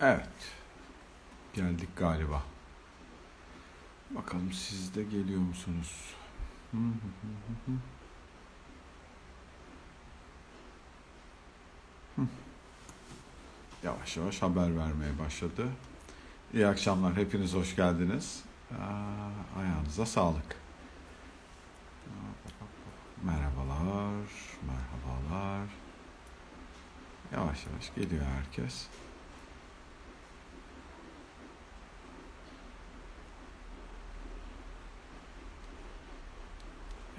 Evet. 0.00 0.52
Geldik 1.54 1.88
galiba. 1.96 2.42
Bakalım 4.10 4.52
siz 4.52 4.94
de 4.94 5.02
geliyor 5.02 5.40
musunuz? 5.40 6.14
Yavaş 13.82 14.16
yavaş 14.16 14.42
haber 14.42 14.76
vermeye 14.76 15.18
başladı. 15.18 15.68
İyi 16.54 16.66
akşamlar. 16.66 17.16
Hepiniz 17.16 17.54
hoş 17.54 17.76
geldiniz. 17.76 18.42
Aa, 18.70 19.60
ayağınıza 19.60 20.06
sağlık. 20.06 20.56
Merhabalar. 23.22 24.26
Merhabalar. 24.66 25.68
Yavaş 27.32 27.66
yavaş 27.66 27.94
geliyor 27.94 28.24
herkes. 28.26 28.86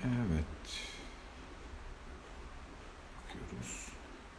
Evet. 0.06 0.46
Bakıyoruz. 3.24 3.88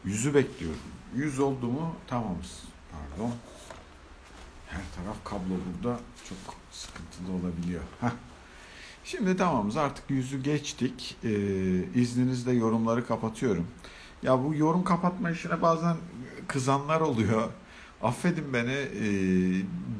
Yüzü 0.04 0.34
bekliyorum. 0.34 0.80
Yüz 1.14 1.38
oldu 1.38 1.66
mu 1.66 1.94
tamamız. 2.06 2.62
Pardon. 2.92 3.34
Her 4.66 4.82
taraf 4.96 5.16
kablo 5.24 5.54
burada 5.66 6.00
çok 6.28 6.54
sıkıntılı 6.70 7.32
olabiliyor. 7.32 7.82
Heh. 8.00 8.10
Şimdi 9.04 9.36
tamamız 9.36 9.76
artık 9.76 10.10
yüzü 10.10 10.42
geçtik. 10.42 11.16
Ee, 11.24 11.30
izninizle 11.94 12.52
yorumları 12.52 13.06
kapatıyorum. 13.06 13.66
Ya 14.22 14.44
bu 14.44 14.54
yorum 14.54 14.84
kapatma 14.84 15.30
işine 15.30 15.62
bazen 15.62 15.96
kızanlar 16.48 17.00
oluyor. 17.00 17.48
Affedin 18.02 18.52
beni. 18.52 18.72
Ee, 18.72 19.02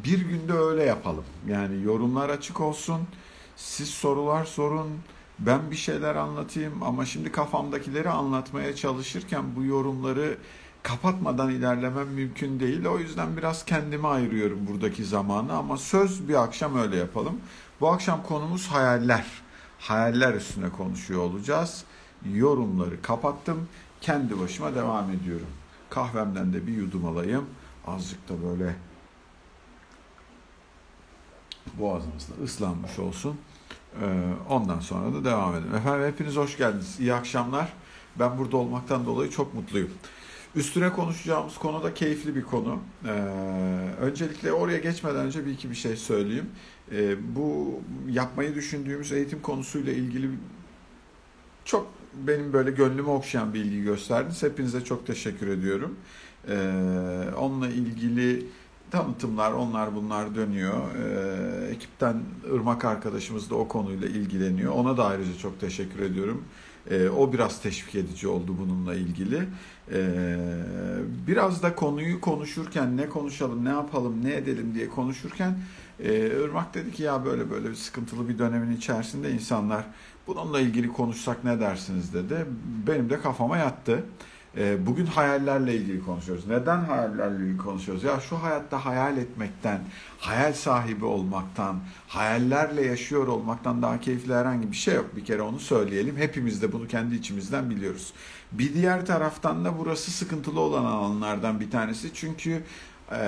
bir 0.05 0.21
günde 0.21 0.53
öyle 0.53 0.85
yapalım. 0.85 1.25
Yani 1.49 1.83
yorumlar 1.83 2.31
açık 2.31 2.61
olsun. 2.61 3.01
Siz 3.57 3.89
sorular 3.89 4.45
sorun. 4.45 4.89
Ben 5.39 5.71
bir 5.71 5.77
şeyler 5.77 6.15
anlatayım 6.15 6.83
ama 6.83 7.07
şimdi 7.07 7.33
kafamdakileri 7.33 8.11
anlatmaya 8.11 8.77
çalışırken 8.77 9.57
bu 9.57 9.65
yorumları 9.65 10.39
kapatmadan 10.83 11.51
ilerlemem 11.51 12.09
mümkün 12.09 12.61
değil. 12.61 12.87
O 12.87 12.99
yüzden 12.99 13.37
biraz 13.37 13.65
kendime 13.65 14.09
ayırıyorum 14.09 14.67
buradaki 14.67 15.05
zamanı 15.05 15.53
ama 15.53 15.77
söz 15.77 16.29
bir 16.29 16.43
akşam 16.43 16.79
öyle 16.79 16.97
yapalım. 16.97 17.41
Bu 17.81 17.89
akşam 17.89 18.23
konumuz 18.23 18.67
hayaller. 18.67 19.27
Hayaller 19.79 20.35
üstüne 20.35 20.71
konuşuyor 20.71 21.21
olacağız. 21.21 21.85
Yorumları 22.35 23.03
kapattım. 23.03 23.69
Kendi 24.01 24.41
başıma 24.41 24.75
devam 24.75 25.11
ediyorum. 25.11 25.47
Kahvemden 25.91 26.53
de 26.53 26.67
bir 26.67 26.73
yudum 26.73 27.05
alayım. 27.05 27.47
Azıcık 27.87 28.29
da 28.29 28.35
böyle 28.49 28.77
boğazımızda 31.79 32.33
ıslanmış 32.45 32.99
olsun. 32.99 33.39
Ee, 34.03 34.07
ondan 34.51 34.81
sonra 34.81 35.15
da 35.15 35.25
devam 35.25 35.55
edelim. 35.55 35.75
Efendim 35.75 36.07
hepiniz 36.07 36.37
hoş 36.37 36.57
geldiniz. 36.57 37.01
İyi 37.01 37.15
akşamlar. 37.15 37.73
Ben 38.19 38.39
burada 38.39 38.57
olmaktan 38.57 39.07
dolayı 39.07 39.31
çok 39.31 39.55
mutluyum. 39.55 39.91
Üstüne 40.55 40.93
konuşacağımız 40.93 41.59
konu 41.59 41.83
da 41.83 41.95
keyifli 41.95 42.37
bir 42.37 42.43
konu. 42.43 42.79
Ee, 43.05 43.11
öncelikle 44.01 44.53
oraya 44.53 44.79
geçmeden 44.79 45.27
önce 45.27 45.47
bir 45.47 45.51
iki 45.51 45.71
bir 45.71 45.75
şey 45.75 45.97
söyleyeyim. 45.97 46.51
Ee, 46.93 47.35
bu 47.37 47.81
yapmayı 48.09 48.55
düşündüğümüz 48.55 49.13
eğitim 49.13 49.43
konusuyla 49.43 49.93
ilgili 49.93 50.31
çok 51.65 51.87
benim 52.15 52.53
böyle 52.53 52.71
gönlümü 52.71 53.09
okşayan 53.09 53.55
bir 53.55 53.61
ilgi 53.61 53.83
gösterdiniz. 53.83 54.43
Hepinize 54.43 54.85
çok 54.85 55.07
teşekkür 55.07 55.49
ediyorum. 55.49 55.97
Ee, 56.49 56.55
onunla 57.37 57.69
ilgili 57.69 58.47
tanıtımlar, 58.91 59.53
onlar 59.53 59.95
bunlar 59.95 60.35
dönüyor. 60.35 60.75
Ee, 60.95 61.67
ekipten 61.67 62.23
Irmak 62.55 62.85
arkadaşımız 62.85 63.51
da 63.51 63.55
o 63.55 63.69
konuyla 63.69 64.09
ilgileniyor. 64.09 64.73
Ona 64.73 64.97
da 64.97 65.07
ayrıca 65.07 65.39
çok 65.39 65.61
teşekkür 65.61 66.03
ediyorum. 66.03 66.45
Ee, 66.91 67.09
o 67.09 67.33
biraz 67.33 67.61
teşvik 67.63 67.95
edici 67.95 68.29
oldu 68.29 68.57
bununla 68.61 68.95
ilgili. 68.95 69.43
Ee, 69.93 70.37
biraz 71.27 71.63
da 71.63 71.75
konuyu 71.75 72.21
konuşurken 72.21 72.97
ne 72.97 73.09
konuşalım, 73.09 73.65
ne 73.65 73.69
yapalım, 73.69 74.25
ne 74.25 74.35
edelim 74.35 74.75
diye 74.75 74.89
konuşurken 74.89 75.59
e, 76.01 76.27
Irmak 76.45 76.75
dedi 76.75 76.93
ki 76.93 77.03
ya 77.03 77.25
böyle 77.25 77.51
böyle 77.51 77.71
bir 77.71 77.75
sıkıntılı 77.75 78.29
bir 78.29 78.39
dönemin 78.39 78.77
içerisinde 78.77 79.31
insanlar 79.31 79.85
bununla 80.27 80.61
ilgili 80.61 80.89
konuşsak 80.89 81.45
ne 81.45 81.61
dersiniz 81.61 82.15
dedi. 82.15 82.47
Benim 82.87 83.11
de 83.11 83.21
kafama 83.21 83.57
yattı. 83.57 84.05
Ee, 84.59 84.87
bugün 84.87 85.07
hayallerle 85.07 85.75
ilgili 85.75 86.05
konuşuyoruz. 86.05 86.47
Neden 86.47 86.79
hayallerle 86.79 87.45
ilgili 87.45 87.57
konuşuyoruz? 87.57 88.05
Ya 88.05 88.21
şu 88.21 88.37
hayatta 88.37 88.85
hayal 88.85 89.17
etmekten, 89.17 89.81
hayal 90.19 90.53
sahibi 90.53 91.05
olmaktan, 91.05 91.81
hayallerle 92.09 92.83
yaşıyor 92.87 93.27
olmaktan 93.27 93.83
daha 93.83 94.01
keyifli 94.01 94.35
herhangi 94.35 94.71
bir 94.71 94.77
şey 94.77 94.95
yok. 94.95 95.17
Bir 95.17 95.25
kere 95.25 95.43
onu 95.43 95.61
söyleyelim. 95.61 96.17
Hepimiz 96.17 96.63
de 96.63 96.73
bunu 96.73 96.89
kendi 96.89 97.15
içimizden 97.15 97.71
biliyoruz. 97.71 98.13
Bir 98.53 98.75
diğer 98.75 99.07
taraftan 99.07 99.65
da 99.65 99.79
burası 99.79 100.11
sıkıntılı 100.11 100.61
olan 100.61 100.85
alanlardan 100.85 101.61
bir 101.61 101.71
tanesi. 101.71 102.15
Çünkü 102.15 102.63
e, 103.13 103.19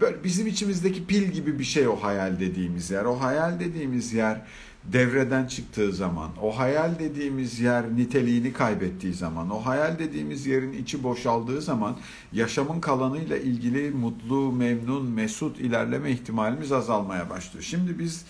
böyle 0.00 0.24
bizim 0.24 0.46
içimizdeki 0.46 1.06
pil 1.06 1.22
gibi 1.22 1.58
bir 1.58 1.64
şey 1.64 1.88
o 1.88 1.96
hayal 1.96 2.40
dediğimiz 2.40 2.90
yer. 2.90 3.04
O 3.04 3.20
hayal 3.20 3.60
dediğimiz 3.60 4.12
yer 4.12 4.40
devreden 4.84 5.46
çıktığı 5.46 5.92
zaman, 5.92 6.30
o 6.42 6.58
hayal 6.58 6.98
dediğimiz 6.98 7.60
yer 7.60 7.96
niteliğini 7.96 8.52
kaybettiği 8.52 9.14
zaman, 9.14 9.50
o 9.50 9.58
hayal 9.58 9.98
dediğimiz 9.98 10.46
yerin 10.46 10.72
içi 10.72 11.02
boşaldığı 11.02 11.60
zaman 11.60 11.96
yaşamın 12.32 12.80
kalanıyla 12.80 13.36
ilgili 13.36 13.90
mutlu, 13.90 14.52
memnun, 14.52 15.10
mesut 15.10 15.60
ilerleme 15.60 16.10
ihtimalimiz 16.10 16.72
azalmaya 16.72 17.30
başlıyor. 17.30 17.64
Şimdi 17.64 17.98
biz 17.98 18.24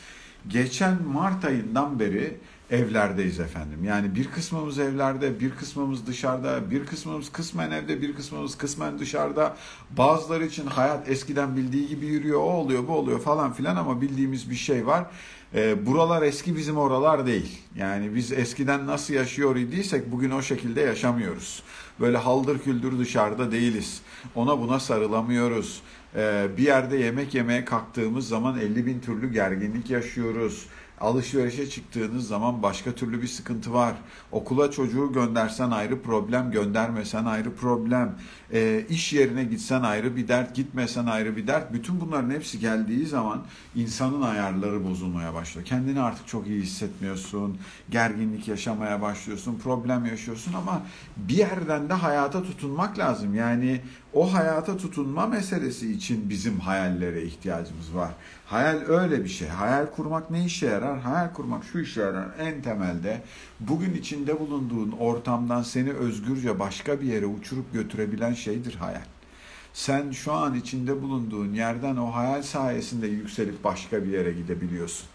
geçen 0.49 1.03
Mart 1.03 1.45
ayından 1.45 1.99
beri 2.01 2.37
evlerdeyiz 2.73 3.41
efendim. 3.41 3.85
Yani 3.85 4.15
bir 4.15 4.31
kısmımız 4.31 4.79
evlerde, 4.79 5.41
bir 5.41 5.51
kısmımız 5.51 6.07
dışarıda, 6.07 6.71
bir 6.71 6.87
kısmımız 6.87 7.33
kısmen 7.33 7.71
evde, 7.71 8.03
bir 8.03 8.15
kısmımız 8.15 8.59
kısmen 8.59 8.99
dışarıda. 8.99 9.57
Bazıları 9.91 10.47
için 10.47 10.67
hayat 10.67 11.09
eskiden 11.09 11.57
bildiği 11.57 11.89
gibi 11.89 12.07
yürüyor, 12.07 12.39
o 12.39 12.43
oluyor, 12.43 12.89
bu 12.89 12.93
oluyor 12.93 13.21
falan 13.21 13.53
filan 13.53 13.77
ama 13.77 14.01
bildiğimiz 14.01 14.51
bir 14.51 14.55
şey 14.55 14.87
var. 14.87 15.07
E, 15.55 15.87
buralar 15.87 16.23
eski 16.23 16.57
bizim 16.57 16.77
oralar 16.77 17.27
değil. 17.27 17.59
Yani 17.77 18.15
biz 18.15 18.33
eskiden 18.33 18.87
nasıl 18.87 19.15
yaşıyor 19.15 19.57
idiysek 19.57 20.13
bugün 20.13 20.31
o 20.31 20.43
şekilde 20.43 20.81
yaşamıyoruz. 20.81 21.63
Böyle 22.01 22.17
haldır 22.17 22.59
küldür 22.59 22.99
dışarıda 22.99 23.53
değiliz. 23.53 24.03
Ona 24.35 24.61
buna 24.61 24.81
sarılamıyoruz. 24.81 25.83
E, 26.17 26.47
bir 26.57 26.63
yerde 26.63 26.97
yemek 26.97 27.35
yemeye 27.35 27.65
kalktığımız 27.65 28.29
zaman 28.29 28.59
50 28.59 28.87
bin 28.87 29.01
türlü 29.01 29.33
gerginlik 29.33 29.91
yaşıyoruz. 29.91 30.67
Alışverişe 31.03 31.71
çıktığınız 31.71 32.29
zaman 32.29 32.63
başka 32.63 32.93
türlü 32.93 33.23
bir 33.23 33.27
sıkıntı 33.27 33.73
var. 33.73 33.95
Okula 34.33 34.71
çocuğu 34.71 35.13
göndersen 35.13 35.71
ayrı 35.71 36.03
problem, 36.03 36.51
göndermesen 36.51 37.25
ayrı 37.25 37.55
problem. 37.55 38.15
E, 38.53 38.87
iş 38.89 39.13
yerine 39.13 39.45
gitsen 39.45 39.83
ayrı 39.83 40.17
bir 40.17 40.29
dert, 40.29 40.55
gitmesen 40.55 41.07
ayrı 41.07 41.37
bir 41.37 41.47
dert. 41.47 41.73
Bütün 41.73 42.01
bunların 42.01 42.31
hepsi 42.31 42.59
geldiği 42.59 43.07
zaman 43.07 43.43
insanın 43.75 44.23
ayarları 44.23 44.85
bozulmaya 44.85 45.35
başlıyor. 45.35 45.67
Kendini 45.67 46.01
artık 46.01 46.29
çok 46.29 46.47
iyi 46.47 46.63
hissetmiyorsun. 46.63 47.59
Gerginlik 47.91 48.49
yaşamaya 48.49 49.03
başlıyorsun, 49.03 49.59
problem 49.59 50.07
yaşıyorsun 50.07 50.53
ama 50.53 50.83
bir 51.17 51.37
yerden 51.37 51.89
de 51.89 51.95
hayata 51.95 52.43
tutunmak 52.43 52.99
lazım. 52.99 53.35
Yani 53.35 53.81
o 54.15 54.35
hayata 54.35 54.77
tutunma 54.77 55.27
meselesi 55.27 55.93
için 55.93 56.31
bizim 56.31 56.61
hayallere 56.61 57.23
ihtiyacımız 57.23 57.95
var. 57.95 58.11
Hayal 58.47 58.77
öyle 58.89 59.25
bir 59.25 59.29
şey. 59.29 59.49
Hayal 59.49 59.87
kurmak 59.87 60.31
ne 60.31 60.45
işe 60.45 60.67
yarar? 60.67 61.01
Hayal 61.01 61.33
kurmak 61.33 61.65
şu 61.65 61.79
işe 61.79 62.01
yarar 62.01 62.29
en 62.39 62.63
temelde. 62.63 63.23
Bugün 63.61 63.95
içinde 63.95 64.41
bulunduğun 64.41 64.93
ortamdan 64.93 65.63
seni 65.63 65.93
özgürce 65.93 66.59
başka 66.59 67.01
bir 67.01 67.07
yere 67.07 67.27
uçurup 67.27 67.73
götürebilen 67.73 68.35
şeydir 68.35 68.75
hayal. 68.75 69.05
Sen 69.73 70.11
şu 70.11 70.33
an 70.33 70.55
içinde 70.55 71.03
bulunduğun 71.03 71.55
yerden 71.55 71.97
o 71.97 72.07
hayal 72.15 72.43
sayesinde 72.43 73.07
yükselip 73.07 73.65
başka 73.65 74.05
bir 74.05 74.11
yere 74.11 74.33
gidebiliyorsun. 74.33 75.12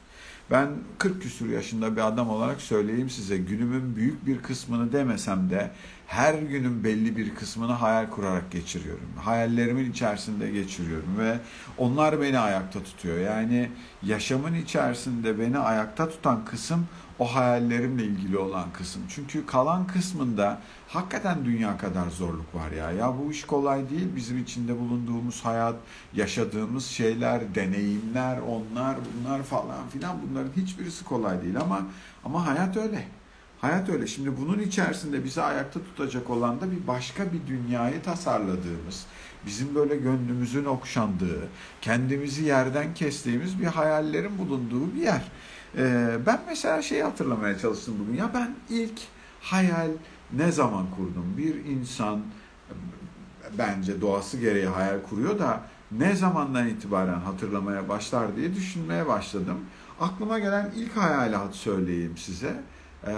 Ben 0.51 0.69
40 0.97 1.21
küsur 1.21 1.49
yaşında 1.49 1.95
bir 1.95 2.07
adam 2.07 2.29
olarak 2.29 2.61
söyleyeyim 2.61 3.09
size 3.09 3.37
günümün 3.37 3.95
büyük 3.95 4.25
bir 4.25 4.41
kısmını 4.41 4.91
demesem 4.91 5.49
de 5.49 5.71
her 6.07 6.33
günün 6.33 6.83
belli 6.83 7.17
bir 7.17 7.35
kısmını 7.35 7.71
hayal 7.71 8.09
kurarak 8.09 8.51
geçiriyorum. 8.51 9.07
Hayallerimin 9.17 9.91
içerisinde 9.91 10.51
geçiriyorum 10.51 11.17
ve 11.17 11.37
onlar 11.77 12.21
beni 12.21 12.39
ayakta 12.39 12.83
tutuyor. 12.83 13.17
Yani 13.17 13.69
yaşamın 14.03 14.53
içerisinde 14.53 15.39
beni 15.39 15.57
ayakta 15.57 16.09
tutan 16.09 16.45
kısım 16.45 16.87
o 17.19 17.35
hayallerimle 17.35 18.03
ilgili 18.03 18.37
olan 18.37 18.71
kısım. 18.73 19.01
Çünkü 19.09 19.45
kalan 19.45 19.87
kısmında 19.87 20.61
hakikaten 20.87 21.45
dünya 21.45 21.77
kadar 21.77 22.09
zorluk 22.09 22.55
var 22.55 22.71
ya. 22.71 22.91
Ya 22.91 23.13
bu 23.17 23.31
iş 23.31 23.43
kolay 23.43 23.89
değil. 23.89 24.15
Bizim 24.15 24.37
içinde 24.37 24.79
bulunduğumuz 24.79 25.45
hayat, 25.45 25.75
yaşadığımız 26.13 26.85
şeyler, 26.85 27.55
deneyimler, 27.55 28.37
onlar, 28.37 28.95
bunlar 28.97 29.43
falan 29.43 29.89
filan 29.93 30.17
bunların 30.21 30.51
hiçbirisi 30.57 31.05
kolay 31.05 31.41
değil 31.41 31.59
ama 31.59 31.81
ama 32.25 32.45
hayat 32.45 32.77
öyle. 32.77 33.07
Hayat 33.61 33.89
öyle. 33.89 34.07
Şimdi 34.07 34.37
bunun 34.37 34.59
içerisinde 34.59 35.23
bizi 35.23 35.41
ayakta 35.41 35.79
tutacak 35.79 36.29
olan 36.29 36.61
da 36.61 36.71
bir 36.71 36.87
başka 36.87 37.23
bir 37.33 37.47
dünyayı 37.47 38.01
tasarladığımız, 38.01 39.05
bizim 39.45 39.75
böyle 39.75 39.95
gönlümüzün 39.95 40.65
okşandığı, 40.65 41.47
kendimizi 41.81 42.43
yerden 42.43 42.93
kestiğimiz 42.93 43.59
bir 43.59 43.65
hayallerin 43.65 44.37
bulunduğu 44.37 44.95
bir 44.95 45.01
yer. 45.01 45.21
Ee, 45.77 46.17
ben 46.25 46.39
mesela 46.47 46.81
şeyi 46.81 47.03
hatırlamaya 47.03 47.59
çalıştım 47.59 47.95
bugün. 47.99 48.17
Ya 48.17 48.31
ben 48.33 48.55
ilk 48.69 48.99
hayal 49.41 49.89
ne 50.33 50.51
zaman 50.51 50.85
kurdum? 50.95 51.33
Bir 51.37 51.65
insan 51.65 52.21
bence 53.57 54.01
doğası 54.01 54.37
gereği 54.37 54.67
hayal 54.67 55.01
kuruyor 55.09 55.39
da 55.39 55.61
ne 55.91 56.15
zamandan 56.15 56.67
itibaren 56.67 57.19
hatırlamaya 57.19 57.89
başlar 57.89 58.35
diye 58.35 58.55
düşünmeye 58.55 59.07
başladım. 59.07 59.57
Aklıma 59.99 60.39
gelen 60.39 60.71
ilk 60.75 60.97
hayali 60.97 61.35
söyleyeyim 61.51 62.17
size. 62.17 62.61
Ee, 63.07 63.11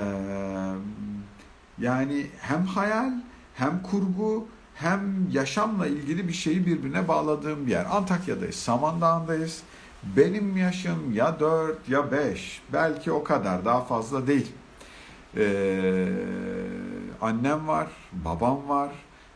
yani 1.80 2.28
hem 2.40 2.66
hayal 2.66 3.12
hem 3.56 3.84
kurgu 3.84 4.48
hem 4.76 5.30
yaşamla 5.32 5.88
ilgili 5.88 6.28
bir 6.28 6.34
şeyi 6.34 6.66
birbirine 6.66 7.08
bağladığım 7.08 7.66
bir 7.66 7.72
yer. 7.72 7.86
Antakya'dayız, 7.92 8.56
Samandağ'ındayız. 8.56 9.62
Benim 10.18 10.58
yaşım 10.58 11.14
ya 11.14 11.40
4 11.40 11.90
ya 11.90 12.12
5, 12.12 12.62
belki 12.74 13.12
o 13.12 13.24
kadar 13.24 13.66
daha 13.66 13.82
fazla 13.82 14.28
değil. 14.28 14.52
Ee, 15.38 16.08
annem 17.22 17.68
var, 17.68 17.88
babam 18.12 18.70
var, 18.70 18.90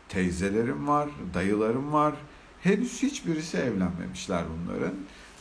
teyzelerim 0.08 0.88
var, 0.88 1.08
dayılarım 1.34 1.92
var. 1.92 2.14
Henüz 2.60 3.02
hiçbirisi 3.02 3.56
evlenmemişler 3.56 4.42
bunların. 4.52 4.94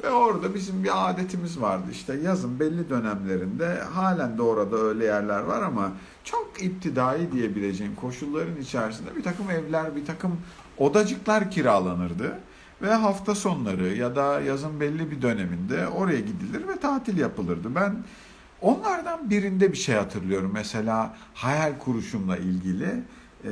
Ve 0.04 0.10
orada 0.10 0.56
bizim 0.56 0.84
bir 0.84 1.10
adetimiz 1.10 1.62
vardı 1.62 1.86
işte 1.92 2.20
yazın 2.24 2.60
belli 2.60 2.90
dönemlerinde 2.90 3.80
halen 3.80 4.38
de 4.38 4.42
orada 4.42 4.78
öyle 4.78 5.06
yerler 5.06 5.40
var 5.40 5.62
ama 5.62 5.92
çok 6.24 6.64
iptidai 6.64 7.32
diyebileceğim 7.32 7.96
koşulların 7.96 8.62
içerisinde 8.62 9.16
bir 9.16 9.24
takım 9.24 9.52
evler, 9.52 9.96
bir 9.96 10.06
takım 10.06 10.38
odacıklar 10.78 11.52
kiralanırdı. 11.52 12.40
Ve 12.82 12.94
hafta 12.94 13.36
sonları 13.36 13.88
ya 13.88 14.16
da 14.16 14.42
yazın 14.42 14.80
belli 14.80 15.12
bir 15.12 15.22
döneminde 15.22 15.88
oraya 15.88 16.20
gidilir 16.20 16.68
ve 16.68 16.80
tatil 16.80 17.18
yapılırdı. 17.18 17.76
Ben 17.76 17.96
onlardan 18.64 19.30
birinde 19.30 19.72
bir 19.72 19.78
şey 19.78 19.96
hatırlıyorum. 19.96 20.52
Mesela 20.54 21.16
hayal 21.34 21.80
kuruşumla 21.80 22.38
ilgili. 22.38 23.04
Ee, 23.46 23.50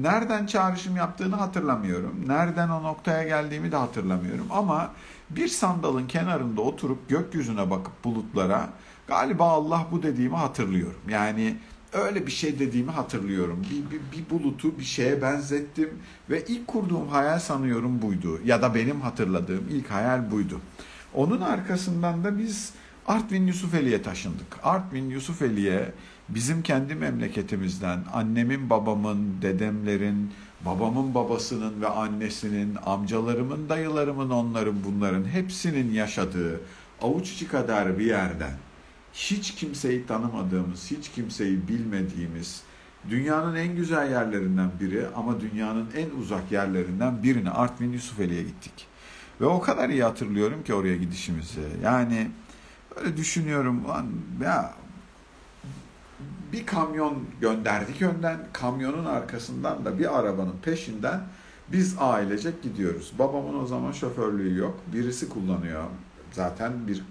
nereden 0.00 0.46
çağrışım 0.46 0.96
yaptığını 0.96 1.36
hatırlamıyorum. 1.36 2.24
Nereden 2.26 2.68
o 2.68 2.82
noktaya 2.82 3.22
geldiğimi 3.22 3.72
de 3.72 3.76
hatırlamıyorum. 3.76 4.46
Ama 4.50 4.92
bir 5.30 5.48
sandalın 5.48 6.06
kenarında 6.06 6.60
oturup 6.60 7.08
gökyüzüne 7.08 7.70
bakıp 7.70 8.04
bulutlara 8.04 8.68
galiba 9.06 9.48
Allah 9.48 9.86
bu 9.92 10.02
dediğimi 10.02 10.36
hatırlıyorum. 10.36 11.00
Yani 11.08 11.56
öyle 11.92 12.26
bir 12.26 12.32
şey 12.32 12.58
dediğimi 12.58 12.90
hatırlıyorum. 12.90 13.66
Bir, 13.70 13.90
bir, 13.90 14.00
bir 14.12 14.30
bulutu 14.30 14.78
bir 14.78 14.84
şeye 14.84 15.22
benzettim 15.22 15.90
ve 16.30 16.44
ilk 16.44 16.66
kurduğum 16.66 17.08
hayal 17.08 17.38
sanıyorum 17.38 18.02
buydu. 18.02 18.40
Ya 18.44 18.62
da 18.62 18.74
benim 18.74 19.00
hatırladığım 19.00 19.64
ilk 19.70 19.90
hayal 19.90 20.30
buydu. 20.30 20.60
Onun 21.14 21.40
arkasından 21.40 22.24
da 22.24 22.38
biz 22.38 22.72
Artvin 23.06 23.46
Yusufeli'ye 23.46 24.02
taşındık. 24.02 24.58
Artvin 24.62 25.10
Yusufeli'ye 25.10 25.92
bizim 26.28 26.62
kendi 26.62 26.94
memleketimizden 26.94 28.04
annemin, 28.12 28.70
babamın, 28.70 29.42
dedemlerin, 29.42 30.32
babamın 30.64 31.14
babasının 31.14 31.82
ve 31.82 31.88
annesinin, 31.88 32.76
amcalarımın, 32.86 33.68
dayılarımın, 33.68 34.30
onların 34.30 34.84
bunların 34.84 35.24
hepsinin 35.24 35.92
yaşadığı 35.92 36.60
avuç 37.02 37.32
içi 37.32 37.48
kadar 37.48 37.98
bir 37.98 38.06
yerden 38.06 38.52
hiç 39.12 39.54
kimseyi 39.54 40.06
tanımadığımız, 40.06 40.90
hiç 40.90 41.10
kimseyi 41.10 41.68
bilmediğimiz, 41.68 42.62
dünyanın 43.10 43.56
en 43.56 43.76
güzel 43.76 44.10
yerlerinden 44.10 44.70
biri 44.80 45.06
ama 45.16 45.40
dünyanın 45.40 45.88
en 45.96 46.20
uzak 46.20 46.52
yerlerinden 46.52 47.22
birine 47.22 47.50
Artvin 47.50 47.92
Yusufeli'ye 47.92 48.42
gittik. 48.42 48.86
Ve 49.40 49.46
o 49.46 49.60
kadar 49.60 49.88
iyi 49.88 50.02
hatırlıyorum 50.02 50.64
ki 50.64 50.74
oraya 50.74 50.96
gidişimizi. 50.96 51.60
Yani 51.84 52.28
böyle 52.96 53.16
düşünüyorum 53.16 53.88
lan 53.88 54.06
ya 54.42 54.74
bir 56.52 56.66
kamyon 56.66 57.24
gönderdik 57.40 58.02
önden. 58.02 58.38
Kamyonun 58.52 59.04
arkasından 59.04 59.84
da 59.84 59.98
bir 59.98 60.18
arabanın 60.18 60.54
peşinden 60.62 61.20
biz 61.68 61.96
ailecek 61.98 62.62
gidiyoruz. 62.62 63.12
Babamın 63.18 63.62
o 63.62 63.66
zaman 63.66 63.92
şoförlüğü 63.92 64.58
yok. 64.58 64.78
Birisi 64.92 65.28
kullanıyor. 65.28 65.84
Zaten 66.32 66.72
bir 66.88 67.02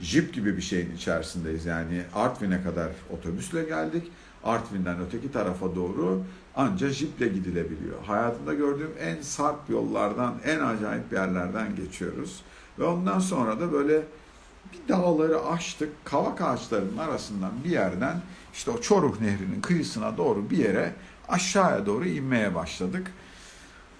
jip 0.00 0.34
gibi 0.34 0.56
bir 0.56 0.62
şeyin 0.62 0.96
içerisindeyiz. 0.96 1.66
Yani 1.66 2.02
Artvin'e 2.14 2.62
kadar 2.62 2.88
otobüsle 3.10 3.62
geldik. 3.62 4.12
Artvin'den 4.44 4.96
öteki 5.00 5.32
tarafa 5.32 5.74
doğru 5.74 6.22
anca 6.56 6.90
jiple 6.90 7.28
gidilebiliyor. 7.28 8.04
Hayatımda 8.06 8.54
gördüğüm 8.54 8.92
en 9.00 9.22
sarp 9.22 9.70
yollardan, 9.70 10.34
en 10.44 10.60
acayip 10.60 11.12
yerlerden 11.12 11.76
geçiyoruz. 11.76 12.42
Ve 12.78 12.84
ondan 12.84 13.18
sonra 13.18 13.60
da 13.60 13.72
böyle 13.72 14.02
bir 14.72 14.88
dağları 14.88 15.46
aştık. 15.46 16.04
Kavak 16.04 16.40
ağaçlarının 16.40 16.98
arasından 16.98 17.52
bir 17.64 17.70
yerden 17.70 18.20
işte 18.52 18.70
o 18.70 18.80
Çoruh 18.80 19.20
Nehri'nin 19.20 19.60
kıyısına 19.60 20.16
doğru 20.16 20.50
bir 20.50 20.58
yere 20.58 20.92
aşağıya 21.28 21.86
doğru 21.86 22.06
inmeye 22.06 22.54
başladık. 22.54 23.12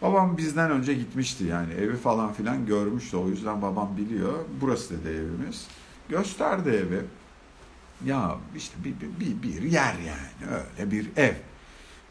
Babam 0.03 0.37
bizden 0.37 0.71
önce 0.71 0.95
gitmişti 0.95 1.45
yani 1.45 1.75
evi 1.75 1.97
falan 1.97 2.33
filan 2.33 2.67
görmüştü. 2.67 3.17
O 3.17 3.29
yüzden 3.29 3.63
babam 3.63 3.97
biliyor. 3.97 4.33
Burası 4.61 4.95
dedi 4.95 5.09
evimiz. 5.09 5.67
Gösterdi 6.09 6.69
evi. 6.69 7.01
Ya 8.05 8.37
işte 8.57 8.75
bir, 8.85 8.95
bir, 9.21 9.43
bir 9.43 9.63
yer 9.63 9.95
yani 9.95 10.55
öyle 10.79 10.91
bir 10.91 11.07
ev. 11.17 11.35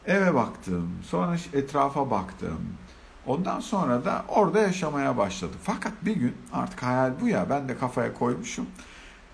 Eve 0.05 0.33
baktım. 0.33 0.91
Sonra 1.03 1.37
etrafa 1.53 2.11
baktım. 2.11 2.59
Ondan 3.25 3.59
sonra 3.59 4.05
da 4.05 4.25
orada 4.27 4.61
yaşamaya 4.61 5.17
başladı. 5.17 5.53
Fakat 5.63 5.93
bir 6.01 6.15
gün 6.15 6.35
artık 6.53 6.83
hayal 6.83 7.11
bu 7.21 7.27
ya 7.27 7.49
ben 7.49 7.69
de 7.69 7.77
kafaya 7.77 8.13
koymuşum. 8.13 8.67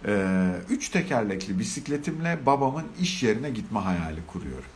Ee, 0.05 0.51
üç 0.69 0.89
tekerlekli 0.89 1.59
bisikletimle 1.59 2.45
babamın 2.45 2.85
iş 2.99 3.23
yerine 3.23 3.49
gitme 3.49 3.79
hayali 3.79 4.25
kuruyorum. 4.27 4.69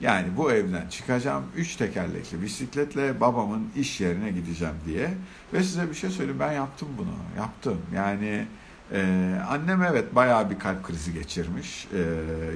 Yani 0.00 0.36
bu 0.36 0.52
evden 0.52 0.88
çıkacağım, 0.88 1.44
üç 1.56 1.76
tekerlekli 1.76 2.42
bisikletle 2.42 3.20
babamın 3.20 3.68
iş 3.76 4.00
yerine 4.00 4.30
gideceğim 4.30 4.74
diye. 4.86 5.10
Ve 5.52 5.62
size 5.62 5.90
bir 5.90 5.94
şey 5.94 6.10
söyleyeyim, 6.10 6.40
ben 6.40 6.52
yaptım 6.52 6.88
bunu, 6.98 7.14
yaptım. 7.38 7.80
Yani 7.94 8.46
e, 8.92 9.00
annem 9.48 9.82
evet 9.82 10.14
bayağı 10.14 10.50
bir 10.50 10.58
kalp 10.58 10.84
krizi 10.84 11.12
geçirmiş. 11.12 11.88
E, 11.94 12.00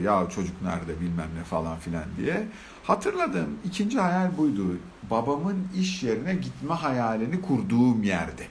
ya 0.03 0.29
çocuk 0.35 0.63
nerede 0.63 1.01
bilmem 1.01 1.29
ne 1.39 1.45
falan 1.45 1.79
filan 1.79 2.05
diye. 2.17 2.47
Hatırladığım 2.85 3.59
ikinci 3.65 4.01
hayal 4.01 4.39
buydu. 4.39 4.63
Babamın 5.11 5.69
iş 5.77 6.03
yerine 6.03 6.35
gitme 6.35 6.75
hayalini 6.75 7.41
kurduğum 7.41 8.03
yerde. 8.03 8.47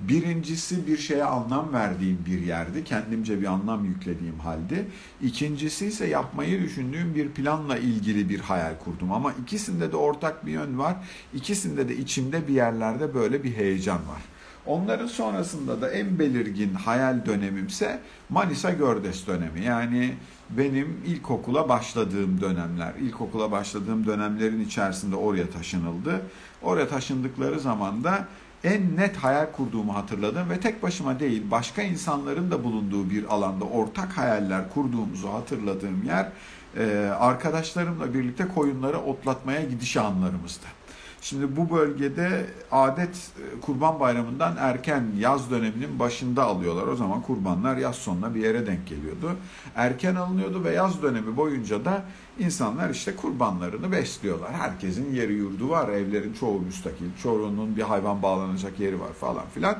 Birincisi 0.00 0.86
bir 0.86 0.98
şeye 0.98 1.24
anlam 1.24 1.72
verdiğim 1.72 2.18
bir 2.26 2.40
yerdi. 2.40 2.84
Kendimce 2.84 3.40
bir 3.40 3.46
anlam 3.46 3.84
yüklediğim 3.84 4.38
halde. 4.38 4.86
İkincisi 5.22 5.86
ise 5.86 6.06
yapmayı 6.06 6.62
düşündüğüm 6.62 7.14
bir 7.14 7.28
planla 7.28 7.78
ilgili 7.78 8.28
bir 8.28 8.40
hayal 8.40 8.78
kurdum. 8.84 9.12
Ama 9.12 9.32
ikisinde 9.32 9.92
de 9.92 9.96
ortak 9.96 10.46
bir 10.46 10.52
yön 10.52 10.78
var. 10.78 10.96
İkisinde 11.34 11.88
de 11.88 11.96
içimde 11.96 12.48
bir 12.48 12.54
yerlerde 12.54 13.14
böyle 13.14 13.44
bir 13.44 13.56
heyecan 13.56 13.98
var. 13.98 14.22
Onların 14.68 15.06
sonrasında 15.06 15.80
da 15.80 15.90
en 15.90 16.18
belirgin 16.18 16.74
hayal 16.74 17.26
dönemimse 17.26 18.00
Manisa 18.28 18.70
Gördes 18.70 19.26
dönemi. 19.26 19.64
Yani 19.64 20.14
benim 20.50 21.00
ilkokula 21.06 21.68
başladığım 21.68 22.40
dönemler. 22.40 22.94
İlkokula 23.00 23.50
başladığım 23.50 24.06
dönemlerin 24.06 24.60
içerisinde 24.60 25.16
oraya 25.16 25.50
taşınıldı. 25.50 26.20
Oraya 26.62 26.88
taşındıkları 26.88 27.60
zaman 27.60 28.04
da 28.04 28.24
en 28.64 28.96
net 28.96 29.16
hayal 29.16 29.46
kurduğumu 29.52 29.94
hatırladım 29.94 30.50
ve 30.50 30.60
tek 30.60 30.82
başıma 30.82 31.20
değil 31.20 31.42
başka 31.50 31.82
insanların 31.82 32.50
da 32.50 32.64
bulunduğu 32.64 33.10
bir 33.10 33.24
alanda 33.24 33.64
ortak 33.64 34.18
hayaller 34.18 34.70
kurduğumuzu 34.70 35.28
hatırladığım 35.28 36.04
yer 36.04 36.28
arkadaşlarımla 37.18 38.14
birlikte 38.14 38.48
koyunları 38.48 38.98
otlatmaya 38.98 39.64
gidiş 39.64 39.96
anlarımızdı. 39.96 40.66
Şimdi 41.20 41.56
bu 41.56 41.70
bölgede 41.70 42.46
adet 42.72 43.08
e, 43.16 43.60
kurban 43.60 44.00
bayramından 44.00 44.56
erken 44.58 45.04
yaz 45.18 45.50
döneminin 45.50 45.98
başında 45.98 46.44
alıyorlar. 46.44 46.86
O 46.86 46.96
zaman 46.96 47.22
kurbanlar 47.22 47.76
yaz 47.76 47.96
sonuna 47.96 48.34
bir 48.34 48.40
yere 48.40 48.66
denk 48.66 48.86
geliyordu. 48.86 49.36
Erken 49.76 50.14
alınıyordu 50.14 50.64
ve 50.64 50.70
yaz 50.70 51.02
dönemi 51.02 51.36
boyunca 51.36 51.84
da 51.84 52.04
insanlar 52.38 52.90
işte 52.90 53.16
kurbanlarını 53.16 53.92
besliyorlar. 53.92 54.52
Herkesin 54.52 55.14
yeri 55.14 55.32
yurdu 55.32 55.68
var. 55.68 55.88
Evlerin 55.88 56.32
çoğu 56.32 56.60
müstakil. 56.60 57.06
Çoğunun 57.22 57.76
bir 57.76 57.82
hayvan 57.82 58.22
bağlanacak 58.22 58.80
yeri 58.80 59.00
var 59.00 59.12
falan 59.12 59.44
filan. 59.54 59.78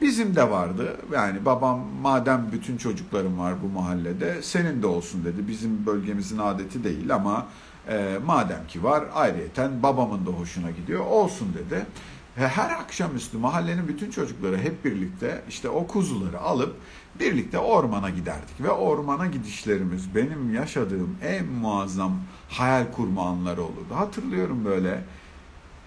Bizim 0.00 0.36
de 0.36 0.50
vardı. 0.50 0.96
Yani 1.12 1.44
babam 1.44 1.80
madem 2.02 2.48
bütün 2.52 2.76
çocuklarım 2.76 3.38
var 3.38 3.54
bu 3.62 3.68
mahallede 3.68 4.42
senin 4.42 4.82
de 4.82 4.86
olsun 4.86 5.24
dedi. 5.24 5.48
Bizim 5.48 5.86
bölgemizin 5.86 6.38
adeti 6.38 6.84
değil 6.84 7.14
ama 7.14 7.46
e, 7.88 8.18
madem 8.26 8.66
ki 8.68 8.84
var 8.84 9.04
ayrıyeten 9.14 9.82
babamın 9.82 10.26
da 10.26 10.30
hoşuna 10.30 10.70
gidiyor 10.70 11.06
olsun 11.06 11.48
dedi. 11.54 11.86
Her 12.36 12.70
akşamüstü 12.70 13.38
mahallenin 13.38 13.88
bütün 13.88 14.10
çocukları 14.10 14.58
hep 14.58 14.84
birlikte 14.84 15.42
işte 15.48 15.68
o 15.68 15.86
kuzuları 15.86 16.40
alıp 16.40 16.76
birlikte 17.20 17.58
ormana 17.58 18.10
giderdik. 18.10 18.60
Ve 18.60 18.70
ormana 18.70 19.26
gidişlerimiz 19.26 20.14
benim 20.14 20.54
yaşadığım 20.54 21.16
en 21.22 21.46
muazzam 21.46 22.12
hayal 22.48 22.92
kurma 22.92 23.26
anları 23.26 23.62
olurdu. 23.62 23.94
Hatırlıyorum 23.94 24.64
böyle 24.64 25.04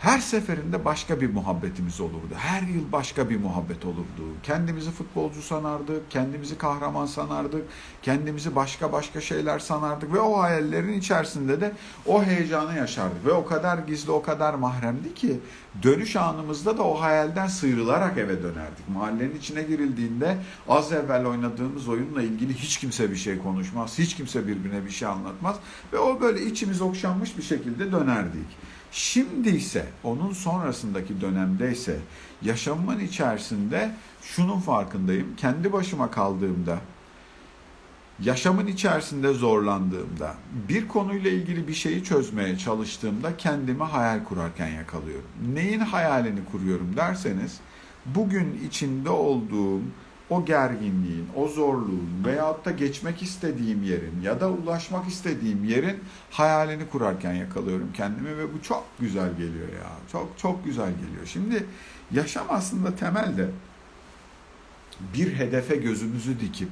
her 0.02 0.20
seferinde 0.20 0.86
başka 0.86 1.22
bir 1.22 1.34
muhabbetimiz 1.34 2.00
olurdu. 2.00 2.34
Her 2.38 2.62
yıl 2.62 2.92
başka 2.92 3.30
bir 3.30 3.40
muhabbet 3.40 3.86
olurdu. 3.86 4.36
Kendimizi 4.44 4.92
futbolcu 4.92 5.42
sanardık, 5.42 6.12
kendimizi 6.12 6.58
kahraman 6.58 7.06
sanardık, 7.06 7.64
kendimizi 8.02 8.56
başka 8.56 8.92
başka 8.92 9.22
şeyler 9.22 9.60
sanardık 9.60 10.14
ve 10.14 10.20
o 10.20 10.42
hayallerin 10.42 10.94
içerisinde 10.94 11.62
de 11.62 11.72
o 12.06 12.24
heyecanı 12.24 12.78
yaşardık. 12.78 13.26
Ve 13.26 13.32
o 13.32 13.46
kadar 13.46 13.78
gizli, 13.78 14.12
o 14.12 14.22
kadar 14.22 14.54
mahremdi 14.54 15.14
ki 15.14 15.40
dönüş 15.84 16.16
anımızda 16.16 16.78
da 16.78 16.84
o 16.84 17.02
hayalden 17.02 17.48
sıyrılarak 17.48 18.18
eve 18.18 18.44
dönerdik. 18.44 18.90
Mahallenin 18.94 19.36
içine 19.36 19.64
girildiğinde 19.64 20.38
az 20.70 20.92
evvel 20.92 21.26
oynadığımız 21.26 21.88
oyunla 21.88 22.22
ilgili 22.22 22.54
hiç 22.54 22.78
kimse 22.78 23.12
bir 23.12 23.16
şey 23.16 23.38
konuşmaz, 23.38 24.00
hiç 24.00 24.16
kimse 24.16 24.48
birbirine 24.48 24.86
bir 24.86 24.92
şey 24.92 25.08
anlatmaz 25.08 25.56
ve 25.94 25.98
o 26.00 26.22
böyle 26.22 26.46
içimiz 26.46 26.82
okşanmış 26.82 27.38
bir 27.38 27.44
şekilde 27.44 27.92
dönerdik. 27.92 28.71
Şimdi 28.92 29.50
ise 29.50 29.86
onun 30.04 30.34
sonrasındaki 30.34 31.22
dönemde 31.22 31.72
ise 31.72 32.00
yaşamın 32.42 33.00
içerisinde 33.00 33.92
şunun 34.22 34.60
farkındayım. 34.60 35.36
Kendi 35.36 35.74
başıma 35.74 36.12
kaldığımda, 36.12 36.78
yaşamın 38.20 38.68
içerisinde 38.68 39.34
zorlandığımda, 39.34 40.36
bir 40.70 40.88
konuyla 40.88 41.32
ilgili 41.32 41.68
bir 41.68 41.74
şeyi 41.74 42.04
çözmeye 42.04 42.58
çalıştığımda 42.58 43.38
kendimi 43.38 43.84
hayal 43.84 44.24
kurarken 44.24 44.70
yakalıyorum. 44.70 45.30
Neyin 45.54 45.80
hayalini 45.80 46.46
kuruyorum 46.52 46.98
derseniz, 46.98 47.60
bugün 48.06 48.62
içinde 48.68 49.10
olduğum 49.10 49.82
o 50.32 50.46
gerginliğin, 50.46 51.28
o 51.36 51.48
zorluğun 51.48 52.24
veyahut 52.26 52.66
da 52.66 52.72
geçmek 52.72 53.22
istediğim 53.22 53.84
yerin 53.84 54.22
ya 54.24 54.42
da 54.42 54.50
ulaşmak 54.50 55.08
istediğim 55.08 55.64
yerin 55.64 56.00
hayalini 56.32 56.90
kurarken 56.90 57.34
yakalıyorum 57.34 57.90
kendimi 57.94 58.38
ve 58.38 58.54
bu 58.54 58.64
çok 58.64 58.86
güzel 59.00 59.32
geliyor 59.32 59.68
ya. 59.68 59.92
Çok 60.12 60.38
çok 60.38 60.66
güzel 60.66 60.90
geliyor. 60.90 61.26
Şimdi 61.26 61.66
yaşam 62.12 62.46
aslında 62.50 62.96
temelde 62.96 63.50
bir 65.14 65.34
hedefe 65.34 65.76
gözümüzü 65.76 66.40
dikip 66.40 66.70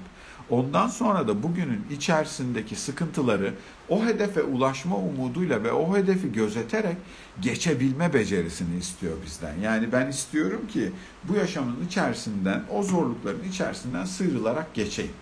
Ondan 0.50 0.88
sonra 0.88 1.28
da 1.28 1.44
bugünün 1.44 1.86
içerisindeki 1.92 2.76
sıkıntıları 2.76 3.54
o 3.90 4.06
hedefe 4.06 4.44
ulaşma 4.44 4.96
umuduyla 4.96 5.64
ve 5.64 5.72
o 5.72 5.98
hedefi 5.98 6.32
gözeterek 6.32 6.98
geçebilme 7.42 8.14
becerisini 8.14 8.78
istiyor 8.78 9.14
bizden. 9.26 9.54
Yani 9.64 9.92
ben 9.92 10.08
istiyorum 10.08 10.62
ki 10.68 10.92
bu 11.24 11.36
yaşamın 11.36 11.86
içerisinden, 11.86 12.64
o 12.74 12.84
zorlukların 12.84 13.44
içerisinden 13.50 14.06
sıyrılarak 14.06 14.74
geçeyim. 14.74 15.14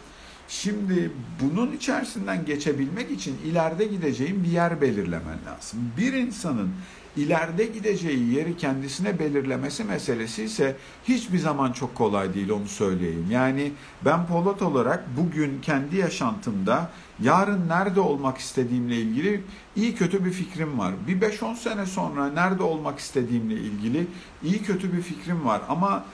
Şimdi 0.48 1.12
bunun 1.42 1.72
içerisinden 1.72 2.46
geçebilmek 2.46 3.12
için 3.12 3.38
ileride 3.46 3.86
gideceğim 3.86 4.44
bir 4.44 4.50
yer 4.50 4.82
belirlemen 4.82 5.38
lazım. 5.46 5.80
Bir 5.98 6.13
insanın 6.13 6.70
ileride 7.18 7.66
gideceği 7.66 8.34
yeri 8.34 8.58
kendisine 8.58 9.20
belirlemesi 9.20 9.84
meselesi 9.84 10.44
ise 10.44 10.75
hiçbir 11.04 11.38
zaman 11.38 11.72
çok 11.72 11.96
kolay 11.96 12.34
değil 12.34 12.50
onu 12.50 12.68
söyleyeyim. 12.68 13.27
Yani 13.32 13.72
ben 14.06 14.27
Polat 14.27 14.62
olarak 14.62 15.04
bugün 15.18 15.62
kendi 15.62 15.98
yaşantımda 15.98 16.89
yarın 17.22 17.70
nerede 17.70 18.00
olmak 18.00 18.38
istediğimle 18.38 18.96
ilgili 18.96 19.44
iyi 19.75 19.96
kötü 19.96 20.25
bir 20.25 20.32
fikrim 20.32 20.80
var. 20.80 20.94
Bir 21.08 21.22
5-10 21.22 21.56
sene 21.56 21.86
sonra 21.86 22.30
nerede 22.30 22.63
olmak 22.63 23.00
istediğimle 23.00 23.56
ilgili 23.56 24.08
iyi 24.44 24.63
kötü 24.63 24.94
bir 24.94 25.01
fikrim 25.01 25.46
var 25.46 25.62
ama 25.70 26.06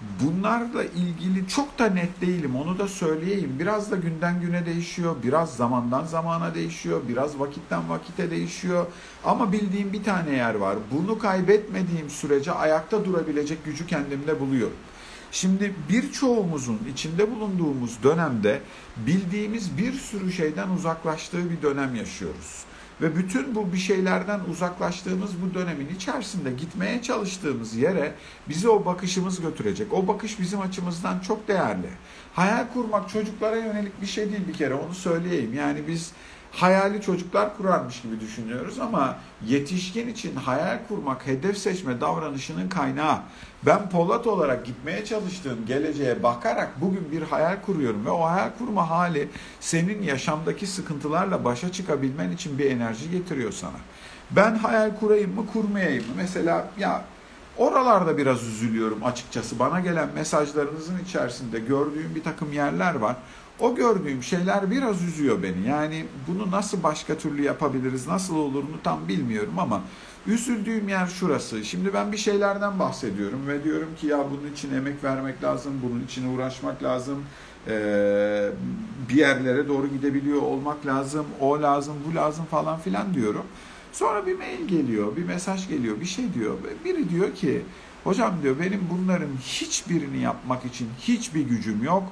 bunlarla 0.00 0.84
ilgili 0.84 1.48
çok 1.48 1.78
da 1.78 1.86
net 1.86 2.20
değilim 2.20 2.56
onu 2.56 2.78
da 2.78 2.88
söyleyeyim. 2.88 3.56
Biraz 3.58 3.90
da 3.90 3.96
günden 3.96 4.40
güne 4.40 4.66
değişiyor, 4.66 5.16
biraz 5.22 5.56
zamandan 5.56 6.04
zamana 6.04 6.54
değişiyor, 6.54 7.00
biraz 7.08 7.38
vakitten 7.38 7.88
vakite 7.88 8.30
değişiyor. 8.30 8.86
Ama 9.24 9.52
bildiğim 9.52 9.92
bir 9.92 10.04
tane 10.04 10.36
yer 10.36 10.54
var. 10.54 10.76
Bunu 10.92 11.18
kaybetmediğim 11.18 12.10
sürece 12.10 12.52
ayakta 12.52 13.04
durabilecek 13.04 13.64
gücü 13.64 13.86
kendimde 13.86 14.40
buluyorum. 14.40 14.76
Şimdi 15.32 15.74
birçoğumuzun 15.88 16.80
içinde 16.92 17.30
bulunduğumuz 17.30 18.02
dönemde 18.02 18.60
bildiğimiz 18.96 19.78
bir 19.78 19.92
sürü 19.92 20.32
şeyden 20.32 20.68
uzaklaştığı 20.68 21.50
bir 21.50 21.62
dönem 21.62 21.94
yaşıyoruz. 21.94 22.64
Ve 23.00 23.16
bütün 23.16 23.54
bu 23.54 23.72
bir 23.72 23.78
şeylerden 23.78 24.40
uzaklaştığımız 24.50 25.30
bu 25.42 25.54
dönemin 25.54 25.88
içerisinde 25.96 26.50
gitmeye 26.50 27.02
çalıştığımız 27.02 27.74
yere 27.74 28.14
bizi 28.48 28.68
o 28.68 28.84
bakışımız 28.84 29.40
götürecek. 29.40 29.92
O 29.92 30.06
bakış 30.08 30.40
bizim 30.40 30.60
açımızdan 30.60 31.20
çok 31.20 31.48
değerli. 31.48 31.88
Hayal 32.34 32.66
kurmak 32.74 33.08
çocuklara 33.08 33.56
yönelik 33.56 34.00
bir 34.00 34.06
şey 34.06 34.30
değil 34.30 34.48
bir 34.48 34.52
kere 34.52 34.74
onu 34.74 34.94
söyleyeyim. 34.94 35.54
Yani 35.54 35.86
biz 35.86 36.12
hayali 36.56 37.00
çocuklar 37.00 37.56
kurarmış 37.56 38.02
gibi 38.02 38.20
düşünüyoruz 38.20 38.80
ama 38.80 39.16
yetişkin 39.46 40.08
için 40.08 40.36
hayal 40.36 40.78
kurmak, 40.88 41.26
hedef 41.26 41.58
seçme 41.58 42.00
davranışının 42.00 42.68
kaynağı. 42.68 43.18
Ben 43.66 43.90
Polat 43.90 44.26
olarak 44.26 44.66
gitmeye 44.66 45.04
çalıştığım 45.04 45.66
geleceğe 45.66 46.22
bakarak 46.22 46.80
bugün 46.80 47.12
bir 47.12 47.22
hayal 47.22 47.56
kuruyorum 47.66 48.06
ve 48.06 48.10
o 48.10 48.22
hayal 48.22 48.50
kurma 48.58 48.90
hali 48.90 49.28
senin 49.60 50.02
yaşamdaki 50.02 50.66
sıkıntılarla 50.66 51.44
başa 51.44 51.72
çıkabilmen 51.72 52.30
için 52.32 52.58
bir 52.58 52.70
enerji 52.70 53.10
getiriyor 53.10 53.52
sana. 53.52 53.78
Ben 54.30 54.54
hayal 54.54 54.96
kurayım 55.00 55.34
mı 55.34 55.46
kurmayayım 55.52 56.04
mı? 56.04 56.12
Mesela 56.16 56.68
ya 56.78 57.04
oralarda 57.56 58.18
biraz 58.18 58.42
üzülüyorum 58.42 59.04
açıkçası. 59.04 59.58
Bana 59.58 59.80
gelen 59.80 60.08
mesajlarınızın 60.14 60.98
içerisinde 61.04 61.58
gördüğüm 61.58 62.14
bir 62.14 62.22
takım 62.22 62.52
yerler 62.52 62.94
var. 62.94 63.16
O 63.60 63.74
gördüğüm 63.74 64.22
şeyler 64.22 64.70
biraz 64.70 65.02
üzüyor 65.02 65.42
beni. 65.42 65.68
Yani 65.68 66.04
bunu 66.28 66.50
nasıl 66.50 66.82
başka 66.82 67.18
türlü 67.18 67.42
yapabiliriz, 67.42 68.06
nasıl 68.06 68.36
olurunu 68.36 68.82
tam 68.84 69.08
bilmiyorum 69.08 69.58
ama 69.58 69.82
üzüldüğüm 70.26 70.88
yer 70.88 71.06
şurası. 71.06 71.64
Şimdi 71.64 71.94
ben 71.94 72.12
bir 72.12 72.16
şeylerden 72.16 72.78
bahsediyorum 72.78 73.48
ve 73.48 73.64
diyorum 73.64 73.88
ki 74.00 74.06
ya 74.06 74.18
bunun 74.30 74.52
için 74.52 74.74
emek 74.74 75.04
vermek 75.04 75.42
lazım, 75.42 75.72
bunun 75.82 76.04
için 76.04 76.34
uğraşmak 76.34 76.82
lazım, 76.82 77.24
bir 79.08 79.14
yerlere 79.14 79.68
doğru 79.68 79.86
gidebiliyor 79.86 80.42
olmak 80.42 80.86
lazım, 80.86 81.26
o 81.40 81.62
lazım, 81.62 81.94
bu 82.10 82.14
lazım 82.14 82.44
falan 82.44 82.78
filan 82.78 83.14
diyorum. 83.14 83.44
Sonra 83.92 84.26
bir 84.26 84.38
mail 84.38 84.68
geliyor, 84.68 85.16
bir 85.16 85.24
mesaj 85.24 85.68
geliyor, 85.68 86.00
bir 86.00 86.06
şey 86.06 86.34
diyor. 86.34 86.54
Biri 86.84 87.10
diyor 87.10 87.34
ki, 87.34 87.62
hocam 88.04 88.34
diyor 88.42 88.56
benim 88.60 88.80
bunların 88.90 89.30
hiçbirini 89.42 90.18
yapmak 90.18 90.64
için 90.64 90.88
hiçbir 91.00 91.40
gücüm 91.40 91.84
yok 91.84 92.02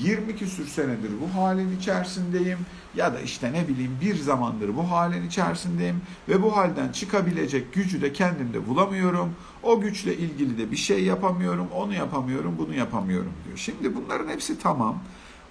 20 0.00 0.36
küsür 0.36 0.66
senedir 0.66 1.10
bu 1.20 1.40
halin 1.40 1.76
içerisindeyim 1.76 2.58
ya 2.94 3.14
da 3.14 3.20
işte 3.20 3.52
ne 3.52 3.68
bileyim 3.68 3.98
bir 4.00 4.16
zamandır 4.16 4.76
bu 4.76 4.90
halin 4.90 5.26
içerisindeyim 5.26 6.00
ve 6.28 6.42
bu 6.42 6.56
halden 6.56 6.92
çıkabilecek 6.92 7.72
gücü 7.72 8.02
de 8.02 8.12
kendimde 8.12 8.68
bulamıyorum. 8.68 9.34
O 9.62 9.80
güçle 9.80 10.16
ilgili 10.16 10.58
de 10.58 10.70
bir 10.70 10.76
şey 10.76 11.04
yapamıyorum, 11.04 11.68
onu 11.74 11.94
yapamıyorum, 11.94 12.54
bunu 12.58 12.74
yapamıyorum 12.74 13.32
diyor. 13.44 13.56
Şimdi 13.56 13.96
bunların 13.96 14.28
hepsi 14.28 14.58
tamam 14.58 14.98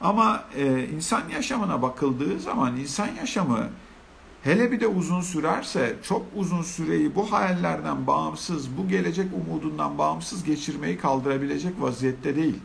ama 0.01 0.43
e, 0.57 0.87
insan 0.95 1.29
yaşamına 1.29 1.81
bakıldığı 1.81 2.39
zaman 2.39 2.77
insan 2.77 3.07
yaşamı 3.19 3.69
hele 4.43 4.71
bir 4.71 4.79
de 4.79 4.87
uzun 4.87 5.21
sürerse 5.21 5.95
çok 6.03 6.25
uzun 6.35 6.61
süreyi 6.61 7.15
bu 7.15 7.31
hayallerden 7.31 8.07
bağımsız, 8.07 8.77
bu 8.77 8.87
gelecek 8.87 9.27
umudundan 9.33 9.97
bağımsız 9.97 10.43
geçirmeyi 10.43 10.97
kaldırabilecek 10.97 11.73
vaziyette 11.79 12.35
değil. 12.35 12.59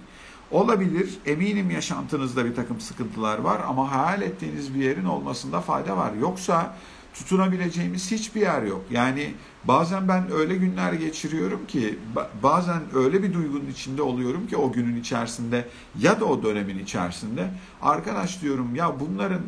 Olabilir. 0.51 1.11
Eminim 1.27 1.71
yaşantınızda 1.71 2.45
bir 2.45 2.55
takım 2.55 2.81
sıkıntılar 2.81 3.39
var 3.39 3.61
ama 3.69 3.93
hayal 3.93 4.23
ettiğiniz 4.23 4.75
bir 4.75 4.81
yerin 4.81 5.05
olmasında 5.05 5.61
fayda 5.61 5.97
var. 5.97 6.13
Yoksa 6.21 6.77
tutunabileceğimiz 7.15 8.11
hiçbir 8.11 8.41
yer 8.41 8.63
yok. 8.63 8.85
Yani 8.91 9.35
bazen 9.65 10.09
ben 10.09 10.33
öyle 10.33 10.57
günler 10.57 10.93
geçiriyorum 10.93 11.67
ki 11.67 11.99
bazen 12.43 12.81
öyle 12.95 13.23
bir 13.23 13.35
duygunun 13.35 13.71
içinde 13.71 14.03
oluyorum 14.03 14.47
ki 14.47 14.57
o 14.57 14.73
günün 14.73 15.01
içerisinde 15.01 15.69
ya 15.99 16.21
da 16.21 16.25
o 16.25 16.43
dönemin 16.43 16.79
içerisinde 16.79 17.51
arkadaş 17.83 18.43
diyorum 18.43 18.75
ya 18.75 19.01
bunların 19.01 19.43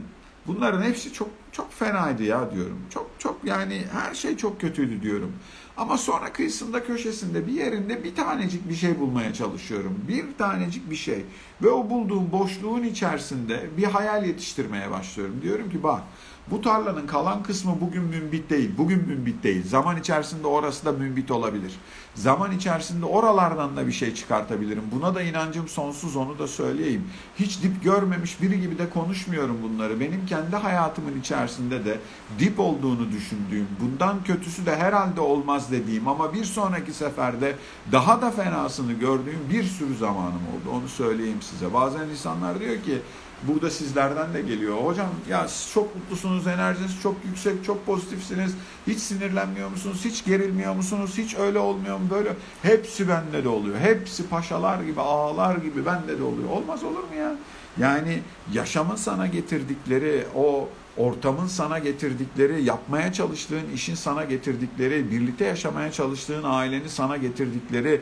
bunların 0.47 0.83
hepsi 0.83 1.13
çok 1.13 1.29
çok 1.53 1.73
fenaydı 1.73 2.23
ya 2.23 2.51
diyorum. 2.55 2.79
Çok 2.91 3.11
çok 3.19 3.45
yani 3.45 3.83
her 3.93 4.15
şey 4.15 4.37
çok 4.37 4.61
kötüydü 4.61 5.03
diyorum. 5.03 5.33
Ama 5.79 5.99
sonra 5.99 6.33
kıyısında 6.33 6.85
köşesinde 6.85 7.47
bir 7.47 7.53
yerinde 7.53 8.05
bir 8.05 8.15
tanecik 8.15 8.69
bir 8.69 8.75
şey 8.75 9.01
bulmaya 9.01 9.35
çalışıyorum. 9.35 9.95
Bir 10.09 10.25
tanecik 10.39 10.91
bir 10.91 10.97
şey. 10.97 11.25
Ve 11.63 11.71
o 11.71 11.91
bulduğum 11.91 12.33
boşluğun 12.33 12.83
içerisinde 12.83 13.67
bir 13.77 13.85
hayal 13.85 14.27
yetiştirmeye 14.27 14.91
başlıyorum. 14.91 15.41
Diyorum 15.43 15.71
ki 15.71 15.83
bak 15.83 16.03
bu 16.51 16.61
tarlanın 16.61 17.07
kalan 17.07 17.43
kısmı 17.43 17.81
bugün 17.81 18.03
mümbit 18.03 18.51
değil. 18.51 18.71
Bugün 18.79 19.09
mümbit 19.09 19.43
değil. 19.45 19.69
Zaman 19.69 19.97
içerisinde 19.97 20.47
orası 20.47 20.87
da 20.87 20.93
mümbit 20.93 21.31
olabilir. 21.31 21.73
Zaman 22.19 22.53
içerisinde 22.53 23.07
oralardan 23.07 23.77
da 23.77 23.87
bir 23.87 23.93
şey 23.93 24.15
çıkartabilirim. 24.15 24.83
Buna 24.93 25.15
da 25.15 25.23
inancım 25.23 25.69
sonsuz 25.69 26.17
onu 26.17 26.39
da 26.39 26.49
söyleyeyim. 26.49 27.11
Hiç 27.39 27.63
dip 27.63 27.85
görmemiş 27.85 28.43
biri 28.43 28.61
gibi 28.61 28.79
de 28.79 28.91
konuşmuyorum 28.91 29.59
bunları. 29.63 30.01
Benim 30.01 30.27
kendi 30.27 30.57
hayatımın 30.57 31.21
içerisinde 31.21 31.85
de 31.85 31.99
dip 32.39 32.61
olduğunu 32.61 33.13
düşündüğüm, 33.13 33.69
bundan 33.81 34.25
kötüsü 34.25 34.67
de 34.67 34.77
herhalde 34.77 35.21
olmaz 35.21 35.73
dediğim 35.73 36.09
ama 36.09 36.35
bir 36.35 36.45
sonraki 36.45 36.93
seferde 36.93 37.57
daha 37.93 38.23
da 38.23 38.31
fenasını 38.31 38.93
gördüğüm 38.93 39.41
bir 39.51 39.65
sürü 39.65 39.97
zamanım 39.97 40.43
oldu. 40.55 40.77
Onu 40.77 40.89
söyleyeyim 40.89 41.43
size. 41.43 41.75
Bazen 41.75 42.09
insanlar 42.09 42.61
diyor 42.61 42.83
ki 42.83 42.99
burada 43.43 43.71
sizlerden 43.71 44.35
de 44.35 44.43
geliyor. 44.43 44.77
Hocam 44.77 45.09
ya 45.31 45.49
siz 45.49 45.73
çok 45.73 45.97
mutlusunuz, 45.97 46.47
enerjiniz 46.47 47.03
çok 47.03 47.17
yüksek, 47.25 47.65
çok 47.65 47.87
pozitifsiniz. 47.87 48.55
Hiç 48.87 48.99
sinirlenmiyor 48.99 49.69
musunuz? 49.69 50.01
Hiç 50.05 50.25
gerilmiyor 50.25 50.75
musunuz? 50.75 51.15
Hiç 51.19 51.37
öyle 51.37 51.59
olmuyor 51.59 51.99
mu? 51.99 52.07
Böyle 52.11 52.33
hepsi 52.63 53.09
bende 53.09 53.45
de 53.45 53.49
oluyor. 53.49 53.79
Hepsi 53.79 54.29
paşalar 54.29 54.83
gibi, 54.83 55.01
ağalar 55.01 55.57
gibi 55.57 55.87
bende 55.87 56.19
de 56.19 56.23
oluyor. 56.23 56.51
Olmaz 56.51 56.85
olur 56.85 57.03
mu 57.03 57.15
ya? 57.19 57.33
Yani 57.79 58.23
yaşamın 58.53 58.97
sana 58.97 59.27
getirdikleri 59.27 60.25
o 60.37 60.69
ortamın 60.99 61.47
sana 61.47 61.79
getirdikleri, 61.79 62.65
yapmaya 62.65 63.13
çalıştığın 63.13 63.71
işin 63.75 63.95
sana 63.95 64.25
getirdikleri, 64.25 65.11
birlikte 65.11 65.45
yaşamaya 65.45 65.93
çalıştığın 65.93 66.43
ailenin 66.45 66.89
sana 66.89 67.17
getirdikleri, 67.17 68.01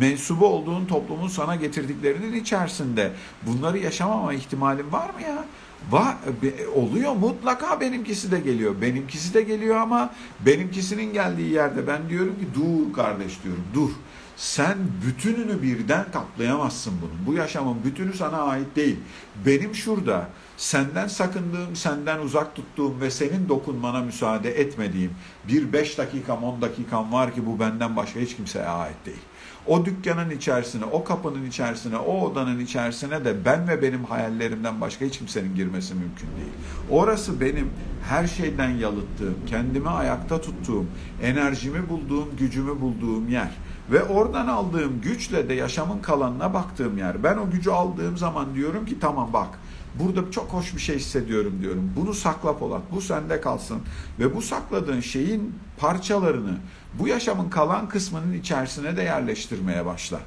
mensubu 0.00 0.46
olduğun 0.46 0.86
toplumun 0.86 1.28
sana 1.28 1.56
getirdiklerinin 1.56 2.32
içerisinde 2.32 3.12
bunları 3.46 3.78
yaşamama 3.78 4.34
ihtimalin 4.34 4.92
var 4.92 5.10
mı 5.10 5.22
ya? 5.22 5.44
Va 5.90 6.18
oluyor 6.74 7.12
mutlaka 7.12 7.80
benimkisi 7.80 8.30
de 8.30 8.40
geliyor. 8.40 8.74
Benimkisi 8.80 9.34
de 9.34 9.42
geliyor 9.42 9.76
ama 9.76 10.10
benimkisinin 10.40 11.12
geldiği 11.12 11.52
yerde 11.52 11.86
ben 11.86 12.08
diyorum 12.08 12.34
ki 12.34 12.46
dur 12.54 12.92
kardeş 12.92 13.42
diyorum 13.44 13.64
dur. 13.74 13.90
Sen 14.36 14.78
bütününü 15.06 15.62
birden 15.62 16.04
kaplayamazsın 16.12 16.92
bunun. 17.02 17.26
Bu 17.26 17.34
yaşamın 17.34 17.84
bütünü 17.84 18.14
sana 18.14 18.38
ait 18.38 18.76
değil. 18.76 18.96
Benim 19.46 19.74
şurada 19.74 20.28
senden 20.56 21.08
sakındığım, 21.08 21.76
senden 21.76 22.18
uzak 22.18 22.54
tuttuğum 22.54 23.00
ve 23.00 23.10
senin 23.10 23.48
dokunmana 23.48 24.00
müsaade 24.00 24.60
etmediğim 24.60 25.10
bir 25.48 25.72
beş 25.72 25.98
dakikam, 25.98 26.44
on 26.44 26.62
dakikam 26.62 27.12
var 27.12 27.34
ki 27.34 27.46
bu 27.46 27.60
benden 27.60 27.96
başka 27.96 28.20
hiç 28.20 28.36
kimseye 28.36 28.66
ait 28.66 29.06
değil. 29.06 29.22
O 29.66 29.84
dükkanın 29.84 30.30
içerisine, 30.30 30.84
o 30.84 31.04
kapının 31.04 31.46
içerisine, 31.46 31.96
o 31.96 32.20
odanın 32.20 32.60
içerisine 32.60 33.24
de 33.24 33.44
ben 33.44 33.68
ve 33.68 33.82
benim 33.82 34.04
hayallerimden 34.04 34.80
başka 34.80 35.04
hiç 35.04 35.18
kimsenin 35.18 35.54
girmesi 35.54 35.94
mümkün 35.94 36.28
değil. 36.36 36.52
Orası 36.90 37.40
benim 37.40 37.70
her 38.08 38.26
şeyden 38.26 38.70
yalıttığım, 38.70 39.36
kendimi 39.46 39.88
ayakta 39.88 40.40
tuttuğum, 40.40 40.86
enerjimi 41.22 41.88
bulduğum, 41.88 42.36
gücümü 42.38 42.80
bulduğum 42.80 43.28
yer. 43.28 43.50
Ve 43.90 44.04
oradan 44.04 44.46
aldığım 44.46 45.00
güçle 45.00 45.48
de 45.48 45.54
yaşamın 45.54 45.98
kalanına 45.98 46.54
baktığım 46.54 46.98
yer. 46.98 47.22
Ben 47.22 47.36
o 47.36 47.50
gücü 47.50 47.70
aldığım 47.70 48.16
zaman 48.16 48.54
diyorum 48.54 48.86
ki 48.86 49.00
tamam 49.00 49.32
bak 49.32 49.48
burada 50.00 50.30
çok 50.30 50.52
hoş 50.52 50.74
bir 50.74 50.80
şey 50.80 50.96
hissediyorum 50.96 51.58
diyorum. 51.60 51.92
Bunu 51.96 52.14
sakla 52.14 52.58
Polat, 52.58 52.82
bu 52.92 53.00
sende 53.00 53.40
kalsın. 53.40 53.78
Ve 54.18 54.36
bu 54.36 54.42
sakladığın 54.42 55.00
şeyin 55.00 55.54
parçalarını 55.78 56.58
bu 56.98 57.08
yaşamın 57.08 57.50
kalan 57.50 57.88
kısmının 57.88 58.32
içerisine 58.32 58.96
de 58.96 59.02
yerleştirmeye 59.02 59.86
başla. 59.86 60.20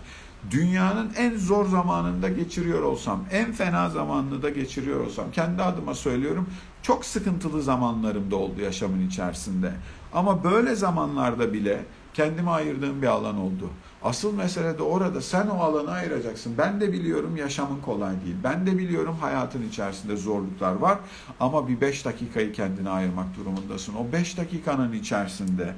Dünyanın 0.51 1.11
en 1.17 1.37
zor 1.37 1.65
zamanında 1.65 2.29
geçiriyor 2.29 2.81
olsam, 2.81 3.25
en 3.31 3.51
fena 3.51 3.89
zamanını 3.89 4.41
da 4.41 4.49
geçiriyor 4.49 5.05
olsam, 5.05 5.25
kendi 5.31 5.63
adıma 5.63 5.93
söylüyorum, 5.95 6.49
çok 6.81 7.05
sıkıntılı 7.05 7.61
zamanlarım 7.61 8.31
da 8.31 8.35
oldu 8.35 8.61
yaşamın 8.61 9.07
içerisinde. 9.07 9.71
Ama 10.13 10.43
böyle 10.43 10.75
zamanlarda 10.75 11.53
bile 11.53 11.85
kendime 12.13 12.51
ayırdığım 12.51 13.01
bir 13.01 13.07
alan 13.07 13.37
oldu. 13.37 13.69
Asıl 14.03 14.33
mesele 14.33 14.77
de 14.77 14.83
orada 14.83 15.21
sen 15.21 15.47
o 15.47 15.59
alanı 15.59 15.91
ayıracaksın. 15.91 16.55
Ben 16.57 16.81
de 16.81 16.93
biliyorum 16.93 17.37
yaşamın 17.37 17.81
kolay 17.81 18.13
değil. 18.25 18.35
Ben 18.43 18.67
de 18.67 18.77
biliyorum 18.77 19.17
hayatın 19.21 19.69
içerisinde 19.69 20.15
zorluklar 20.15 20.75
var. 20.75 20.99
Ama 21.39 21.67
bir 21.67 21.81
beş 21.81 22.05
dakikayı 22.05 22.53
kendine 22.53 22.89
ayırmak 22.89 23.35
durumundasın. 23.37 23.95
O 23.95 24.11
beş 24.11 24.37
dakikanın 24.37 24.93
içerisinde 24.93 25.73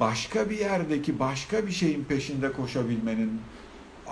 başka 0.00 0.50
bir 0.50 0.58
yerdeki 0.58 1.18
başka 1.18 1.66
bir 1.66 1.72
şeyin 1.72 2.04
peşinde 2.04 2.52
koşabilmenin 2.52 3.40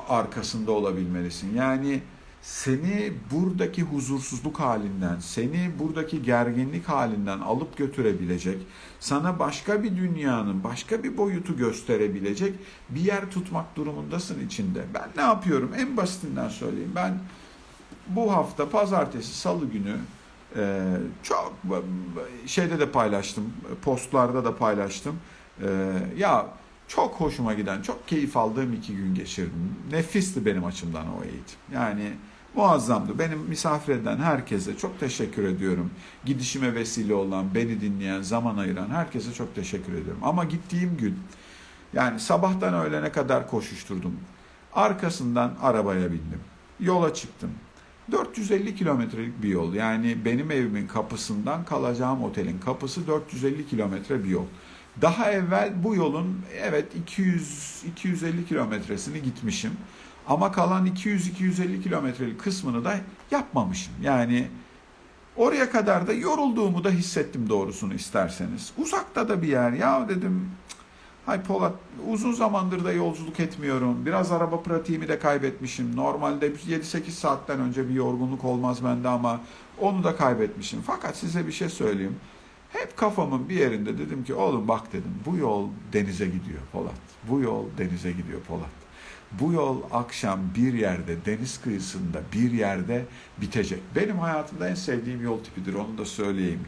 arkasında 0.09 0.73
olabilmelisin. 0.73 1.57
Yani 1.57 2.03
seni 2.45 3.13
buradaki 3.31 3.83
huzursuzluk 3.83 4.61
halinden, 4.61 5.19
seni 5.19 5.71
buradaki 5.79 6.23
gerginlik 6.23 6.89
halinden 6.89 7.39
alıp 7.39 7.77
götürebilecek, 7.77 8.59
sana 9.01 9.39
başka 9.39 9.83
bir 9.83 9.97
dünyanın, 9.97 10.65
başka 10.65 11.03
bir 11.03 11.17
boyutu 11.17 11.57
gösterebilecek 11.57 12.55
bir 12.89 13.01
yer 13.01 13.31
tutmak 13.31 13.77
durumundasın 13.77 14.47
içinde. 14.47 14.85
Ben 14.95 15.09
ne 15.17 15.23
yapıyorum? 15.23 15.71
En 15.79 15.97
basitinden 15.97 16.49
söyleyeyim. 16.49 16.93
Ben 16.95 17.19
bu 18.09 18.33
hafta 18.33 18.69
pazartesi, 18.71 19.39
salı 19.39 19.67
günü 19.67 19.97
e, 20.57 20.83
çok 21.23 21.55
şeyde 22.47 22.81
de 22.81 22.91
paylaştım, 22.91 23.53
postlarda 23.83 24.45
da 24.45 24.57
paylaştım. 24.57 25.17
E, 25.63 25.69
ya 26.17 26.47
çok 26.89 27.15
hoşuma 27.15 27.55
giden, 27.55 27.83
çok 27.83 28.09
keyif 28.09 28.37
aldığım 28.37 28.73
iki 28.73 28.97
gün 28.97 29.15
geçirdim. 29.15 29.77
Nefisti 29.91 30.47
benim 30.47 30.65
açımdan 30.65 31.07
o 31.07 31.25
eğitim. 31.25 31.59
Yani 31.73 32.13
muazzamdı. 32.57 33.19
Benim 33.19 33.39
misafir 33.39 33.93
eden 33.93 34.17
herkese 34.17 34.77
çok 34.77 35.01
teşekkür 35.01 35.45
ediyorum. 35.45 35.91
Gidişime 36.25 36.75
vesile 36.75 37.15
olan, 37.15 37.55
beni 37.55 37.81
dinleyen, 37.81 38.23
zaman 38.23 38.57
ayıran 38.57 38.91
herkese 38.91 39.33
çok 39.33 39.55
teşekkür 39.55 39.93
ediyorum. 39.93 40.21
Ama 40.23 40.45
gittiğim 40.45 40.97
gün 40.97 41.19
yani 41.93 42.21
sabahtan 42.21 42.75
öğlene 42.75 43.13
kadar 43.13 43.51
koşuşturdum. 43.51 44.17
Arkasından 44.73 45.55
arabaya 45.63 46.13
bindim. 46.13 46.41
Yola 46.81 47.15
çıktım. 47.15 47.51
450 48.13 48.77
kilometrelik 48.77 49.43
bir 49.43 49.49
yol. 49.49 49.75
Yani 49.75 50.25
benim 50.25 50.51
evimin 50.51 50.87
kapısından 50.87 51.65
kalacağım 51.65 52.23
otelin 52.23 52.59
kapısı 52.59 53.07
450 53.07 53.67
kilometre 53.67 54.25
bir 54.25 54.29
yol. 54.29 54.45
Daha 55.03 55.31
evvel 55.31 55.85
bu 55.85 55.95
yolun 55.95 56.43
evet 56.61 56.97
200 56.97 57.83
250 57.93 58.47
kilometresini 58.47 59.23
gitmişim. 59.23 59.73
Ama 60.29 60.53
kalan 60.53 60.87
200-250 60.87 61.83
kilometrelik 61.83 62.41
kısmını 62.41 62.85
da 62.85 62.97
yapmamışım. 63.31 63.95
Yani 64.03 64.49
oraya 65.37 65.71
kadar 65.71 66.07
da 66.07 66.13
yorulduğumu 66.13 66.85
da 66.85 66.91
hissettim 66.91 67.49
doğrusunu 67.49 67.95
isterseniz. 67.95 68.73
Uzakta 68.79 69.29
da 69.29 69.43
bir 69.43 69.49
yer 69.49 69.73
ya 69.73 70.09
dedim. 70.09 70.51
Hay 71.27 71.43
Polat 71.43 71.73
uzun 72.11 72.33
zamandır 72.33 72.85
da 72.85 72.93
yolculuk 72.93 73.41
etmiyorum. 73.41 74.07
Biraz 74.07 74.33
araba 74.33 74.61
pratiğimi 74.61 75.09
de 75.09 75.19
kaybetmişim. 75.19 75.97
Normalde 75.97 76.49
7-8 76.49 77.11
saatten 77.11 77.61
önce 77.61 77.89
bir 77.89 77.95
yorgunluk 77.95 78.45
olmaz 78.45 78.85
bende 78.85 79.09
ama 79.09 79.41
onu 79.81 80.05
da 80.05 80.17
kaybetmişim. 80.17 80.83
Fakat 80.87 81.17
size 81.17 81.47
bir 81.47 81.53
şey 81.53 81.69
söyleyeyim. 81.69 82.17
Hep 82.71 82.97
kafamın 82.97 83.49
bir 83.49 83.55
yerinde 83.55 83.99
dedim 83.99 84.25
ki 84.25 84.35
oğlum 84.35 84.69
bak 84.69 84.93
dedim 84.93 85.15
bu 85.27 85.37
yol 85.37 85.69
denize 85.93 86.27
gidiyor 86.27 86.61
Polat. 86.73 86.95
Bu 87.29 87.41
yol 87.41 87.65
denize 87.79 88.13
gidiyor 88.13 88.41
Polat. 88.41 88.84
Bu 89.41 89.53
yol 89.53 89.83
akşam 89.93 90.41
bir 90.57 90.75
yerde, 90.75 91.25
deniz 91.27 91.61
kıyısında 91.61 92.23
bir 92.33 92.53
yerde 92.53 93.05
bitecek. 93.41 93.81
Benim 93.97 94.19
hayatımda 94.19 94.69
en 94.69 94.75
sevdiğim 94.75 95.23
yol 95.23 95.45
tipidir, 95.45 95.75
onu 95.75 95.99
da 95.99 96.05
söyleyeyim. 96.05 96.61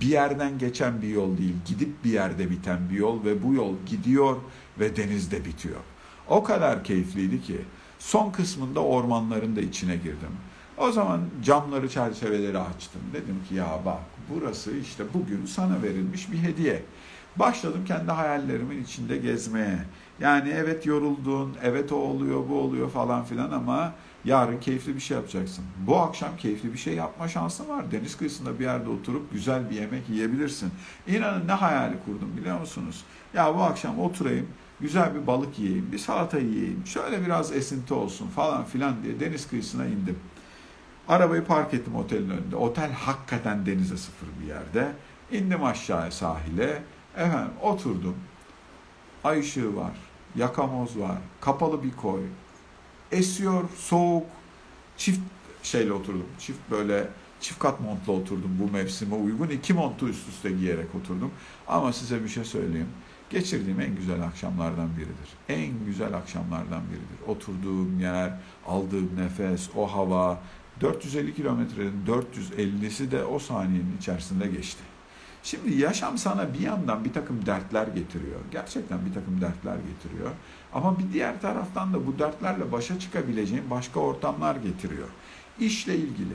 Bir 0.00 0.06
yerden 0.06 0.58
geçen 0.58 1.02
bir 1.02 1.08
yol 1.08 1.38
değil, 1.38 1.54
gidip 1.66 2.04
bir 2.04 2.10
yerde 2.10 2.50
biten 2.50 2.78
bir 2.90 2.96
yol 2.96 3.24
ve 3.24 3.42
bu 3.42 3.54
yol 3.54 3.74
gidiyor 3.86 4.36
ve 4.80 4.96
denizde 4.96 5.44
bitiyor. 5.44 5.80
O 6.28 6.44
kadar 6.44 6.84
keyifliydi 6.84 7.42
ki 7.42 7.56
son 7.98 8.30
kısmında 8.30 8.80
ormanların 8.80 9.56
da 9.56 9.60
içine 9.60 9.96
girdim. 9.96 10.36
O 10.78 10.92
zaman 10.92 11.20
camları, 11.44 11.88
çerçeveleri 11.88 12.58
açtım. 12.58 13.02
Dedim 13.12 13.40
ki 13.48 13.54
ya 13.54 13.80
bak 13.84 14.00
burası 14.34 14.76
işte 14.76 15.04
bugün 15.14 15.46
sana 15.46 15.82
verilmiş 15.82 16.32
bir 16.32 16.38
hediye. 16.38 16.82
Başladım 17.36 17.84
kendi 17.86 18.12
hayallerimin 18.12 18.82
içinde 18.82 19.16
gezmeye. 19.16 19.78
Yani 20.22 20.50
evet 20.56 20.86
yoruldun, 20.86 21.56
evet 21.62 21.92
o 21.92 21.96
oluyor, 21.96 22.48
bu 22.48 22.58
oluyor 22.60 22.90
falan 22.90 23.24
filan 23.24 23.50
ama 23.50 23.92
yarın 24.24 24.60
keyifli 24.60 24.94
bir 24.94 25.00
şey 25.00 25.16
yapacaksın. 25.16 25.64
Bu 25.86 25.96
akşam 25.96 26.36
keyifli 26.36 26.72
bir 26.72 26.78
şey 26.78 26.94
yapma 26.94 27.28
şansın 27.28 27.68
var. 27.68 27.92
Deniz 27.92 28.16
kıyısında 28.16 28.58
bir 28.58 28.64
yerde 28.64 28.90
oturup 28.90 29.32
güzel 29.32 29.70
bir 29.70 29.74
yemek 29.74 30.08
yiyebilirsin. 30.08 30.70
İnanın 31.06 31.48
ne 31.48 31.52
hayali 31.52 31.96
kurdum 32.04 32.36
biliyor 32.36 32.60
musunuz? 32.60 33.04
Ya 33.34 33.54
bu 33.54 33.62
akşam 33.62 34.00
oturayım, 34.00 34.46
güzel 34.80 35.14
bir 35.14 35.26
balık 35.26 35.58
yiyeyim, 35.58 35.92
bir 35.92 35.98
salata 35.98 36.38
yiyeyim, 36.38 36.86
şöyle 36.86 37.24
biraz 37.24 37.52
esinti 37.52 37.94
olsun 37.94 38.28
falan 38.28 38.64
filan 38.64 38.94
diye 39.02 39.20
deniz 39.20 39.48
kıyısına 39.48 39.86
indim. 39.86 40.18
Arabayı 41.08 41.44
park 41.44 41.74
ettim 41.74 41.96
otelin 41.96 42.30
önünde. 42.30 42.56
Otel 42.56 42.92
hakikaten 42.92 43.66
denize 43.66 43.96
sıfır 43.96 44.28
bir 44.42 44.46
yerde. 44.46 44.92
İndim 45.32 45.64
aşağıya 45.64 46.10
sahile. 46.10 46.82
Efendim 47.16 47.52
oturdum. 47.62 48.16
Ay 49.24 49.40
ışığı 49.40 49.76
var. 49.76 49.92
Yakamoz 50.36 50.98
var. 50.98 51.18
Kapalı 51.40 51.82
bir 51.82 51.92
koy. 51.92 52.20
Esiyor, 53.12 53.64
soğuk. 53.76 54.26
Çift 54.96 55.20
şeyle 55.62 55.92
oturdum. 55.92 56.26
Çift 56.38 56.70
böyle 56.70 57.08
çift 57.40 57.58
kat 57.58 57.80
montla 57.80 58.12
oturdum 58.12 58.58
bu 58.60 58.72
mevsime 58.72 59.14
uygun. 59.14 59.48
iki 59.48 59.74
montu 59.74 60.08
üst 60.08 60.28
üste 60.28 60.50
giyerek 60.50 60.94
oturdum. 60.94 61.30
Ama 61.68 61.92
size 61.92 62.24
bir 62.24 62.28
şey 62.28 62.44
söyleyeyim. 62.44 62.88
Geçirdiğim 63.30 63.80
en 63.80 63.96
güzel 63.96 64.22
akşamlardan 64.22 64.96
biridir. 64.96 65.28
En 65.48 65.84
güzel 65.86 66.14
akşamlardan 66.14 66.82
biridir. 66.90 67.28
Oturduğum 67.28 68.00
yer, 68.00 68.32
aldığım 68.66 69.10
nefes, 69.16 69.70
o 69.76 69.86
hava. 69.86 70.38
450 70.80 71.34
kilometrenin 71.34 72.06
450'si 72.06 73.10
de 73.10 73.24
o 73.24 73.38
saniyenin 73.38 73.96
içerisinde 73.98 74.46
geçti. 74.46 74.82
Şimdi 75.42 75.74
yaşam 75.74 76.18
sana 76.18 76.54
bir 76.54 76.60
yandan 76.60 77.04
bir 77.04 77.12
takım 77.12 77.46
dertler 77.46 77.86
getiriyor. 77.86 78.40
Gerçekten 78.50 79.06
bir 79.06 79.14
takım 79.14 79.40
dertler 79.40 79.76
getiriyor. 79.76 80.30
Ama 80.74 80.98
bir 80.98 81.12
diğer 81.12 81.40
taraftan 81.40 81.92
da 81.92 82.06
bu 82.06 82.18
dertlerle 82.18 82.72
başa 82.72 82.98
çıkabileceğin 82.98 83.70
başka 83.70 84.00
ortamlar 84.00 84.56
getiriyor. 84.56 85.08
İşle 85.60 85.96
ilgili, 85.96 86.34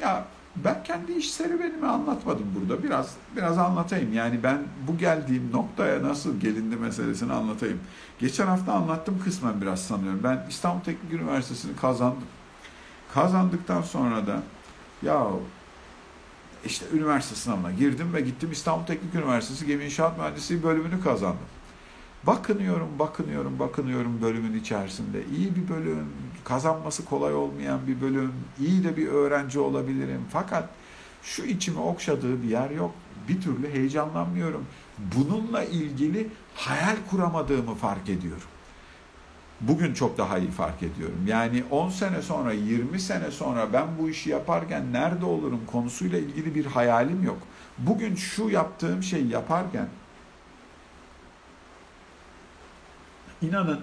Ya 0.00 0.24
ben 0.56 0.82
kendi 0.84 1.12
iş 1.12 1.30
serüvenimi 1.30 1.86
anlatmadım 1.86 2.46
burada. 2.54 2.82
Biraz 2.82 3.14
biraz 3.36 3.58
anlatayım. 3.58 4.12
Yani 4.12 4.42
ben 4.42 4.58
bu 4.88 4.98
geldiğim 4.98 5.52
noktaya 5.52 6.02
nasıl 6.02 6.40
gelindi 6.40 6.76
meselesini 6.76 7.32
anlatayım. 7.32 7.80
Geçen 8.18 8.46
hafta 8.46 8.72
anlattım 8.72 9.20
kısmen 9.24 9.60
biraz 9.60 9.82
sanıyorum. 9.82 10.20
Ben 10.24 10.46
İstanbul 10.48 10.80
Teknik 10.80 11.12
Üniversitesi'ni 11.12 11.76
kazandım. 11.76 12.28
Kazandıktan 13.14 13.82
sonra 13.82 14.26
da 14.26 14.42
ya 15.02 15.26
işte 16.66 16.86
üniversite 16.92 17.34
sınavına 17.34 17.72
girdim 17.72 18.14
ve 18.14 18.20
gittim 18.20 18.52
İstanbul 18.52 18.86
Teknik 18.86 19.14
Üniversitesi 19.14 19.66
Gemi 19.66 19.84
İnşaat 19.84 20.18
Mühendisliği 20.18 20.62
bölümünü 20.62 21.00
kazandım. 21.00 21.46
Bakınıyorum, 22.24 22.88
bakınıyorum, 22.98 23.58
bakınıyorum 23.58 24.22
bölümün 24.22 24.60
içerisinde. 24.60 25.24
İyi 25.36 25.56
bir 25.56 25.68
bölüm, 25.68 26.06
kazanması 26.44 27.04
kolay 27.04 27.34
olmayan 27.34 27.86
bir 27.86 28.00
bölüm, 28.00 28.32
iyi 28.60 28.84
de 28.84 28.96
bir 28.96 29.08
öğrenci 29.08 29.58
olabilirim. 29.58 30.20
Fakat 30.32 30.68
şu 31.22 31.42
içimi 31.42 31.80
okşadığı 31.80 32.42
bir 32.42 32.48
yer 32.48 32.70
yok. 32.70 32.94
Bir 33.28 33.40
türlü 33.40 33.72
heyecanlanmıyorum. 33.72 34.66
Bununla 35.16 35.64
ilgili 35.64 36.28
hayal 36.54 36.96
kuramadığımı 37.10 37.74
fark 37.74 38.08
ediyorum. 38.08 38.48
Bugün 39.60 39.94
çok 39.94 40.18
daha 40.18 40.38
iyi 40.38 40.50
fark 40.50 40.82
ediyorum. 40.82 41.24
Yani 41.26 41.64
10 41.70 41.88
sene 41.88 42.22
sonra, 42.22 42.52
20 42.52 43.00
sene 43.00 43.30
sonra 43.30 43.72
ben 43.72 43.86
bu 43.98 44.10
işi 44.10 44.30
yaparken 44.30 44.92
nerede 44.92 45.24
olurum 45.24 45.60
konusuyla 45.66 46.18
ilgili 46.18 46.54
bir 46.54 46.66
hayalim 46.66 47.22
yok. 47.22 47.38
Bugün 47.78 48.14
şu 48.14 48.48
yaptığım 48.48 49.02
şeyi 49.02 49.28
yaparken 49.28 49.88
inanın 53.42 53.80